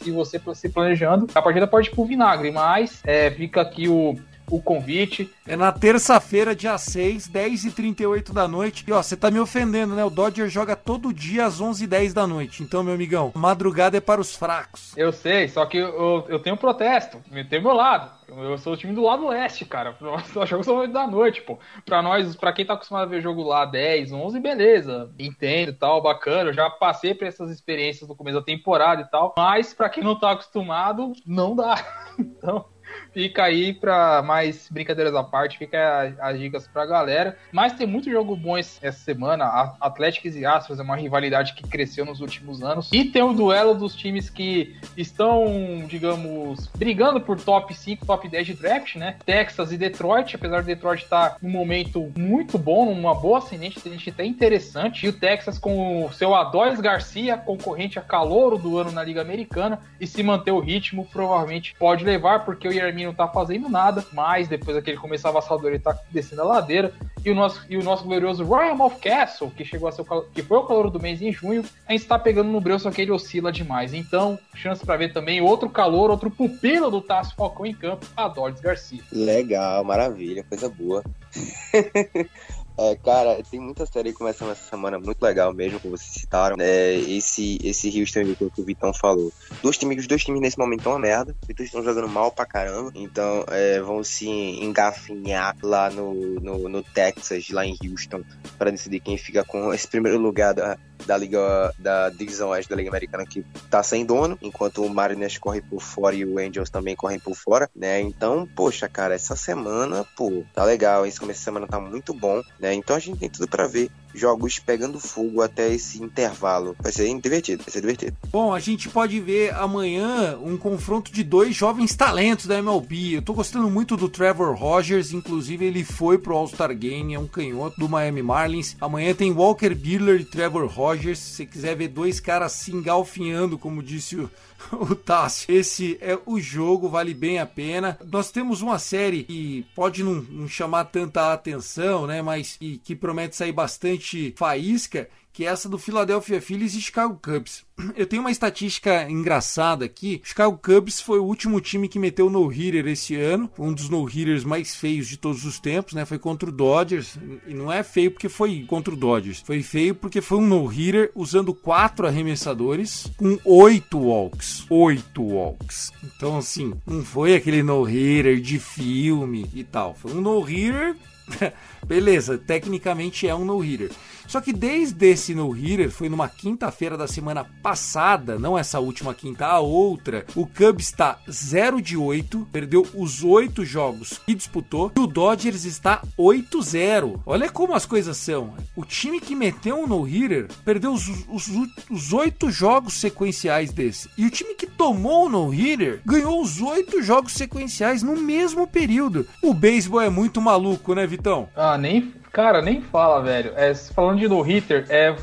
e 0.04 0.10
você 0.10 0.40
se 0.54 0.68
planejando, 0.92 1.26
a 1.34 1.42
partida 1.42 1.66
pode 1.66 1.88
ir 1.88 1.90
pro 1.92 2.04
vinagre, 2.04 2.50
mas 2.50 3.00
é, 3.04 3.30
fica 3.30 3.60
aqui 3.60 3.88
o 3.88 4.16
o 4.50 4.60
convite. 4.60 5.30
É 5.46 5.56
na 5.56 5.72
terça-feira, 5.72 6.54
dia 6.54 6.76
6, 6.76 7.28
10h38 7.28 8.32
da 8.32 8.46
noite. 8.46 8.84
E 8.86 8.92
ó, 8.92 9.02
você 9.02 9.16
tá 9.16 9.30
me 9.30 9.40
ofendendo, 9.40 9.94
né? 9.94 10.04
O 10.04 10.10
Dodger 10.10 10.48
joga 10.48 10.76
todo 10.76 11.12
dia 11.12 11.46
às 11.46 11.60
11h10 11.60 12.12
da 12.12 12.26
noite. 12.26 12.62
Então, 12.62 12.82
meu 12.82 12.94
amigão, 12.94 13.32
madrugada 13.34 13.96
é 13.96 14.00
para 14.00 14.20
os 14.20 14.36
fracos. 14.36 14.96
Eu 14.96 15.12
sei, 15.12 15.48
só 15.48 15.66
que 15.66 15.78
eu, 15.78 16.24
eu 16.28 16.38
tenho 16.38 16.54
um 16.54 16.58
protesto. 16.58 17.18
Tenho 17.48 17.62
meu 17.62 17.74
lado. 17.74 18.10
Eu 18.28 18.56
sou 18.56 18.72
o 18.72 18.76
time 18.76 18.94
do 18.94 19.02
lado 19.02 19.28
leste, 19.28 19.64
cara. 19.64 19.96
Nós 20.00 20.48
jogos 20.48 20.66
são 20.66 20.76
8 20.76 20.92
da 20.92 21.06
noite, 21.06 21.42
pô. 21.42 21.58
Pra 21.84 22.00
nós, 22.00 22.34
pra 22.34 22.52
quem 22.52 22.64
tá 22.64 22.74
acostumado 22.74 23.02
a 23.02 23.06
ver 23.06 23.20
jogo 23.20 23.42
lá 23.42 23.64
10, 23.64 24.12
11, 24.12 24.40
beleza. 24.40 25.10
Entendo 25.18 25.70
e 25.70 25.74
tal, 25.74 26.02
bacana. 26.02 26.50
Eu 26.50 26.54
já 26.54 26.70
passei 26.70 27.14
por 27.14 27.26
essas 27.26 27.50
experiências 27.50 28.08
no 28.08 28.16
começo 28.16 28.38
da 28.38 28.44
temporada 28.44 29.02
e 29.02 29.10
tal. 29.10 29.34
Mas 29.36 29.74
pra 29.74 29.88
quem 29.88 30.02
não 30.02 30.18
tá 30.18 30.32
acostumado, 30.32 31.12
não 31.26 31.54
dá. 31.54 32.02
Então, 32.18 32.66
Fica 33.12 33.44
aí 33.44 33.74
para 33.74 34.22
mais 34.22 34.68
brincadeiras 34.70 35.14
à 35.14 35.22
parte, 35.22 35.58
fica 35.58 36.14
as 36.18 36.38
dicas 36.38 36.66
pra 36.66 36.86
galera. 36.86 37.36
Mas 37.52 37.74
tem 37.74 37.86
muito 37.86 38.10
jogo 38.10 38.34
bom 38.34 38.56
essa 38.56 38.92
semana. 38.92 39.76
Atlético 39.80 40.28
e 40.28 40.46
Astros 40.46 40.78
é 40.78 40.82
uma 40.82 40.96
rivalidade 40.96 41.54
que 41.54 41.62
cresceu 41.68 42.04
nos 42.04 42.20
últimos 42.20 42.62
anos. 42.62 42.90
E 42.92 43.04
tem 43.04 43.22
o 43.22 43.32
duelo 43.32 43.74
dos 43.74 43.94
times 43.94 44.30
que 44.30 44.76
estão, 44.96 45.84
digamos, 45.86 46.68
brigando 46.68 47.20
por 47.20 47.38
top 47.38 47.74
5, 47.74 48.06
top 48.06 48.28
10 48.28 48.46
de 48.46 48.54
draft, 48.54 48.96
né? 48.96 49.16
Texas 49.24 49.72
e 49.72 49.76
Detroit, 49.76 50.36
apesar 50.36 50.60
de 50.60 50.66
Detroit 50.66 51.02
estar 51.02 51.30
tá 51.30 51.36
num 51.42 51.50
momento 51.50 52.12
muito 52.16 52.58
bom, 52.58 52.94
numa 52.94 53.14
boa 53.14 53.38
ascendente, 53.38 53.80
a 53.84 53.88
gente 53.88 54.10
até 54.10 54.24
interessante. 54.24 55.04
E 55.06 55.08
o 55.08 55.12
Texas 55.12 55.58
com 55.58 56.06
o 56.06 56.12
seu 56.12 56.34
Adolis 56.34 56.80
Garcia, 56.80 57.36
concorrente 57.36 57.98
a 57.98 58.02
calouro 58.02 58.56
do 58.56 58.78
ano 58.78 58.90
na 58.90 59.04
Liga 59.04 59.20
Americana, 59.20 59.80
e 60.00 60.06
se 60.06 60.22
manter 60.22 60.50
o 60.50 60.60
ritmo, 60.60 61.06
provavelmente 61.12 61.74
pode 61.78 62.04
levar, 62.04 62.44
porque 62.44 62.66
o 62.66 62.72
Yermin 62.72 63.01
não 63.06 63.14
tá 63.14 63.28
fazendo 63.28 63.68
nada, 63.68 64.04
mas 64.12 64.48
depois 64.48 64.76
daquele 64.76 64.96
começo 64.96 65.26
avassalador 65.26 65.70
ele 65.70 65.78
tá 65.78 65.96
descendo 66.10 66.42
a 66.42 66.46
ladeira. 66.46 66.92
E 67.24 67.30
o 67.30 67.34
nosso, 67.34 67.64
e 67.68 67.76
o 67.76 67.82
nosso 67.82 68.04
glorioso 68.04 68.44
Royal 68.44 68.76
Mouth 68.76 68.98
Castle, 69.00 69.50
que 69.50 69.64
chegou 69.64 69.88
a 69.88 69.92
ser 69.92 70.02
o, 70.02 70.22
que 70.22 70.42
foi 70.42 70.58
o 70.58 70.64
calor 70.64 70.90
do 70.90 71.00
mês 71.00 71.22
em 71.22 71.32
junho, 71.32 71.64
a 71.86 71.92
gente 71.92 72.04
tá 72.04 72.18
pegando 72.18 72.50
no 72.50 72.60
breu, 72.60 72.78
só 72.78 72.90
que 72.90 73.00
ele 73.00 73.12
oscila 73.12 73.52
demais. 73.52 73.94
Então, 73.94 74.38
chance 74.54 74.84
para 74.84 74.96
ver 74.96 75.12
também 75.12 75.40
outro 75.40 75.70
calor, 75.70 76.10
outro 76.10 76.30
pupilo 76.30 76.90
do 76.90 77.00
Tasso 77.00 77.34
Falcão 77.36 77.64
em 77.64 77.74
campo, 77.74 78.06
a 78.16 78.26
Dodds 78.26 78.60
Garcia. 78.60 79.02
Legal, 79.12 79.84
maravilha, 79.84 80.44
coisa 80.48 80.68
boa. 80.68 81.04
É, 82.82 82.96
cara, 82.96 83.40
tem 83.48 83.60
muita 83.60 83.86
série 83.86 84.12
começando 84.12 84.50
essa 84.50 84.68
semana 84.68 84.98
muito 84.98 85.22
legal 85.22 85.54
mesmo, 85.54 85.78
como 85.78 85.96
vocês 85.96 86.20
citaram. 86.20 86.56
É, 86.58 86.94
esse, 86.94 87.56
esse 87.62 88.00
Houston 88.00 88.34
que 88.34 88.60
o 88.60 88.64
Vitão 88.64 88.92
falou. 88.92 89.32
Dois 89.62 89.78
times, 89.78 89.98
os 89.98 90.08
dois 90.08 90.24
times 90.24 90.40
nesse 90.40 90.58
momento 90.58 90.80
estão 90.80 90.92
uma 90.92 90.98
merda. 90.98 91.36
Os 91.48 91.54
dois 91.54 91.68
estão 91.68 91.84
jogando 91.84 92.08
mal 92.08 92.32
pra 92.32 92.44
caramba. 92.44 92.90
Então 92.96 93.44
é, 93.48 93.80
vão 93.80 94.02
se 94.02 94.28
engafinhar 94.28 95.56
lá 95.62 95.90
no, 95.90 96.12
no, 96.40 96.68
no 96.68 96.82
Texas, 96.82 97.50
lá 97.50 97.64
em 97.64 97.76
Houston, 97.84 98.22
para 98.58 98.72
decidir 98.72 98.98
quem 98.98 99.16
fica 99.16 99.44
com 99.44 99.72
esse 99.72 99.86
primeiro 99.86 100.18
lugar 100.18 100.52
da, 100.52 100.76
da 101.06 101.16
Liga 101.16 101.72
da 101.78 102.08
Divisão 102.10 102.50
Oeste 102.50 102.70
da 102.70 102.76
Liga 102.76 102.90
Americana 102.90 103.26
que 103.26 103.44
tá 103.70 103.82
sem 103.82 104.04
dono, 104.04 104.38
enquanto 104.42 104.84
o 104.84 104.88
Mariners 104.88 105.38
corre 105.38 105.60
por 105.60 105.80
fora 105.80 106.14
e 106.14 106.24
o 106.24 106.38
Angels 106.38 106.70
também 106.70 106.96
correm 106.96 107.18
por 107.18 107.34
fora, 107.34 107.70
né? 107.74 108.00
Então, 108.00 108.48
poxa, 108.54 108.88
cara, 108.88 109.14
essa 109.14 109.36
semana, 109.36 110.04
pô, 110.16 110.44
tá 110.54 110.64
legal. 110.64 111.06
Esse 111.06 111.20
começo 111.20 111.40
de 111.40 111.44
semana 111.44 111.66
tá 111.66 111.80
muito 111.80 112.12
bom, 112.14 112.42
né? 112.58 112.74
Então 112.74 112.96
a 112.96 112.98
gente 112.98 113.18
tem 113.18 113.28
tudo 113.30 113.48
para 113.48 113.66
ver 113.66 113.90
jogos 114.14 114.58
pegando 114.58 115.00
fogo 115.00 115.42
até 115.42 115.72
esse 115.72 116.02
intervalo. 116.02 116.76
Vai 116.80 116.92
ser 116.92 117.12
divertido, 117.20 117.62
vai 117.62 117.72
ser 117.72 117.80
divertido. 117.80 118.16
Bom, 118.30 118.52
a 118.52 118.60
gente 118.60 118.88
pode 118.88 119.20
ver 119.20 119.54
amanhã 119.54 120.38
um 120.42 120.56
confronto 120.56 121.12
de 121.12 121.22
dois 121.22 121.54
jovens 121.54 121.94
talentos 121.94 122.46
da 122.46 122.58
MLB. 122.58 123.16
Eu 123.16 123.22
tô 123.22 123.34
gostando 123.34 123.70
muito 123.70 123.96
do 123.96 124.08
Trevor 124.08 124.54
Rogers, 124.54 125.12
inclusive 125.12 125.64
ele 125.64 125.84
foi 125.84 126.18
pro 126.18 126.36
All-Star 126.36 126.74
Game, 126.76 127.14
é 127.14 127.18
um 127.18 127.26
canhoto 127.26 127.78
do 127.78 127.88
Miami 127.88 128.22
Marlins. 128.22 128.76
Amanhã 128.80 129.14
tem 129.14 129.32
Walker 129.32 129.74
Buehler 129.74 130.20
e 130.20 130.24
Trevor 130.24 130.66
Rogers. 130.66 131.18
Se 131.18 131.36
você 131.36 131.46
quiser 131.46 131.76
ver 131.76 131.88
dois 131.88 132.20
caras 132.20 132.52
se 132.52 132.72
engalfinhando, 132.72 133.58
como 133.58 133.82
disse 133.82 134.16
o 134.16 134.30
o 134.72 134.94
Tássio. 134.94 135.52
Esse 135.54 135.98
é 136.00 136.18
o 136.26 136.40
jogo, 136.40 136.88
vale 136.88 137.14
bem 137.14 137.38
a 137.38 137.46
pena. 137.46 137.98
Nós 138.10 138.30
temos 138.30 138.62
uma 138.62 138.78
série 138.78 139.24
que 139.24 139.66
pode 139.74 140.02
não, 140.02 140.14
não 140.14 140.48
chamar 140.48 140.84
tanta 140.84 141.32
atenção, 141.32 142.06
né? 142.06 142.22
Mas 142.22 142.58
que 142.82 142.94
promete 142.94 143.36
sair 143.36 143.52
bastante 143.52 144.34
faísca 144.36 145.08
que 145.32 145.46
é 145.46 145.48
essa 145.48 145.68
do 145.68 145.78
Philadelphia 145.78 146.40
Phillies 146.40 146.74
e 146.74 146.80
Chicago 146.80 147.18
Cubs. 147.22 147.64
Eu 147.96 148.06
tenho 148.06 148.22
uma 148.22 148.30
estatística 148.30 149.08
engraçada 149.08 149.84
aqui. 149.84 150.20
Chicago 150.22 150.58
Cubs 150.58 151.00
foi 151.00 151.18
o 151.18 151.24
último 151.24 151.60
time 151.60 151.88
que 151.88 151.98
meteu 151.98 152.28
no-hitter 152.28 152.86
esse 152.86 153.16
ano, 153.16 153.50
um 153.58 153.72
dos 153.72 153.88
no-hitters 153.88 154.44
mais 154.44 154.74
feios 154.74 155.08
de 155.08 155.16
todos 155.16 155.44
os 155.44 155.58
tempos, 155.58 155.94
né? 155.94 156.04
Foi 156.04 156.18
contra 156.18 156.48
o 156.48 156.52
Dodgers, 156.52 157.16
e 157.46 157.54
não 157.54 157.72
é 157.72 157.82
feio 157.82 158.10
porque 158.10 158.28
foi 158.28 158.64
contra 158.66 158.92
o 158.92 158.96
Dodgers, 158.96 159.40
foi 159.40 159.62
feio 159.62 159.94
porque 159.94 160.20
foi 160.20 160.38
um 160.38 160.46
no-hitter 160.46 161.10
usando 161.14 161.54
quatro 161.54 162.06
arremessadores 162.06 163.10
com 163.16 163.38
oito 163.44 163.98
walks, 163.98 164.66
oito 164.68 165.22
walks. 165.22 165.92
Então 166.04 166.36
assim, 166.36 166.74
não 166.86 167.02
foi 167.02 167.34
aquele 167.34 167.62
no-hitter 167.62 168.40
de 168.40 168.58
filme 168.58 169.48
e 169.54 169.64
tal, 169.64 169.94
foi 169.94 170.12
um 170.12 170.20
no-hitter 170.20 170.96
Beleza, 171.86 172.38
tecnicamente 172.38 173.26
é 173.26 173.34
um 173.34 173.44
no-hitter. 173.44 173.90
Só 174.26 174.40
que 174.40 174.52
desde 174.52 175.10
esse 175.10 175.34
no-hitter, 175.34 175.90
foi 175.90 176.08
numa 176.08 176.28
quinta-feira 176.28 176.96
da 176.96 177.06
semana 177.06 177.44
passada, 177.62 178.38
não 178.38 178.56
essa 178.56 178.80
última 178.80 179.12
quinta, 179.12 179.46
a 179.46 179.60
outra, 179.60 180.24
o 180.34 180.46
Cubs 180.46 180.86
está 180.86 181.18
0 181.30 181.82
de 181.82 181.96
8, 181.96 182.48
perdeu 182.50 182.86
os 182.94 183.22
8 183.22 183.64
jogos 183.64 184.20
que 184.24 184.34
disputou, 184.34 184.90
e 184.96 185.00
o 185.00 185.06
Dodgers 185.06 185.64
está 185.64 186.02
8-0. 186.18 187.20
Olha 187.26 187.50
como 187.50 187.74
as 187.74 187.84
coisas 187.84 188.16
são. 188.16 188.54
O 188.74 188.84
time 188.84 189.20
que 189.20 189.34
meteu 189.34 189.76
um 189.76 189.86
no-hitter 189.86 190.48
perdeu 190.64 190.92
os, 190.92 191.08
os, 191.28 191.48
os 191.90 192.12
8 192.12 192.50
jogos 192.50 192.94
sequenciais 192.94 193.70
desse. 193.70 194.08
E 194.16 194.24
o 194.24 194.30
time 194.30 194.54
que 194.54 194.66
tomou 194.66 195.26
o 195.26 195.28
no-hitter 195.28 196.00
ganhou 196.06 196.40
os 196.40 196.60
8 196.60 197.02
jogos 197.02 197.32
sequenciais 197.34 198.02
no 198.02 198.16
mesmo 198.16 198.66
período. 198.66 199.26
O 199.42 199.52
beisebol 199.52 200.00
é 200.00 200.08
muito 200.08 200.40
maluco, 200.40 200.94
né, 200.94 201.06
Vitão? 201.06 201.48
Ah, 201.54 201.71
nem 201.78 202.12
Cara, 202.32 202.62
nem 202.62 202.80
fala, 202.80 203.22
velho. 203.22 203.52
É, 203.56 203.74
falando 203.74 204.18
de 204.18 204.26
no-hitter, 204.26 204.86
é, 204.88 205.14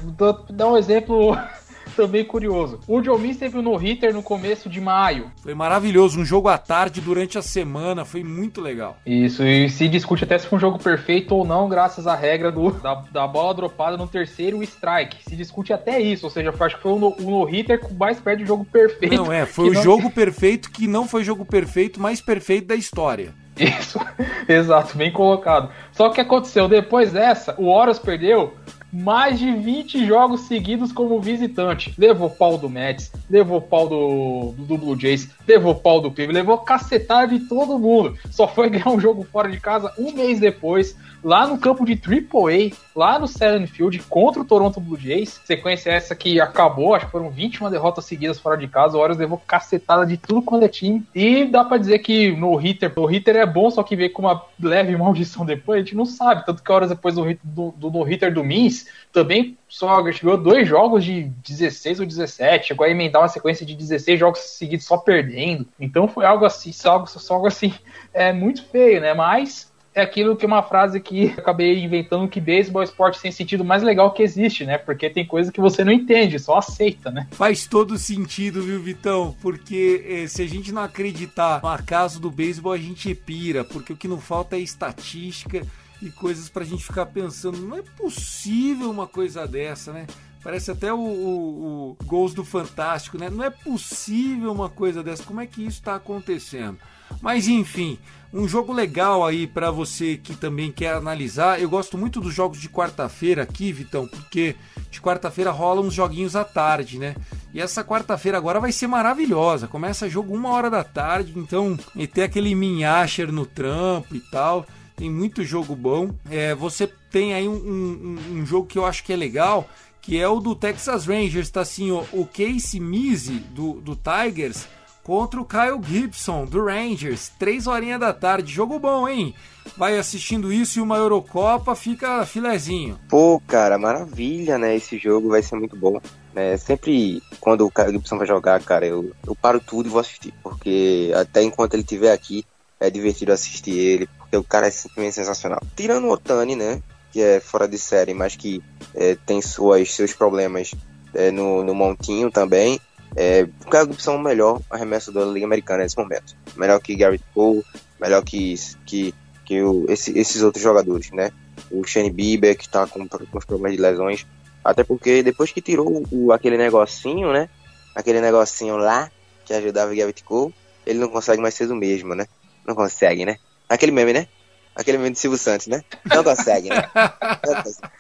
dá 0.52 0.68
um 0.68 0.78
exemplo 0.78 1.36
também 1.98 2.24
curioso. 2.24 2.80
O 2.88 3.02
John 3.02 3.18
Miss 3.18 3.38
teve 3.38 3.58
um 3.58 3.64
no-hitter 3.64 4.14
no 4.14 4.22
começo 4.22 4.70
de 4.70 4.80
maio. 4.80 5.32
Foi 5.42 5.56
maravilhoso, 5.56 6.20
um 6.20 6.24
jogo 6.24 6.50
à 6.50 6.58
tarde 6.58 7.02
durante 7.02 7.36
a 7.36 7.42
semana, 7.42 8.06
foi 8.06 8.24
muito 8.24 8.62
legal. 8.62 8.96
Isso, 9.08 9.44
e 9.44 9.68
se 9.70 9.88
discute 9.88 10.24
até 10.24 10.38
se 10.38 10.46
foi 10.46 10.58
um 10.58 10.62
jogo 10.62 10.78
perfeito 10.78 11.34
ou 11.34 11.44
não, 11.44 11.68
graças 11.68 12.06
à 12.06 12.14
regra 12.14 12.52
do, 12.52 12.70
da, 12.70 13.04
da 13.12 13.28
bola 13.28 13.56
dropada 13.56 13.98
no 13.98 14.08
terceiro 14.08 14.62
strike. 14.62 15.18
Se 15.28 15.36
discute 15.36 15.74
até 15.74 16.00
isso, 16.00 16.28
ou 16.28 16.30
seja, 16.30 16.54
acho 16.60 16.76
que 16.76 16.82
foi 16.84 16.92
um 16.92 17.00
no-hitter 17.00 17.82
um 17.92 17.98
mais 17.98 18.20
perto 18.20 18.42
do 18.42 18.46
jogo 18.46 18.66
perfeito. 18.66 19.16
Não, 19.16 19.34
é, 19.34 19.48
foi 19.48 19.70
o 19.72 19.74
não... 19.74 19.82
jogo 19.82 20.12
perfeito 20.12 20.70
que 20.70 20.88
não 20.88 21.08
foi 21.08 21.24
jogo 21.24 21.44
perfeito, 21.44 22.00
mais 22.00 22.22
perfeito 22.22 22.68
da 22.68 22.76
história. 22.76 23.34
Isso, 23.60 24.00
exato, 24.48 24.98
bem 24.98 25.12
colocado. 25.12 25.70
Só 25.92 26.10
que 26.10 26.22
aconteceu? 26.22 26.68
Depois 26.68 27.12
dessa, 27.12 27.56
o 27.58 27.66
Horus 27.66 28.00
perdeu 28.00 28.54
mais 28.92 29.38
de 29.38 29.52
20 29.52 30.06
jogos 30.06 30.42
seguidos 30.42 30.92
como 30.92 31.20
visitante. 31.22 31.94
Levou 31.98 32.30
pau 32.30 32.58
do 32.58 32.70
Mets, 32.70 33.12
levou 33.30 33.62
pau 33.62 33.88
do, 33.88 34.54
do, 34.58 34.66
do 34.66 34.78
Blue 34.78 35.00
Jays, 35.00 35.30
levou 35.48 35.76
pau 35.76 36.02
do 36.02 36.10
Cleveland, 36.10 36.40
levou 36.40 36.58
cacetada 36.60 37.28
de 37.28 37.48
todo 37.48 37.78
mundo. 37.78 38.18
Só 38.32 38.48
foi 38.48 38.70
ganhar 38.72 38.90
um 38.90 39.00
jogo 39.00 39.24
fora 39.24 39.50
de 39.50 39.60
casa 39.60 39.94
um 39.98 40.12
mês 40.12 40.40
depois, 40.40 40.96
lá 41.24 41.48
no 41.48 41.58
campo 41.58 41.86
de 41.86 41.94
AAA, 41.94 42.76
lá 42.96 43.20
no 43.20 43.28
Silent 43.28 43.68
Field, 43.68 44.00
contra 44.10 44.42
o 44.42 44.46
Toronto 44.46 44.80
Blue 44.80 44.98
Jays. 44.98 45.40
Sequência 45.46 45.92
essa 45.92 46.16
que 46.16 46.40
acabou, 46.40 46.96
acho 46.96 47.06
que 47.06 47.12
foram 47.12 47.30
21 47.30 47.70
derrotas 47.70 48.06
seguidas 48.06 48.40
fora 48.40 48.58
de 48.58 48.68
casa. 48.68 48.98
O 48.98 49.00
Orioles 49.00 49.18
levou 49.18 49.38
cacetada 49.38 50.06
de 50.06 50.18
tudo 50.18 50.42
quando 50.42 50.64
é 50.64 50.68
time. 50.68 51.06
E 51.14 51.46
dá 51.46 51.64
para 51.64 51.78
dizer 51.78 52.00
que 52.00 52.32
no 52.32 52.56
hitter, 52.56 52.92
o 52.96 53.06
hitter 53.06 53.36
é 53.36 53.46
bom, 53.46 53.70
só 53.70 53.84
que 53.84 53.96
veio 53.96 54.12
com 54.12 54.24
uma 54.24 54.44
leve 54.62 54.96
maldição 54.96 55.46
depois, 55.46 55.78
a 55.78 55.84
gente 55.84 55.96
não 55.96 56.06
sabe. 56.06 56.46
Tanto 56.46 56.64
que 56.64 56.72
horas 56.72 56.90
depois 56.90 57.16
do, 57.16 57.26
do, 57.44 57.72
do 57.72 57.90
no 57.90 58.04
hitter 58.04 58.34
do 58.34 58.44
Mins, 58.44 58.88
também 59.12 59.58
só 59.68 60.02
ganhou 60.02 60.36
dois 60.36 60.68
jogos 60.68 61.06
de 61.06 61.24
16 61.48 62.00
ou 62.00 62.06
17, 62.06 62.70
chegou 62.70 62.86
a 62.86 62.90
emendar 62.90 63.22
uma 63.22 63.28
sequência 63.28 63.66
de 63.66 63.76
16 63.76 64.20
jogos 64.20 64.40
seguidos 64.40 64.86
só 64.86 64.98
perdendo. 64.98 65.68
Então 65.80 66.08
foi 66.08 66.26
algo 66.26 66.44
assim, 66.44 66.72
algo, 66.86 67.08
algo 67.30 67.48
assim, 67.48 67.74
é 68.14 68.34
muito 68.34 68.66
feio, 68.66 69.00
né? 69.00 69.14
Mas 69.14 69.69
é 69.94 70.02
aquilo 70.02 70.36
que 70.36 70.46
é 70.46 70.48
uma 70.48 70.64
frase 70.64 71.00
que 71.00 71.28
acabei 71.38 71.84
inventando 71.84 72.28
que 72.28 72.40
beisebol 72.40 72.82
é 72.82 72.86
esporte 72.86 73.20
sem 73.20 73.32
sentido 73.32 73.64
mais 73.66 73.84
legal 73.84 74.12
que 74.12 74.24
existe, 74.24 74.66
né? 74.66 74.78
Porque 74.78 75.10
tem 75.10 75.26
coisa 75.26 75.52
que 75.52 75.62
você 75.62 75.84
não 75.84 75.92
entende, 75.92 76.40
só 76.40 76.58
aceita, 76.58 77.12
né? 77.12 77.28
Faz 77.32 77.68
todo 77.68 77.98
sentido, 77.98 78.62
viu, 78.62 78.82
Vitão? 78.82 79.36
Porque 79.42 80.06
eh, 80.08 80.28
se 80.28 80.42
a 80.42 80.48
gente 80.48 80.72
não 80.72 80.84
acreditar 80.84 81.62
no 81.62 81.70
acaso 81.70 82.20
do 82.20 82.32
beisebol, 82.32 82.74
a 82.74 82.78
gente 82.78 83.14
pira, 83.14 83.64
porque 83.64 83.94
o 83.94 83.98
que 83.98 84.08
não 84.08 84.20
falta 84.20 84.56
é 84.56 84.60
estatística 84.60 85.66
e 86.02 86.10
coisas 86.10 86.50
pra 86.50 86.64
gente 86.64 86.84
ficar 86.84 87.08
pensando, 87.08 87.58
não 87.60 87.78
é 87.78 87.82
possível 87.82 88.90
uma 88.90 89.08
coisa 89.08 89.48
dessa, 89.48 89.92
né? 89.92 90.08
Parece 90.42 90.72
até 90.72 90.94
o, 90.94 90.98
o, 90.98 91.98
o 92.00 92.06
Gols 92.06 92.34
do 92.34 92.46
Fantástico, 92.46 93.18
né? 93.18 93.30
Não 93.30 93.44
é 93.44 93.50
possível 93.50 94.54
uma 94.54 94.70
coisa 94.70 95.04
dessa. 95.04 95.24
Como 95.24 95.42
é 95.42 95.46
que 95.46 95.62
isso 95.62 95.80
está 95.80 95.96
acontecendo? 95.96 96.78
Mas 97.22 97.48
enfim, 97.48 98.00
um 98.34 98.48
jogo 98.48 98.72
legal 98.72 99.26
aí 99.26 99.48
para 99.48 99.72
você 99.72 100.18
que 100.18 100.36
também 100.36 100.72
quer 100.72 100.94
analisar. 100.94 101.60
Eu 101.60 101.70
gosto 101.70 101.98
muito 101.98 102.22
dos 102.22 102.34
jogos 102.34 102.60
de 102.60 102.70
quarta-feira 102.70 103.42
aqui, 103.44 103.72
Vitão, 103.72 104.08
porque 104.08 104.56
de 104.92 105.02
quarta-feira 105.02 105.52
rolam 105.52 105.86
uns 105.86 105.94
joguinhos 105.94 106.36
à 106.36 106.44
tarde, 106.44 107.00
né? 107.00 107.16
E 107.54 107.60
essa 107.60 107.84
quarta-feira 107.84 108.38
agora 108.38 108.60
vai 108.60 108.72
ser 108.72 108.88
maravilhosa. 108.88 109.68
Começa 109.68 110.10
jogo 110.10 110.34
uma 110.34 110.50
hora 110.50 110.70
da 110.70 110.84
tarde, 110.84 111.34
então 111.36 111.78
meter 111.96 112.24
aquele 112.24 112.54
minhacher 112.54 113.32
no 113.32 113.46
trampo 113.46 114.16
e 114.16 114.20
tal. 114.20 114.66
Tem 114.96 115.10
muito 115.10 115.44
jogo 115.44 115.76
bom. 115.76 116.14
É, 116.30 116.54
você 116.54 116.86
tem 117.10 117.34
aí 117.34 117.48
um, 117.48 117.54
um, 117.54 118.20
um, 118.34 118.46
jogo 118.46 118.68
que 118.68 118.78
eu 118.78 118.86
acho 118.86 119.04
que 119.04 119.14
é 119.14 119.16
legal, 119.16 119.68
que 120.02 120.20
é 120.20 120.28
o 120.28 120.40
do 120.40 120.54
Texas 120.54 121.08
Rangers. 121.08 121.50
Tá 121.50 121.62
assim, 121.62 121.90
ó, 121.90 122.04
o 122.12 122.28
Casey 122.28 122.80
Mizzy 122.80 123.40
do, 123.40 123.82
do 123.82 123.96
Tigers 123.96 124.68
contra 125.04 125.40
o 125.40 125.46
Kyle 125.46 125.82
Gibson 125.82 126.46
do 126.46 126.66
Rangers. 126.66 127.32
Três 127.40 127.68
horinhas 127.68 128.00
da 128.00 128.14
tarde. 128.14 128.54
Jogo 128.54 128.80
bom, 128.80 129.08
hein? 129.08 129.34
Vai 129.78 129.98
assistindo 129.98 130.52
isso 130.52 130.80
e 130.80 130.82
uma 130.82 130.98
Eurocopa 130.98 131.76
fica 131.76 132.26
filezinho. 132.26 133.00
Pô, 133.10 133.42
cara, 133.48 133.78
maravilha, 133.78 134.58
né? 134.58 134.76
Esse 134.76 134.98
jogo 134.98 135.30
vai 135.30 135.42
ser 135.42 135.56
muito 135.56 135.76
bom. 135.76 136.00
É, 136.36 136.58
sempre 136.58 137.22
quando 137.40 137.66
o 137.66 137.72
Kyle 137.72 137.92
Gibson 137.92 138.18
vai 138.18 138.28
jogar, 138.28 138.62
cara, 138.64 138.86
eu, 138.86 139.12
eu 139.26 139.36
paro 139.36 139.60
tudo 139.60 139.88
e 139.88 139.92
vou 139.92 140.02
assistir. 140.02 140.34
Porque 140.44 141.12
até 141.16 141.44
enquanto 141.44 141.74
ele 141.74 141.84
estiver 141.84 142.12
aqui, 142.12 142.46
é 142.80 142.90
divertido 142.90 143.34
assistir 143.34 143.78
ele, 143.78 144.10
porque 144.18 144.38
o 144.38 144.44
cara 144.44 144.68
é 144.68 144.72
simplesmente 144.72 145.16
sensacional. 145.16 145.62
Tirando 145.76 146.06
o 146.06 146.12
Otani, 146.12 146.56
né? 146.56 146.82
Que 147.12 147.22
é 147.22 147.40
fora 147.40 147.68
de 147.68 147.78
série, 147.78 148.14
mas 148.14 148.36
que 148.36 148.64
é, 148.96 149.16
tem 149.26 149.42
suas, 149.42 149.92
seus 149.94 150.14
problemas 150.14 150.72
é, 151.14 151.32
no, 151.32 151.64
no 151.64 151.74
montinho 151.74 152.32
também. 152.32 152.80
É, 153.16 153.46
Kyle 153.70 153.86
Gibson 153.88 154.14
é 154.14 154.16
o 154.16 154.20
melhor 154.20 154.62
arremessador 154.70 155.26
da 155.26 155.32
Liga 155.32 155.46
Americana 155.46 155.84
nesse 155.84 155.98
momento. 155.98 156.36
Melhor 156.56 156.80
que 156.80 156.96
Garrett 156.96 157.24
Cole, 157.34 157.64
melhor 158.00 158.24
que, 158.24 158.56
que, 158.86 159.14
que 159.46 159.62
o, 159.62 159.86
esse, 159.90 160.18
esses 160.18 160.42
outros 160.44 160.64
jogadores, 160.64 161.12
né? 161.12 161.32
O 161.72 161.84
Shane 161.84 162.12
Bieber, 162.12 162.58
que 162.58 162.70
tá 162.70 162.88
com, 162.88 163.08
com 163.08 163.38
os 163.38 163.46
problemas 163.46 163.76
de 163.76 163.82
lesões. 163.82 164.26
Até 164.64 164.84
porque 164.84 165.24
depois 165.24 165.52
que 165.52 165.62
tirou 165.62 166.04
o, 166.12 166.32
aquele 166.32 166.58
negocinho, 166.58 167.32
né? 167.32 167.50
Aquele 167.96 168.22
negocinho 168.22 168.78
lá 168.78 169.12
que 169.46 169.54
ajudava 169.54 169.92
o 169.92 169.96
Garrett 169.96 170.24
Cole, 170.24 170.54
ele 170.86 171.00
não 171.00 171.10
consegue 171.10 171.42
mais 171.42 171.56
ser 171.56 171.70
o 171.72 171.76
mesmo, 171.76 172.14
né? 172.14 172.28
Não 172.66 172.76
consegue, 172.76 173.26
né? 173.26 173.38
Aquele 173.68 173.92
meme, 173.92 174.14
né? 174.14 174.28
Aquele 174.76 174.98
meme 174.98 175.12
de 175.12 175.20
Silvio 175.20 175.38
Santos, 175.38 175.68
né? 175.68 175.84
Não 176.06 176.24
consegue, 176.24 176.70
né? 176.70 176.90
Não 177.46 177.64
consegue. 177.64 178.00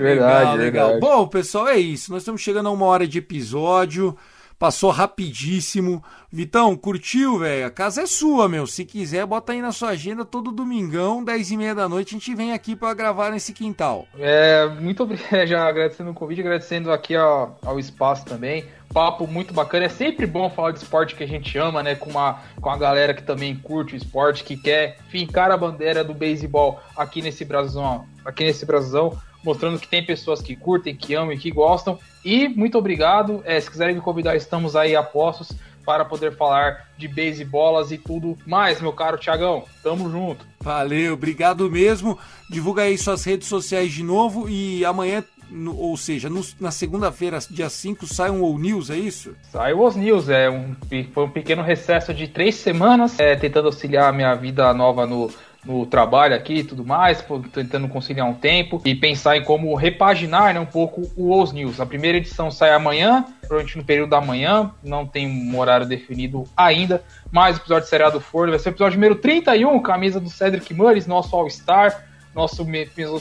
Verdade, 0.00 0.56
legal, 0.58 0.94
legal. 0.94 1.00
Bom, 1.00 1.26
pessoal, 1.26 1.68
é 1.68 1.78
isso. 1.78 2.12
Nós 2.12 2.22
estamos 2.22 2.40
chegando 2.40 2.68
a 2.68 2.72
uma 2.72 2.86
hora 2.86 3.06
de 3.06 3.18
episódio. 3.18 4.16
Passou 4.60 4.90
rapidíssimo. 4.90 6.04
Vitão, 6.30 6.76
curtiu, 6.76 7.38
velho? 7.38 7.64
A 7.64 7.70
casa 7.70 8.02
é 8.02 8.06
sua, 8.06 8.46
meu. 8.46 8.66
Se 8.66 8.84
quiser, 8.84 9.24
bota 9.24 9.52
aí 9.52 9.62
na 9.62 9.72
sua 9.72 9.88
agenda 9.88 10.22
todo 10.22 10.52
domingão, 10.52 11.24
10 11.24 11.52
e 11.52 11.56
meia 11.56 11.74
da 11.74 11.88
noite, 11.88 12.14
a 12.14 12.18
gente 12.18 12.34
vem 12.34 12.52
aqui 12.52 12.76
para 12.76 12.92
gravar 12.92 13.30
nesse 13.30 13.54
quintal. 13.54 14.06
É, 14.18 14.66
muito 14.66 15.02
obrigado, 15.02 15.46
já 15.48 15.66
agradecendo 15.66 16.10
o 16.10 16.14
convite, 16.14 16.42
agradecendo 16.42 16.92
aqui 16.92 17.16
ao, 17.16 17.58
ao 17.64 17.80
espaço 17.80 18.26
também. 18.26 18.66
Papo 18.92 19.26
muito 19.26 19.54
bacana. 19.54 19.86
É 19.86 19.88
sempre 19.88 20.26
bom 20.26 20.50
falar 20.50 20.72
de 20.72 20.80
esporte 20.80 21.14
que 21.14 21.24
a 21.24 21.28
gente 21.28 21.56
ama, 21.56 21.82
né? 21.82 21.94
Com, 21.94 22.10
uma, 22.10 22.42
com 22.60 22.68
a 22.68 22.76
galera 22.76 23.14
que 23.14 23.22
também 23.22 23.56
curte 23.56 23.94
o 23.94 23.96
esporte, 23.96 24.44
que 24.44 24.58
quer 24.58 24.98
fincar 25.08 25.50
a 25.50 25.56
bandeira 25.56 26.04
do 26.04 26.12
beisebol 26.12 26.78
aqui 26.94 27.22
nesse 27.22 27.46
Brasilzão. 27.46 28.04
Aqui 28.26 28.44
nesse 28.44 28.66
Brasilzão 28.66 29.16
mostrando 29.44 29.78
que 29.78 29.88
tem 29.88 30.04
pessoas 30.04 30.40
que 30.40 30.54
curtem, 30.56 30.94
que 30.94 31.14
amam 31.14 31.32
e 31.32 31.38
que 31.38 31.50
gostam. 31.50 31.98
E 32.24 32.48
muito 32.48 32.76
obrigado. 32.76 33.42
É, 33.44 33.60
se 33.60 33.70
quiserem 33.70 33.94
me 33.94 34.00
convidar, 34.00 34.36
estamos 34.36 34.76
aí 34.76 34.94
a 34.94 35.02
postos 35.02 35.52
para 35.84 36.04
poder 36.04 36.36
falar 36.36 36.88
de 36.96 37.08
beisebolas 37.08 37.90
e 37.90 37.98
tudo 37.98 38.36
mais, 38.46 38.80
meu 38.80 38.92
caro 38.92 39.16
Tiagão. 39.16 39.64
Tamo 39.82 40.10
junto. 40.10 40.46
Valeu, 40.60 41.14
obrigado 41.14 41.70
mesmo. 41.70 42.18
Divulga 42.48 42.82
aí 42.82 42.96
suas 42.98 43.24
redes 43.24 43.48
sociais 43.48 43.92
de 43.92 44.02
novo 44.02 44.48
e 44.48 44.84
amanhã 44.84 45.24
no, 45.50 45.76
ou 45.76 45.96
seja, 45.96 46.30
no, 46.30 46.44
na 46.60 46.70
segunda-feira, 46.70 47.38
dia 47.50 47.68
5, 47.68 48.06
sai 48.06 48.30
um 48.30 48.44
All 48.44 48.56
News, 48.56 48.88
é 48.88 48.96
isso? 48.96 49.34
Sai 49.50 49.72
o 49.72 49.82
All 49.82 49.92
News, 49.92 50.28
é 50.28 50.48
um, 50.48 50.76
foi 51.12 51.24
um 51.24 51.30
pequeno 51.30 51.62
recesso 51.62 52.14
de 52.14 52.28
três 52.28 52.54
semanas, 52.54 53.18
é, 53.18 53.34
tentando 53.34 53.66
auxiliar 53.66 54.08
a 54.08 54.12
minha 54.12 54.34
vida 54.34 54.72
nova 54.72 55.06
no, 55.06 55.28
no 55.64 55.84
trabalho 55.84 56.34
aqui 56.34 56.56
e 56.56 56.64
tudo 56.64 56.84
mais, 56.84 57.24
tentando 57.52 57.88
conciliar 57.88 58.26
um 58.26 58.34
tempo 58.34 58.80
e 58.84 58.94
pensar 58.94 59.36
em 59.36 59.44
como 59.44 59.74
repaginar 59.74 60.54
né, 60.54 60.60
um 60.60 60.66
pouco 60.66 61.02
o 61.16 61.38
Os 61.38 61.52
News. 61.52 61.80
A 61.80 61.86
primeira 61.86 62.18
edição 62.18 62.50
sai 62.50 62.72
amanhã, 62.72 63.24
provavelmente 63.40 63.76
no 63.76 63.84
período 63.84 64.10
da 64.10 64.20
manhã, 64.20 64.70
não 64.82 65.06
tem 65.06 65.26
um 65.26 65.58
horário 65.58 65.86
definido 65.86 66.44
ainda, 66.56 67.02
mas 67.30 67.56
o 67.56 67.60
episódio 67.60 67.88
seriado 67.88 68.20
for, 68.20 68.48
vai 68.48 68.58
ser 68.58 68.70
o 68.70 68.72
episódio 68.72 68.96
número 68.96 69.16
31, 69.16 69.80
camisa 69.82 70.18
do 70.18 70.30
Cedric 70.30 70.72
Murray, 70.72 71.02
nosso 71.06 71.36
All-Star, 71.36 72.06
nosso 72.34 72.64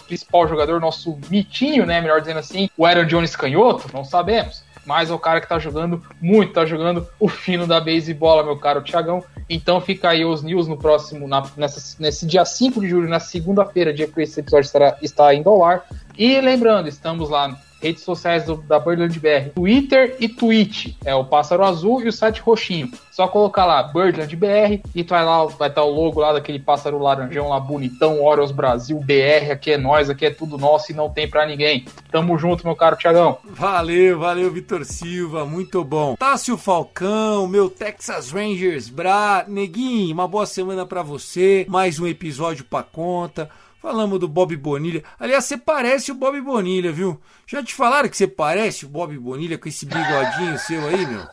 principal 0.08 0.48
jogador, 0.48 0.80
nosso 0.80 1.18
mitinho, 1.30 1.86
né, 1.86 2.00
melhor 2.00 2.22
dizendo 2.22 2.40
assim, 2.40 2.70
o 2.78 2.86
Aaron 2.86 3.06
Jones 3.06 3.36
canhoto, 3.36 3.90
não 3.94 4.04
sabemos 4.04 4.64
mas 4.86 5.12
é 5.12 5.14
o 5.14 5.20
cara 5.20 5.40
que 5.40 5.48
tá 5.48 5.60
jogando 5.60 6.04
muito, 6.20 6.54
tá 6.54 6.66
jogando 6.66 7.08
o 7.20 7.28
fino 7.28 7.68
da 7.68 7.80
bola, 8.18 8.44
meu 8.44 8.58
caro 8.58 8.82
Thiagão. 8.82 9.24
Então 9.50 9.82
fica 9.82 10.10
aí 10.10 10.24
os 10.24 10.44
news 10.44 10.68
no 10.68 10.78
próximo, 10.78 11.28
na, 11.28 11.44
nessa, 11.58 11.96
nesse 12.00 12.26
dia 12.26 12.46
5 12.46 12.80
de 12.82 12.88
julho, 12.88 13.10
na 13.10 13.20
segunda-feira, 13.20 13.92
dia 13.92 14.08
que 14.08 14.22
esse 14.22 14.40
episódio 14.40 14.68
estará, 14.68 14.98
está 15.02 15.34
indo 15.34 15.50
ao 15.50 15.64
ar. 15.64 15.86
E 16.18 16.40
lembrando, 16.40 16.88
estamos 16.88 17.30
lá 17.30 17.60
redes 17.82 18.04
sociais 18.04 18.46
do, 18.46 18.58
da 18.58 18.80
Birdland 18.80 19.20
BR, 19.20 19.50
Twitter 19.56 20.16
e 20.20 20.28
Twitch, 20.28 20.96
é 21.04 21.16
o 21.16 21.26
Pássaro 21.26 21.64
Azul 21.64 22.02
e 22.02 22.08
o 22.08 22.14
site 22.14 22.42
roxinho. 22.42 22.92
Só 23.12 23.28
colocar 23.28 23.66
lá 23.66 23.84
Birdland 23.84 24.34
BR 24.36 24.82
e 24.96 25.04
tu 25.04 25.10
vai 25.10 25.26
lá, 25.26 25.46
vai 25.46 25.70
estar 25.70 25.84
o 25.84 25.90
logo 25.90 26.20
lá 26.20 26.34
daquele 26.34 26.60
pássaro 26.60 27.00
laranjão 27.00 27.50
lá 27.50 27.60
bonitão, 27.60 28.24
Orioles 28.24 28.52
Brasil 28.52 28.98
BR, 29.00 29.52
aqui 29.52 29.72
é 29.72 29.78
nós, 29.78 30.10
aqui 30.10 30.26
é 30.26 30.32
tudo 30.32 30.58
nosso 30.58 30.92
e 30.92 30.96
não 30.96 31.10
tem 31.10 31.30
pra 31.30 31.46
ninguém. 31.46 31.86
Tamo 32.12 32.38
junto, 32.38 32.66
meu 32.66 32.76
caro 32.76 32.96
Tiagão. 32.96 33.38
Valeu, 33.44 34.20
valeu, 34.20 34.52
Vitor 34.52 34.86
Silva, 34.86 35.46
muito 35.46 35.84
bom. 35.84 36.16
Tássio 36.16 36.58
Falcão, 36.58 37.48
meu 37.48 37.70
Texas 37.70 38.32
Rangers, 38.32 38.90
Bra, 38.90 39.46
Neguinho, 39.48 40.14
uma 40.14 40.28
boa 40.28 40.46
semana 40.46 40.86
para 40.86 41.04
você, 41.04 41.66
mais 41.68 42.00
um 42.00 42.08
episódio 42.08 42.64
pra 42.64 42.84
conta. 42.84 43.50
Falamos 43.82 44.20
do 44.20 44.28
Bob 44.28 44.56
Bonilha. 44.58 45.04
Aliás, 45.18 45.46
você 45.46 45.58
parece 45.58 46.12
o 46.12 46.16
Bob 46.16 46.42
Bonilha, 46.42 46.92
viu? 46.92 47.20
Já 47.48 47.64
te 47.64 47.74
falaram 47.74 48.10
que 48.10 48.18
você 48.18 48.28
parece 48.28 48.86
o 48.86 48.90
Bob 48.90 49.18
Bonilha 49.18 49.58
com 49.58 49.70
esse 49.70 49.86
bigodinho 49.86 50.60
seu 50.60 50.86
aí, 50.86 51.06
meu? 51.08 51.26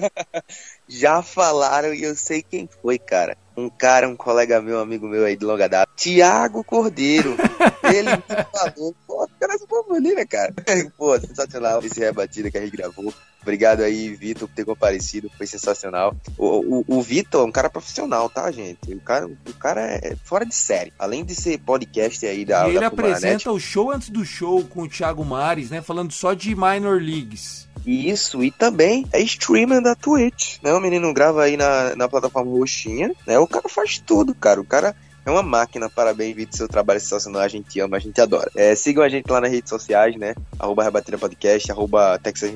Já 0.88 1.22
falaram 1.22 1.92
e 1.92 2.02
eu 2.02 2.16
sei 2.16 2.42
quem 2.42 2.68
foi, 2.80 2.98
cara. 2.98 3.36
Um 3.60 3.68
cara, 3.68 4.08
um 4.08 4.16
colega 4.16 4.62
meu, 4.62 4.80
amigo 4.80 5.06
meu 5.06 5.24
aí 5.24 5.36
de 5.36 5.44
longa 5.44 5.68
data, 5.68 5.92
Tiago 5.94 6.64
Cordeiro. 6.64 7.36
Ele 7.84 8.10
me 8.10 8.22
falou, 8.52 8.94
pô, 9.06 9.28
cara, 9.38 9.54
esse 9.54 9.66
Bob 9.66 9.88
Bonilha, 9.88 10.26
cara. 10.26 10.54
Pô, 10.96 11.18
sensacional 11.20 11.84
esse 11.84 12.00
rebatida 12.00 12.50
que 12.50 12.56
a 12.56 12.60
gente 12.62 12.74
gravou. 12.74 13.12
Obrigado 13.42 13.82
aí, 13.82 14.14
Vitor, 14.14 14.48
por 14.48 14.54
ter 14.54 14.64
comparecido, 14.64 15.30
foi 15.36 15.46
sensacional. 15.46 16.14
O, 16.36 16.80
o, 16.80 16.84
o 16.86 17.02
Vitor 17.02 17.42
é 17.42 17.48
um 17.48 17.52
cara 17.52 17.70
profissional, 17.70 18.28
tá, 18.28 18.50
gente? 18.50 18.92
O 18.92 19.00
cara, 19.00 19.26
o 19.26 19.54
cara 19.58 19.80
é 19.80 20.14
fora 20.24 20.44
de 20.44 20.54
série. 20.54 20.92
Além 20.98 21.24
de 21.24 21.34
ser 21.34 21.58
podcast 21.58 22.26
aí 22.26 22.44
da. 22.44 22.66
E 22.66 22.70
ele 22.70 22.80
da 22.80 22.88
apresenta 22.88 23.50
o 23.50 23.58
show 23.58 23.90
antes 23.90 24.10
do 24.10 24.24
show 24.24 24.64
com 24.64 24.82
o 24.82 24.88
Thiago 24.88 25.24
Mares, 25.24 25.70
né? 25.70 25.80
Falando 25.80 26.12
só 26.12 26.34
de 26.34 26.54
minor 26.54 27.00
leagues. 27.00 27.68
Isso, 27.86 28.42
e 28.42 28.50
também 28.50 29.06
é 29.12 29.20
streamer 29.20 29.82
da 29.82 29.94
Twitch, 29.94 30.58
né? 30.62 30.72
O 30.72 30.80
menino 30.80 31.12
grava 31.12 31.42
aí 31.42 31.56
na, 31.56 31.96
na 31.96 32.08
plataforma 32.08 32.50
roxinha, 32.50 33.12
né? 33.26 33.38
O 33.38 33.46
cara 33.46 33.68
faz 33.68 33.98
tudo, 33.98 34.34
cara. 34.34 34.60
O 34.60 34.64
cara 34.64 34.94
é 35.24 35.30
uma 35.30 35.42
máquina, 35.42 35.88
parabéns, 35.88 36.34
Vitor, 36.34 36.56
seu 36.56 36.68
trabalho 36.68 36.98
sensacional, 36.98 37.42
a 37.42 37.48
gente 37.48 37.78
ama, 37.78 37.96
a 37.96 38.00
gente 38.00 38.18
adora. 38.20 38.50
É, 38.54 38.74
sigam 38.74 39.04
a 39.04 39.08
gente 39.08 39.30
lá 39.30 39.40
nas 39.40 39.50
redes 39.50 39.68
sociais, 39.68 40.16
né? 40.16 40.34
Arroba 40.58 40.82
Rebatida 40.82 41.18
Podcast, 41.18 41.70
arroba 41.70 42.18
Texas 42.18 42.50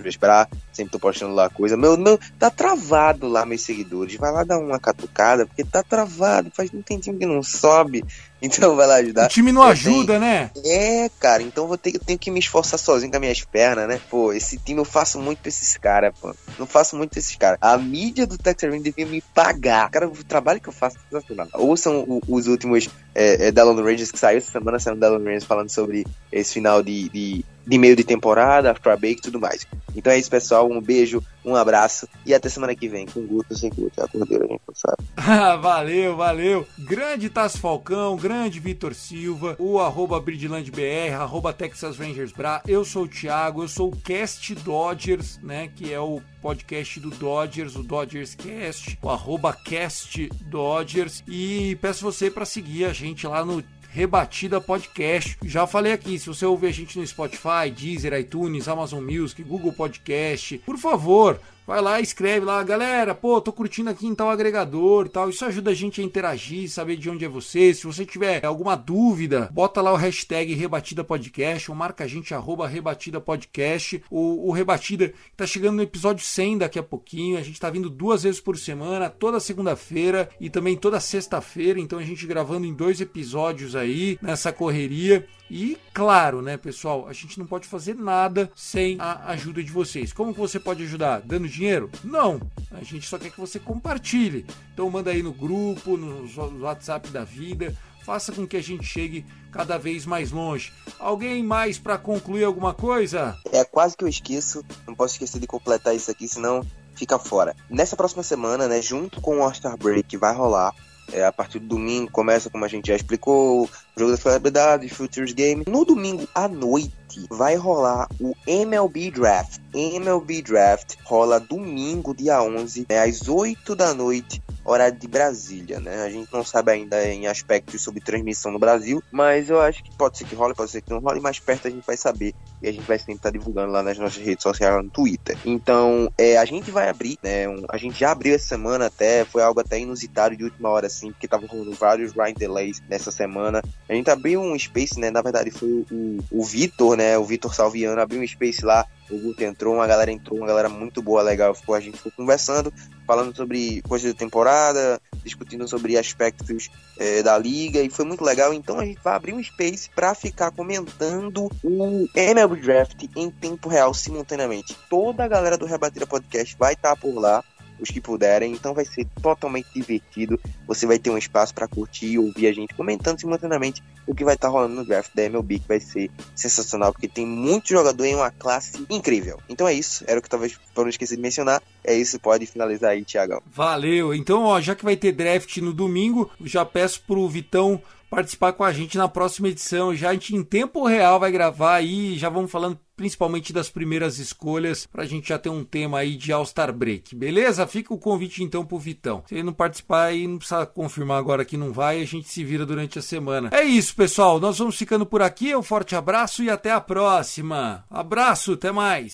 sempre 0.73 0.91
tô 0.91 0.99
postando 0.99 1.35
lá 1.35 1.49
coisa. 1.51 1.77
Meu, 1.77 1.97
meu, 1.97 2.19
tá 2.39 2.51
travado 2.51 3.29
lá 3.29 3.45
meus 3.45 3.63
seguidores, 3.63 4.17
vai 4.17 4.33
lá 4.33 4.45
dar 4.45 4.59
uma 4.59 4.79
catucada, 4.79 5.47
porque 5.47 5.63
tá 5.63 5.83
travado, 5.83 6.51
faz 6.55 6.73
um 6.73 6.83
tempinho 6.83 7.19
que 7.19 7.27
não 7.27 7.43
sobe. 7.43 8.03
Então 8.45 8.77
vai 8.77 8.87
lá 8.87 8.97
ajudar. 8.97 9.27
O 9.27 9.29
time 9.29 9.51
não 9.53 9.63
Eu 9.63 9.69
ajuda, 9.69 10.19
né? 10.19 10.51
É, 10.65 11.09
cara, 11.19 11.43
então 11.43 11.67
vou 11.67 11.79
ter, 11.79 11.95
eu 11.95 12.01
tenho 12.01 12.19
que 12.19 12.31
me 12.31 12.39
esforçar 12.39 12.79
sozinho 12.79 13.11
com 13.11 13.17
as 13.17 13.21
minhas 13.21 13.41
pernas, 13.45 13.89
né? 13.89 14.01
Pô, 14.11 14.33
esse 14.33 14.59
time 14.59 14.81
eu 14.81 14.85
faço 14.85 15.19
muito 15.19 15.39
pra 15.41 15.49
esses 15.49 15.77
caras, 15.79 16.13
pô. 16.21 16.35
Não 16.59 16.67
faço 16.67 16.97
muito 16.97 17.11
pra 17.11 17.19
esses 17.21 17.35
caras. 17.37 17.59
A 17.61 17.77
mídia 17.79 18.27
do 18.27 18.37
Texas 18.37 18.69
Rangers 18.69 18.85
devia 18.85 19.07
me 19.07 19.21
pagar. 19.35 19.91
Cara, 19.91 20.07
o 20.09 20.25
trabalho 20.25 20.61
que 20.61 20.69
eu 20.69 20.73
faço 20.73 20.97
é 20.97 21.01
sensacional. 21.15 21.49
Ouçam 21.55 22.01
o- 22.07 22.21
os 22.29 22.47
últimos 22.47 22.89
é, 23.15 23.47
é, 23.49 23.53
da 23.53 23.65
London 23.65 23.85
Rangers 23.85 24.11
que 24.13 24.19
saiu 24.19 24.39
essa 24.39 24.51
semana, 24.51 24.79
saiu 24.79 24.97
da 24.97 25.09
London 25.09 25.25
Rangers 25.27 25.45
falando 25.45 25.71
sobre 25.71 26.05
esse 26.33 26.53
final 26.55 26.83
de, 26.83 27.09
de, 27.11 27.45
de 27.67 27.79
meio 27.79 27.97
de 27.97 28.05
temporada, 28.05 28.71
after 28.71 28.99
break 28.99 29.19
e 29.19 29.23
tudo 29.23 29.41
mais. 29.41 29.67
Então 29.97 30.13
é 30.13 30.19
isso, 30.19 30.31
pessoal. 30.31 30.71
Um 30.71 30.81
beijo, 30.81 31.23
um 31.45 31.55
abraço 31.55 32.09
e 32.27 32.35
até 32.35 32.49
semana 32.49 32.75
que 32.75 32.89
vem. 32.89 33.07
Com 33.07 33.27
Guto, 33.27 33.57
sem 33.57 33.71
Guto. 33.71 34.01
É 34.01 34.05
a 34.05 34.09
cordeira, 34.09 34.45
a 34.45 34.49
gente 34.49 34.63
sabe. 34.75 35.05
Valeu, 35.63 36.17
valeu. 36.17 36.67
Grande 36.79 37.31
Tasso 37.31 37.59
Falcão, 37.59 38.17
grande 38.17 38.61
Vitor 38.61 38.95
Silva, 38.95 39.57
o 39.59 39.79
arroba 39.79 40.21
BridlandBR, 40.21 41.15
arroba 41.15 41.53
Texas 41.53 41.97
Rangers 41.97 42.33
Bra. 42.33 42.63
Eu 42.67 42.85
sou 42.85 43.05
o 43.05 43.09
Thiago, 43.09 43.63
eu 43.63 43.69
sou 43.69 43.89
o 43.89 43.97
Cast 43.97 44.55
Dodgers, 44.57 45.39
né? 45.43 45.69
Que 45.75 45.93
é 45.93 46.01
o 46.01 46.21
podcast 46.43 47.01
do 47.01 47.11
Dodgers, 47.11 47.77
o 47.77 47.83
Dodgers 47.83 48.35
Cast, 48.35 48.99
o 49.01 49.09
arroba 49.09 49.53
Cast 49.53 50.29
Dodgers. 50.47 51.23
E 51.27 51.77
peço 51.81 52.03
você 52.03 52.31
para 52.31 52.45
seguir 52.45 52.85
a 52.85 52.93
gente 52.93 53.27
lá 53.27 53.45
no 53.45 53.63
Rebatida 53.95 54.61
Podcast. 54.61 55.39
Já 55.45 55.69
falei 55.69 55.93
aqui, 55.93 56.19
se 56.19 56.27
você 56.27 56.45
ouvir 56.45 56.67
a 56.67 56.73
gente 56.73 56.99
no 56.99 57.07
Spotify, 57.07 57.71
Deezer, 57.73 58.13
iTunes, 58.19 58.67
Amazon 58.67 59.05
Music, 59.05 59.41
Google 59.45 59.73
Podcast, 59.73 60.59
por 60.67 60.77
favor, 60.77 61.41
vai 61.67 61.81
lá, 61.81 62.01
escreve 62.01 62.45
lá, 62.45 62.63
galera, 62.63 63.15
pô, 63.15 63.41
tô 63.41 63.53
curtindo 63.53 63.91
aqui 63.91 64.07
em 64.07 64.15
tal 64.15 64.31
agregador 64.31 65.09
tal. 65.09 65.31
Isso 65.31 65.45
ajuda 65.45 65.71
a 65.71 65.75
gente 65.75 66.01
a 66.01 66.05
interagir, 66.05 66.69
saber 66.69 66.97
de 66.97 67.09
onde 67.09 67.25
é 67.25 67.29
você. 67.29 67.73
Se 67.73 67.87
você 67.87 68.05
tiver 68.05 68.45
alguma 68.45 68.77
dúvida, 68.77 69.49
bota 69.53 69.81
lá 69.81 69.93
o 69.93 69.97
hashtag 69.97 70.53
Rebatida 70.55 71.05
Podcast 71.05 71.71
ou 71.71 71.77
marca 71.77 72.05
a 72.05 72.07
gente, 72.07 72.35
arroba 72.35 72.67
Rebatida 72.67 73.21
Podcast. 73.21 74.03
O, 74.11 74.49
o 74.49 74.53
Rebatida 74.53 75.13
tá 75.37 75.47
chegando 75.47 75.77
no 75.77 75.83
episódio 75.83 76.25
100 76.25 76.59
daqui 76.59 76.79
a 76.79 76.83
pouquinho. 76.83 77.39
A 77.39 77.43
gente 77.43 77.61
tá 77.61 77.71
vindo 77.71 77.89
duas 77.89 78.25
vezes 78.25 78.41
por 78.41 78.59
semana, 78.59 79.09
toda 79.09 79.41
segunda-feira 79.41 80.29
e 80.41 80.51
também 80.51 80.77
toda 80.77 81.01
sexta-feira. 81.01 81.81
Então 81.81 81.99
a 81.99 82.05
gente 82.05 82.27
gravando 82.27 82.67
em 82.67 82.75
dois 82.75 83.01
episódios 83.01 83.77
aí 83.77 84.19
nessa 84.21 84.53
correria. 84.53 85.27
E 85.51 85.79
claro, 85.93 86.41
né, 86.41 86.57
pessoal, 86.57 87.07
a 87.07 87.13
gente 87.13 87.39
não 87.39 87.47
pode 87.47 87.69
fazer 87.69 87.95
nada 87.95 88.51
sem 88.55 88.97
a 88.99 89.31
ajuda 89.31 89.63
de 89.63 89.71
vocês. 89.71 90.13
Como 90.13 90.33
que 90.33 90.41
você 90.41 90.59
pode 90.59 90.83
ajudar? 90.83 91.21
Dando 91.21 91.49
dinheiro? 91.49 91.91
Não. 92.03 92.41
A 92.71 92.83
gente 92.83 93.07
só 93.07 93.19
quer 93.19 93.31
que 93.31 93.41
você 93.41 93.59
compartilhe. 93.59 94.47
Então 94.73 94.91
manda 94.91 95.11
aí 95.11 95.23
no 95.23 95.33
grupo, 95.33 95.97
no 95.97 96.63
WhatsApp 96.63 97.09
da 97.11 97.25
vida. 97.25 97.77
Faça 98.05 98.33
com 98.33 98.47
que 98.47 98.57
a 98.57 98.63
gente 98.63 98.85
chegue 98.85 99.25
cada 99.51 99.79
vez 99.79 100.05
mais 100.05 100.31
longe. 100.31 100.73
Alguém 100.99 101.43
mais 101.43 101.79
para 101.79 101.97
concluir 101.97 102.45
alguma 102.45 102.75
coisa? 102.75 103.35
É 103.51 103.65
quase 103.65 103.97
que 103.97 104.05
eu 104.05 104.09
esqueço, 104.09 104.63
não 104.87 104.95
posso 104.95 105.15
esquecer 105.15 105.41
de 105.41 105.47
completar 105.47 105.95
isso 105.95 106.11
aqui, 106.11 106.29
senão 106.29 106.67
fica 106.95 107.19
fora. 107.19 107.57
Nessa 107.71 107.97
próxima 107.97 108.23
semana, 108.23 108.69
né, 108.69 108.83
junto 108.83 109.21
com 109.23 109.39
o 109.39 109.43
All-Star 109.43 109.79
Break 109.79 110.03
que 110.03 110.19
vai 110.19 110.35
rolar, 110.35 110.75
é, 111.13 111.25
a 111.25 111.33
partir 111.33 111.59
do 111.59 111.67
domingo 111.67 112.11
começa, 112.11 112.51
como 112.51 112.65
a 112.65 112.69
gente 112.69 112.89
já 112.89 112.97
explicou, 112.97 113.65
o 113.65 113.71
jogo 113.97 114.13
da 114.13 114.17
celebridade, 114.17 114.89
Futures 114.89 115.33
Game. 115.33 115.65
No 115.69 115.85
domingo 115.85 116.27
à 116.35 116.49
noite 116.49 116.93
vai 117.31 117.57
rolar 117.57 118.09
o 118.21 118.35
MLB 118.47 119.11
Draft. 119.11 119.61
MLB 119.73 120.43
Draft 120.43 120.97
rola 121.05 121.39
domingo, 121.39 122.15
dia 122.15 122.43
11, 122.43 122.87
né, 122.89 123.01
às 123.01 123.29
8 123.29 123.75
da 123.75 123.95
noite, 123.95 124.43
horário 124.65 124.99
de 124.99 125.07
Brasília, 125.07 125.81
né? 125.81 126.03
A 126.03 126.11
gente 126.11 126.33
não 126.33 126.45
sabe 126.45 126.73
ainda 126.73 127.05
em 127.05 127.27
aspectos 127.27 127.83
sobre 127.83 128.01
transmissão 128.01 128.51
no 128.51 128.59
Brasil, 128.59 129.03
mas 129.13 129.51
eu 129.51 129.61
acho 129.61 129.83
que 129.83 129.95
pode 129.97 130.19
ser 130.19 130.25
que 130.25 130.35
role, 130.35 130.55
pode 130.55 130.71
ser 130.71 130.81
que 130.81 130.91
não 130.91 131.01
role, 131.01 131.21
mais 131.21 131.39
perto 131.39 131.69
a 131.69 131.71
gente 131.71 131.87
vai 131.87 131.97
saber 131.97 132.35
e 132.63 132.69
a 132.69 132.73
gente 132.73 132.87
vai 132.87 132.99
sempre 132.99 133.15
estar 133.17 133.31
divulgando 133.31 133.73
lá 133.73 133.83
nas 133.83 133.99
nossas 133.99 134.23
redes 134.23 134.43
sociais, 134.43 134.75
lá 134.75 134.83
no 134.83 134.91
Twitter. 134.91 135.37
Então, 135.45 136.11
é, 136.17 136.39
a 136.39 136.45
gente 136.45 136.71
vai 136.71 136.89
abrir, 136.89 137.19
né? 137.23 137.49
Um, 137.49 137.65
a 137.69 137.77
gente 137.77 137.99
já 137.99 138.11
abriu 138.11 138.35
essa 138.35 138.49
semana 138.49 138.87
até, 138.87 139.25
foi 139.25 139.43
algo 139.43 139.61
até 139.61 139.79
inusitado 139.79 140.37
de 140.37 140.45
última 140.45 140.71
hora, 140.71 140.87
assim, 140.87 141.13
porque 141.13 141.29
tava 141.29 141.47
rolando 141.47 141.73
vários 141.73 142.13
Ryan 142.13 142.35
Delays 142.35 142.83
nessa 142.89 143.11
semana. 143.11 143.63
A 143.89 143.95
gente 143.95 144.11
abriu 144.11 144.41
um 144.41 144.59
space, 144.59 144.99
né? 144.99 145.11
Na 145.11 145.21
verdade, 145.21 145.51
foi 145.51 145.69
o, 145.69 145.87
o, 145.91 146.25
o 146.31 146.45
Vitor, 146.45 146.97
né? 146.97 147.19
O 147.19 147.25
Vitor 147.25 147.55
Salviano 147.55 148.01
abriu 148.01 148.21
um 148.21 148.27
space 148.27 148.65
lá. 148.65 148.87
O 149.11 149.19
Guto 149.19 149.45
entrou, 149.45 149.75
uma 149.75 149.87
galera 149.87 150.11
entrou, 150.11 150.39
uma 150.39 150.47
galera 150.47 150.69
muito 150.69 151.03
boa, 151.03 151.23
legal. 151.23 151.55
Ficou, 151.55 151.75
a 151.75 151.81
gente 151.81 151.97
ficou 151.99 152.13
conversando, 152.13 152.73
falando 153.07 153.37
sobre 153.37 153.83
coisas 153.83 154.13
da 154.13 154.19
temporada, 154.19 155.01
discutindo 155.23 155.67
sobre 155.69 155.99
aspectos 155.99 156.71
é, 156.99 157.23
da 157.23 157.37
liga, 157.37 157.81
e 157.81 157.91
foi 157.91 158.05
muito 158.05 158.25
legal. 158.25 158.53
Então 158.55 158.79
a 158.79 158.85
gente 158.85 159.01
vai 159.03 159.15
abrir 159.15 159.33
um 159.33 159.43
space 159.43 159.91
para 159.95 160.15
ficar 160.15 160.51
comentando 160.51 161.51
o 161.63 162.09
MLB 162.15 162.61
Draft 162.61 163.05
em 163.15 163.31
tempo 163.31 163.69
real, 163.69 163.93
simultaneamente. 163.93 164.77
Toda 164.89 165.25
a 165.25 165.29
galera 165.29 165.59
do 165.59 165.67
Rebatida 165.67 166.07
Podcast 166.07 166.57
vai 166.59 166.73
estar 166.73 166.97
por 166.97 167.15
lá 167.15 167.45
os 167.81 167.91
que 167.91 168.01
puderem. 168.01 168.53
Então 168.53 168.75
vai 168.75 168.85
ser 168.85 169.07
totalmente 169.21 169.69
divertido. 169.75 170.39
Você 170.67 170.87
vai 170.87 170.99
ter 170.99 171.11
um 171.11 171.19
espaço 171.19 171.55
para 171.55 171.69
curtir 171.69 172.07
e 172.07 172.19
ouvir 172.19 172.47
a 172.47 172.53
gente 172.53 172.75
comentando 172.75 173.21
simultaneamente 173.21 173.83
o 174.07 174.15
que 174.15 174.25
vai 174.25 174.35
estar 174.35 174.49
rolando 174.49 174.75
no 174.75 174.85
draft 174.85 175.11
da 175.15 175.25
MLB, 175.25 175.61
que 175.61 175.69
vai 175.69 175.81
ser 175.81 176.11
sensacional, 176.35 176.93
porque 176.93 177.09
tem 177.09 177.27
muito 177.27 177.69
jogador 177.69 178.05
em 178.05 178.15
uma 178.15 178.31
classe 178.31 178.85
incrível. 178.91 179.41
Então 179.49 179.67
é 179.67 179.73
isso, 179.73 180.05
era 180.07 180.19
o 180.19 180.23
que 180.23 180.29
talvez 180.29 180.59
não 180.77 180.89
esquecer 180.89 181.17
de 181.17 181.23
mencionar. 181.23 181.63
É 181.83 181.95
isso, 181.95 182.19
pode 182.21 182.47
finalizar 182.47 182.91
aí, 182.91 183.05
Tiagão. 183.05 183.43
Valeu. 183.47 184.15
Então, 184.15 184.43
ó, 184.43 184.61
já 184.61 184.75
que 184.75 184.85
vai 184.85 184.97
ter 184.97 185.13
draft 185.13 185.57
no 185.59 185.73
domingo, 185.73 186.31
já 186.43 186.65
peço 186.65 187.03
pro 187.07 187.29
Vitão 187.29 187.81
participar 188.15 188.53
com 188.53 188.65
a 188.65 188.73
gente 188.73 188.97
na 188.97 189.09
próxima 189.09 189.49
edição. 189.49 189.95
Já 189.95 190.11
a 190.11 190.13
gente 190.15 190.35
em 190.35 190.43
tempo 190.43 190.87
real 190.87 191.19
vai 191.19 191.33
gravar 191.33 191.75
aí, 191.75 192.17
já 192.17 192.29
vamos 192.29 192.51
falando 192.51 192.79
principalmente 192.97 193.53
das 193.53 193.69
primeiras 193.69 194.19
escolhas, 194.19 194.87
pra 194.87 195.05
gente 195.05 195.29
já 195.29 195.39
ter 195.39 195.49
um 195.49 195.65
tema 195.65 195.99
aí 195.99 196.17
de 196.17 196.33
All-Star 196.33 196.73
Break. 196.73 197.15
Beleza? 197.17 197.67
Fica 197.67 197.93
o 197.93 197.99
convite 197.99 198.43
então 198.43 198.65
pro 198.65 198.79
Vitão. 198.79 199.25
Se 199.27 199.35
ele 199.35 199.43
não 199.43 199.53
participar 199.53 200.05
aí, 200.05 200.27
não 200.27 200.39
precisa 200.39 200.65
confirmar 200.65 201.19
agora 201.19 201.45
que 201.45 201.57
não 201.57 201.73
vai, 201.73 202.01
a 202.01 202.07
gente 202.07 202.29
se 202.29 202.45
vira 202.45 202.65
durante 202.65 202.99
a 202.99 203.03
semana. 203.03 203.51
É 203.53 203.65
isso, 203.65 203.97
pessoal. 203.97 204.39
Nós 204.39 204.59
vamos 204.59 204.77
ficando 204.77 205.05
por 205.05 205.23
aqui. 205.23 205.55
Um 205.57 205.63
forte 205.63 205.97
abraço 205.97 206.43
e 206.43 206.51
até 206.51 206.71
a 206.71 206.81
próxima. 206.81 207.85
Abraço, 207.91 208.53
até 208.53 208.71
mais. 208.71 209.13